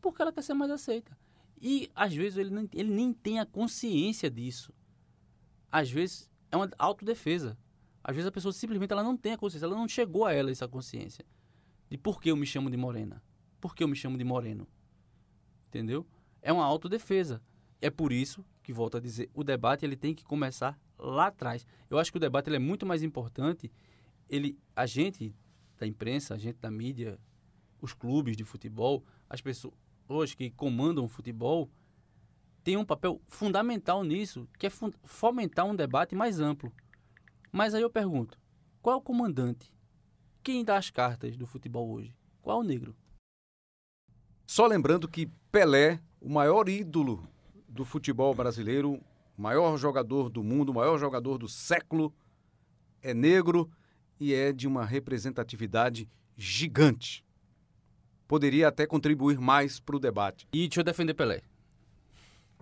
porque 0.00 0.22
ela 0.22 0.32
quer 0.32 0.42
ser 0.42 0.54
mais 0.54 0.70
aceita. 0.70 1.16
E 1.60 1.90
às 1.94 2.14
vezes 2.14 2.38
ele, 2.38 2.50
nem, 2.50 2.68
ele 2.72 2.94
nem 2.94 3.12
tem 3.12 3.40
a 3.40 3.46
consciência 3.46 4.30
disso. 4.30 4.72
Às 5.70 5.90
vezes 5.90 6.30
é 6.50 6.56
uma 6.56 6.70
autodefesa. 6.78 7.58
Às 8.02 8.14
vezes 8.16 8.28
a 8.28 8.32
pessoa 8.32 8.52
simplesmente 8.52 8.92
ela 8.92 9.02
não 9.02 9.16
tem 9.16 9.32
a 9.32 9.38
consciência, 9.38 9.66
ela 9.66 9.76
não 9.76 9.88
chegou 9.88 10.24
a 10.24 10.32
ela 10.32 10.50
essa 10.50 10.68
consciência 10.68 11.24
de 11.90 11.96
por 11.98 12.20
que 12.20 12.30
eu 12.30 12.36
me 12.36 12.46
chamo 12.46 12.70
de 12.70 12.76
morena, 12.76 13.22
por 13.60 13.74
que 13.74 13.82
eu 13.82 13.88
me 13.88 13.96
chamo 13.96 14.16
de 14.16 14.24
moreno. 14.24 14.66
Entendeu? 15.68 16.06
É 16.40 16.52
uma 16.52 16.64
autodefesa. 16.64 17.42
É 17.80 17.90
por 17.90 18.12
isso 18.12 18.44
que 18.62 18.72
volto 18.72 18.96
a 18.96 19.00
dizer, 19.00 19.30
o 19.34 19.44
debate 19.44 19.84
ele 19.84 19.96
tem 19.96 20.14
que 20.14 20.24
começar 20.24 20.78
lá 20.98 21.26
atrás. 21.26 21.66
Eu 21.88 21.98
acho 21.98 22.10
que 22.10 22.16
o 22.16 22.20
debate 22.20 22.48
ele 22.48 22.56
é 22.56 22.60
muito 22.60 22.84
mais 22.84 23.02
importante. 23.02 23.70
Ele, 24.28 24.58
a 24.74 24.84
gente 24.86 25.34
da 25.78 25.86
imprensa, 25.86 26.34
a 26.34 26.38
gente 26.38 26.58
da 26.58 26.70
mídia, 26.70 27.18
os 27.80 27.92
clubes 27.92 28.36
de 28.36 28.44
futebol, 28.44 29.04
as 29.28 29.40
pessoas 29.40 29.74
que 30.36 30.50
comandam 30.50 31.04
o 31.04 31.08
futebol, 31.08 31.70
têm 32.64 32.76
um 32.76 32.84
papel 32.84 33.20
fundamental 33.28 34.02
nisso, 34.02 34.48
que 34.58 34.66
é 34.66 34.70
fomentar 35.04 35.66
um 35.66 35.76
debate 35.76 36.14
mais 36.14 36.40
amplo. 36.40 36.72
Mas 37.52 37.74
aí 37.74 37.82
eu 37.82 37.90
pergunto: 37.90 38.38
qual 38.80 38.96
é 38.96 38.98
o 38.98 39.02
comandante? 39.02 39.72
Quem 40.42 40.64
dá 40.64 40.76
as 40.76 40.90
cartas 40.90 41.36
do 41.36 41.46
futebol 41.46 41.90
hoje? 41.90 42.16
Qual 42.40 42.60
é 42.60 42.64
o 42.64 42.66
negro? 42.66 42.96
Só 44.46 44.66
lembrando 44.66 45.06
que 45.06 45.26
Pelé, 45.52 46.00
o 46.20 46.28
maior 46.28 46.68
ídolo 46.68 47.28
do 47.68 47.84
futebol 47.84 48.34
brasileiro, 48.34 48.98
maior 49.36 49.76
jogador 49.76 50.30
do 50.30 50.42
mundo, 50.42 50.72
maior 50.72 50.98
jogador 50.98 51.36
do 51.36 51.48
século, 51.48 52.14
é 53.02 53.12
negro 53.12 53.70
e 54.18 54.32
é 54.32 54.52
de 54.52 54.66
uma 54.66 54.84
representatividade 54.84 56.08
gigante. 56.36 57.24
Poderia 58.28 58.68
até 58.68 58.86
contribuir 58.86 59.38
mais 59.38 59.80
para 59.80 59.96
o 59.96 59.98
debate. 59.98 60.46
E 60.52 60.68
deixa 60.68 60.80
eu 60.80 60.84
defender 60.84 61.14
Pelé. 61.14 61.40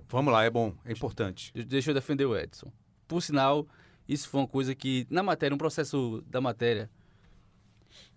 Vamos 0.08 0.32
lá, 0.32 0.44
é 0.44 0.50
bom, 0.50 0.72
é 0.84 0.92
importante. 0.92 1.52
Deixa 1.52 1.90
eu 1.90 1.94
defender 1.94 2.24
o 2.24 2.36
Edson. 2.36 2.72
Por 3.08 3.20
sinal, 3.20 3.66
isso 4.08 4.28
foi 4.28 4.40
uma 4.40 4.46
coisa 4.46 4.74
que, 4.74 5.06
na 5.10 5.22
matéria, 5.22 5.54
um 5.54 5.58
processo 5.58 6.22
da 6.28 6.40
matéria, 6.40 6.88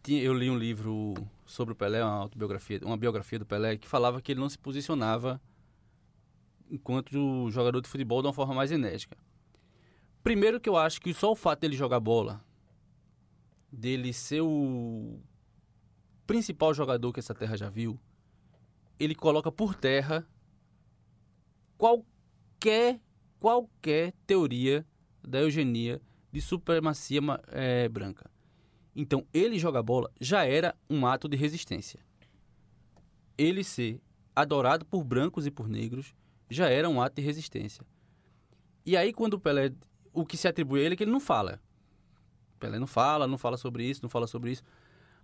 eu 0.07 0.33
li 0.33 0.49
um 0.49 0.57
livro 0.57 1.15
sobre 1.45 1.73
o 1.73 1.75
Pelé, 1.75 2.03
uma 2.03 2.13
autobiografia, 2.13 2.79
uma 2.83 2.97
biografia 2.97 3.39
do 3.39 3.45
Pelé, 3.45 3.77
que 3.77 3.87
falava 3.87 4.21
que 4.21 4.31
ele 4.31 4.39
não 4.39 4.49
se 4.49 4.57
posicionava 4.57 5.41
enquanto 6.69 7.49
jogador 7.49 7.81
de 7.81 7.89
futebol 7.89 8.21
de 8.21 8.27
uma 8.27 8.33
forma 8.33 8.53
mais 8.53 8.71
enérgica. 8.71 9.17
Primeiro 10.23 10.59
que 10.59 10.69
eu 10.69 10.77
acho 10.77 11.01
que 11.01 11.13
só 11.13 11.31
o 11.31 11.35
fato 11.35 11.61
dele 11.61 11.75
jogar 11.75 11.99
bola, 11.99 12.43
dele 13.71 14.13
ser 14.13 14.41
o 14.41 15.19
principal 16.29 16.75
jogador 16.75 17.11
que 17.11 17.19
essa 17.19 17.33
terra 17.33 17.57
já 17.57 17.71
viu, 17.71 17.99
ele 18.99 19.15
coloca 19.15 19.51
por 19.51 19.73
terra 19.73 20.23
qualquer 21.75 23.01
qualquer 23.39 24.13
teoria 24.27 24.85
da 25.27 25.39
eugenia 25.39 25.99
de 26.31 26.39
supremacia 26.39 27.19
é, 27.47 27.89
branca. 27.89 28.29
Então, 28.95 29.25
ele 29.33 29.57
jogar 29.57 29.81
bola 29.81 30.11
já 30.21 30.45
era 30.45 30.75
um 30.87 31.07
ato 31.07 31.27
de 31.27 31.35
resistência. 31.35 31.99
Ele 33.35 33.63
ser 33.63 33.99
adorado 34.35 34.85
por 34.85 35.03
brancos 35.03 35.47
e 35.47 35.51
por 35.51 35.67
negros 35.67 36.13
já 36.47 36.69
era 36.69 36.87
um 36.87 37.01
ato 37.01 37.15
de 37.15 37.23
resistência. 37.23 37.83
E 38.85 38.95
aí, 38.95 39.11
quando 39.11 39.33
o 39.33 39.39
Pelé. 39.39 39.73
O 40.13 40.23
que 40.23 40.37
se 40.37 40.47
atribui 40.47 40.81
a 40.81 40.83
ele 40.83 40.93
é 40.93 40.97
que 40.97 41.03
ele 41.03 41.11
não 41.11 41.19
fala. 41.19 41.59
Pelé 42.59 42.77
não 42.77 42.85
fala, 42.85 43.25
não 43.25 43.37
fala 43.37 43.57
sobre 43.57 43.83
isso, 43.83 44.03
não 44.03 44.09
fala 44.09 44.27
sobre 44.27 44.51
isso. 44.51 44.63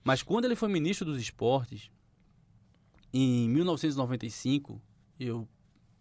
Mas 0.05 0.21
quando 0.21 0.45
ele 0.45 0.55
foi 0.55 0.69
ministro 0.69 1.03
dos 1.03 1.19
esportes, 1.19 1.89
em 3.11 3.49
1995, 3.49 4.79
eu 5.19 5.49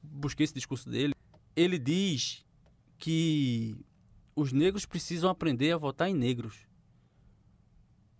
busquei 0.03 0.45
esse 0.45 0.53
discurso 0.53 0.91
dele, 0.91 1.15
ele 1.57 1.79
diz 1.79 2.45
que 2.99 3.75
os 4.37 4.53
negros 4.53 4.85
precisam 4.85 5.31
aprender 5.31 5.73
a 5.73 5.79
votar 5.79 6.11
em 6.11 6.15
negros. 6.15 6.67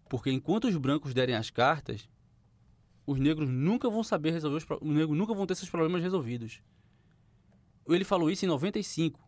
Porque 0.09 0.31
enquanto 0.31 0.69
os 0.69 0.77
brancos 0.79 1.13
derem 1.13 1.35
as 1.35 1.51
cartas, 1.51 2.09
os 3.07 3.19
negros 3.19 3.51
nunca 3.51 3.91
vão 3.91 4.03
saber 4.03 4.31
resolver 4.31 4.57
os, 4.57 4.65
os 4.81 4.95
negros 4.95 5.19
nunca 5.19 5.35
vão 5.35 5.47
ter 5.47 5.55
seus 5.55 5.69
problemas 5.69 6.03
resolvidos. 6.03 6.63
Ele 7.87 8.05
falou 8.05 8.31
isso 8.31 8.47
em 8.47 8.49
95, 8.49 9.21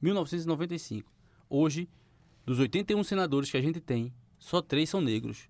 1995. 0.00 1.12
Hoje, 1.50 1.88
dos 2.46 2.60
81 2.60 3.02
senadores 3.02 3.50
que 3.50 3.56
a 3.56 3.60
gente 3.60 3.80
tem, 3.80 4.14
só 4.38 4.62
três 4.62 4.88
são 4.88 5.00
negros. 5.00 5.48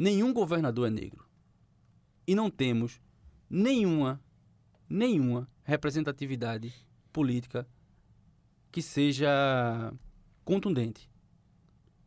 Nenhum 0.00 0.32
governador 0.32 0.86
é 0.86 0.90
negro. 0.90 1.26
e 2.26 2.34
não 2.34 2.48
temos 2.48 3.02
nenhuma, 3.50 4.18
nenhuma 4.88 5.46
representatividade 5.62 6.72
política 7.12 7.68
que 8.72 8.80
seja 8.80 9.92
contundente. 10.42 11.10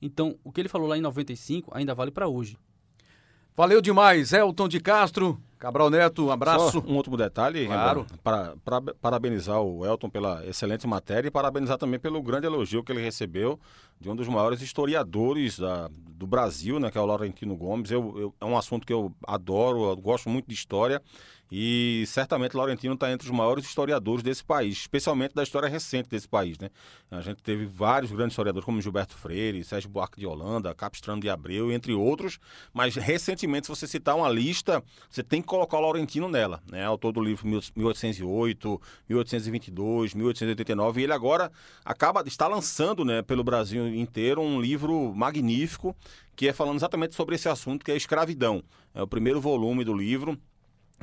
Então, 0.02 0.40
o 0.44 0.52
que 0.52 0.62
ele 0.62 0.70
falou 0.70 0.88
lá 0.88 0.98
em 0.98 1.02
95 1.02 1.70
ainda 1.72 1.94
vale 1.94 2.10
para 2.10 2.28
hoje. 2.28 2.58
Valeu 3.56 3.80
demais, 3.80 4.34
Elton 4.34 4.68
de 4.68 4.80
Castro. 4.80 5.40
Cabral 5.64 5.90
Neto, 5.90 6.26
um 6.26 6.30
abraço. 6.32 6.72
Só 6.82 6.86
um 6.86 6.98
último 6.98 7.16
detalhe, 7.16 7.68
Claro. 7.68 8.06
para, 8.22 8.54
para 8.66 8.82
parabenizar 9.02 9.62
o 9.62 9.86
Elton 9.86 10.10
pela 10.10 10.46
excelente 10.46 10.86
matéria 10.86 11.30
e 11.30 11.32
parabenizar 11.32 11.78
também 11.78 11.98
pelo 11.98 12.22
grande 12.22 12.46
elogio 12.46 12.84
que 12.84 12.92
ele 12.92 13.02
recebeu 13.02 13.58
de 13.98 14.10
um 14.10 14.16
dos 14.16 14.28
maiores 14.28 14.62
historiadores 14.62 15.58
da- 15.58 15.90
do 16.10 16.28
Brasil, 16.28 16.82
né, 16.82 16.92
que 16.92 16.98
é 16.98 17.02
o 17.02 17.06
Laurentino 17.06 17.56
Gomes. 17.56 17.90
Eu, 17.92 18.14
eu- 18.20 18.36
é 18.42 18.46
um 18.46 18.58
assunto 18.58 18.86
que 18.86 18.92
eu 18.92 19.10
adoro, 19.26 19.86
eu 19.92 19.96
gosto 19.96 20.28
muito 20.30 20.48
de 20.50 20.54
história 20.54 21.02
e 21.52 22.04
certamente 22.08 22.58
Laurentino 22.58 22.96
está 22.96 23.12
entre 23.12 23.28
os 23.28 23.34
maiores 23.34 23.66
historiadores 23.66 24.24
desse 24.24 24.44
país, 24.44 24.78
especialmente 24.80 25.36
da 25.36 25.44
história 25.44 25.70
recente 25.70 26.10
desse 26.10 26.28
país. 26.28 26.58
Né? 26.58 26.70
A 27.12 27.22
gente 27.22 27.44
teve 27.44 27.66
vários 27.66 28.12
grandes 28.12 28.34
historiadores, 28.34 28.66
como 28.66 28.82
Gilberto 28.82 29.16
Freire, 29.16 29.64
Sérgio 29.64 29.90
Buarque 29.90 30.20
de 30.20 30.26
Holanda, 30.26 30.74
Capistrano 30.74 31.22
de 31.22 31.30
Abreu, 31.30 31.72
entre 31.72 31.94
outros, 31.94 32.40
mas 32.74 32.96
recentemente, 32.96 33.68
se 33.68 33.70
você 33.70 33.86
citar 33.86 34.16
uma 34.16 34.30
lista, 34.30 34.84
você 35.10 35.22
tem 35.22 35.42
que 35.42 35.48
colocar 35.48 35.78
o 35.78 35.82
Laurentino 35.82 36.28
nela, 36.28 36.62
né? 36.72 36.86
Autor 36.86 37.14
do 37.14 37.22
livro 37.22 37.48
1808, 37.48 38.82
1822, 39.10 40.14
1889, 40.16 41.02
e 41.02 41.04
ele 41.04 41.14
agora 41.14 41.52
acaba 41.86 42.24
está 42.26 42.48
lançando, 42.48 43.06
né, 43.06 43.22
pelo 43.22 43.44
Brasil 43.44 43.88
inteiro 43.88 44.42
um 44.42 44.60
livro 44.60 45.14
magnífico 45.14 45.96
que 46.36 46.48
é 46.48 46.54
falando 46.54 46.78
exatamente 46.78 47.16
sobre 47.16 47.36
esse 47.36 47.48
assunto 47.48 47.86
que 47.86 47.92
é 47.92 47.94
a 47.94 47.98
escravidão. 47.98 48.64
É 48.94 49.02
o 49.02 49.08
primeiro 49.08 49.40
volume 49.40 49.84
do 49.84 49.94
livro 49.94 50.38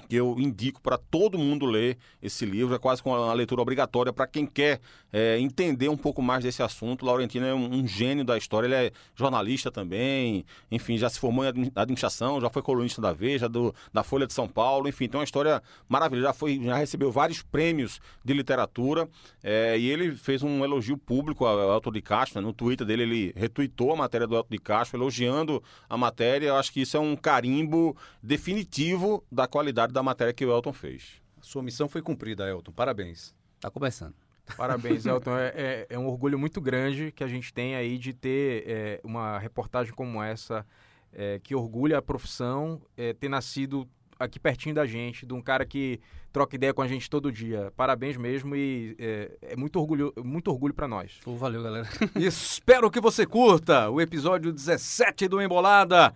que 0.08 0.16
eu 0.16 0.36
indico 0.38 0.80
para 0.80 0.98
todo 0.98 1.38
mundo 1.38 1.66
ler 1.66 1.96
esse 2.22 2.44
livro, 2.44 2.74
é 2.74 2.78
quase 2.78 3.02
uma 3.04 3.32
leitura 3.32 3.62
obrigatória 3.62 4.12
para 4.12 4.26
quem 4.26 4.44
quer 4.44 4.80
é, 5.12 5.38
entender 5.38 5.88
um 5.88 5.96
pouco 5.96 6.20
mais 6.20 6.42
desse 6.42 6.62
assunto. 6.62 7.04
Laurentino 7.04 7.46
é 7.46 7.54
um, 7.54 7.74
um 7.74 7.86
gênio 7.86 8.24
da 8.24 8.36
história, 8.36 8.66
ele 8.66 8.74
é 8.74 8.92
jornalista 9.14 9.70
também, 9.70 10.44
enfim, 10.70 10.96
já 10.98 11.08
se 11.08 11.20
formou 11.20 11.44
em 11.44 11.48
admi- 11.48 11.72
administração, 11.76 12.40
já 12.40 12.50
foi 12.50 12.62
colunista 12.62 13.00
da 13.00 13.12
Veja, 13.12 13.48
do, 13.48 13.74
da 13.92 14.02
Folha 14.02 14.26
de 14.26 14.32
São 14.32 14.48
Paulo, 14.48 14.88
enfim, 14.88 15.08
tem 15.08 15.18
uma 15.18 15.24
história 15.24 15.62
maravilhosa, 15.88 16.28
já, 16.28 16.32
foi, 16.32 16.60
já 16.62 16.76
recebeu 16.76 17.12
vários 17.12 17.42
prêmios 17.42 18.00
de 18.24 18.32
literatura 18.32 19.08
é, 19.42 19.78
e 19.78 19.88
ele 19.88 20.16
fez 20.16 20.42
um 20.42 20.64
elogio 20.64 20.96
público 20.96 21.44
ao 21.44 21.74
Elton 21.74 21.92
de 21.92 22.02
Castro, 22.02 22.40
né? 22.40 22.46
no 22.46 22.52
Twitter 22.52 22.86
dele 22.86 23.02
ele 23.02 23.32
retweetou 23.36 23.92
a 23.92 23.96
matéria 23.96 24.26
do 24.26 24.34
Elton 24.34 24.50
de 24.50 24.58
Castro, 24.58 24.98
elogiando 24.98 25.62
a 25.88 25.96
matéria, 25.96 26.48
eu 26.48 26.56
acho 26.56 26.72
que 26.72 26.80
isso 26.80 26.96
é 26.96 27.00
um 27.00 27.14
carimbo 27.14 27.96
definitivo 28.22 29.22
da 29.30 29.46
qualidade 29.46 29.89
da 29.90 30.02
matéria 30.02 30.32
que 30.32 30.44
o 30.44 30.50
Elton 30.52 30.72
fez. 30.72 31.20
Sua 31.40 31.62
missão 31.62 31.88
foi 31.88 32.02
cumprida, 32.02 32.48
Elton. 32.48 32.72
Parabéns. 32.72 33.34
Tá 33.60 33.70
começando. 33.70 34.14
Parabéns, 34.56 35.04
Elton. 35.06 35.36
É, 35.36 35.52
é- 35.56 35.86
é 35.90 35.98
um 35.98 36.06
orgulho 36.06 36.38
muito 36.38 36.60
grande 36.60 37.12
que 37.12 37.24
a 37.24 37.28
gente 37.28 37.52
tem 37.52 37.74
aí 37.74 37.96
de 37.98 38.12
ter 38.12 38.64
é, 38.66 39.00
uma 39.04 39.38
reportagem 39.38 39.92
como 39.94 40.22
essa, 40.22 40.66
é, 41.12 41.38
que 41.42 41.54
orgulha 41.54 41.98
a 41.98 42.02
profissão, 42.02 42.80
é, 42.96 43.12
ter 43.12 43.28
nascido 43.28 43.88
aqui 44.18 44.38
pertinho 44.38 44.74
da 44.74 44.84
gente, 44.84 45.24
de 45.24 45.32
um 45.32 45.40
cara 45.40 45.64
que 45.64 45.98
troca 46.30 46.54
ideia 46.54 46.74
com 46.74 46.82
a 46.82 46.86
gente 46.86 47.08
todo 47.08 47.32
dia. 47.32 47.72
Parabéns 47.74 48.18
mesmo 48.18 48.54
e 48.54 48.94
é, 48.98 49.30
é 49.40 49.56
muito 49.56 49.76
orgulho, 49.80 50.12
muito 50.22 50.50
orgulho 50.50 50.74
para 50.74 50.86
nós. 50.86 51.18
Pô, 51.24 51.34
valeu, 51.36 51.62
galera. 51.62 51.88
Espero 52.14 52.90
que 52.90 53.00
você 53.00 53.24
curta 53.24 53.88
o 53.88 53.98
episódio 54.00 54.52
17 54.52 55.26
do 55.26 55.40
Embolada. 55.40 56.14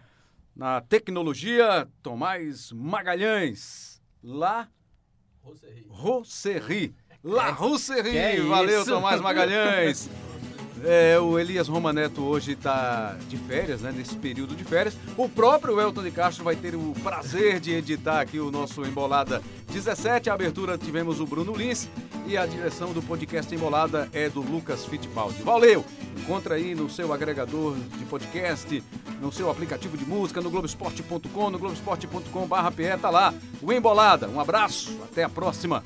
Na 0.54 0.80
tecnologia, 0.80 1.88
Tomás 2.02 2.70
Magalhães. 2.72 4.00
Lá, 4.22 4.68
Rosserri. 5.42 5.86
Rosserri. 5.88 6.94
que 8.10 8.18
é 8.18 8.40
Valeu, 8.40 8.80
isso? 8.82 8.90
Tomás 8.90 9.20
Magalhães. 9.20 10.08
É, 10.86 11.18
o 11.18 11.38
Elias 11.38 11.66
Romaneto 11.66 12.22
hoje 12.22 12.52
está 12.52 13.16
de 13.28 13.38
férias, 13.38 13.80
né? 13.80 13.92
Nesse 13.96 14.14
período 14.16 14.54
de 14.54 14.64
férias. 14.64 14.94
O 15.16 15.28
próprio 15.28 15.80
Elton 15.80 16.02
de 16.02 16.10
Castro 16.10 16.44
vai 16.44 16.56
ter 16.56 16.74
o 16.74 16.92
prazer 17.02 17.58
de 17.58 17.72
editar 17.72 18.20
aqui 18.20 18.38
o 18.38 18.50
nosso 18.50 18.84
Embolada 18.84 19.42
17. 19.72 20.28
A 20.28 20.34
abertura 20.34 20.76
tivemos 20.76 21.20
o 21.20 21.26
Bruno 21.26 21.54
Lins 21.54 21.88
e 22.26 22.36
a 22.36 22.44
direção 22.44 22.92
do 22.92 23.02
podcast 23.02 23.54
Embolada 23.54 24.08
é 24.12 24.28
do 24.28 24.42
Lucas 24.42 24.84
Fittipaldi. 24.84 25.42
Valeu! 25.42 25.84
Encontra 26.18 26.56
aí 26.56 26.74
no 26.74 26.88
seu 26.90 27.12
agregador 27.12 27.76
de 27.98 28.04
podcast, 28.04 28.82
no 29.20 29.32
seu 29.32 29.50
aplicativo 29.50 29.96
de 29.96 30.04
música, 30.04 30.40
no 30.40 30.50
Globoesporte.com, 30.50 31.50
no 31.50 31.58
Globoesporte.com.br, 31.58 33.00
tá 33.00 33.10
lá. 33.10 33.32
O 33.62 33.72
Embolada. 33.72 34.28
Um 34.28 34.38
abraço, 34.38 34.98
até 35.02 35.24
a 35.24 35.28
próxima. 35.28 35.82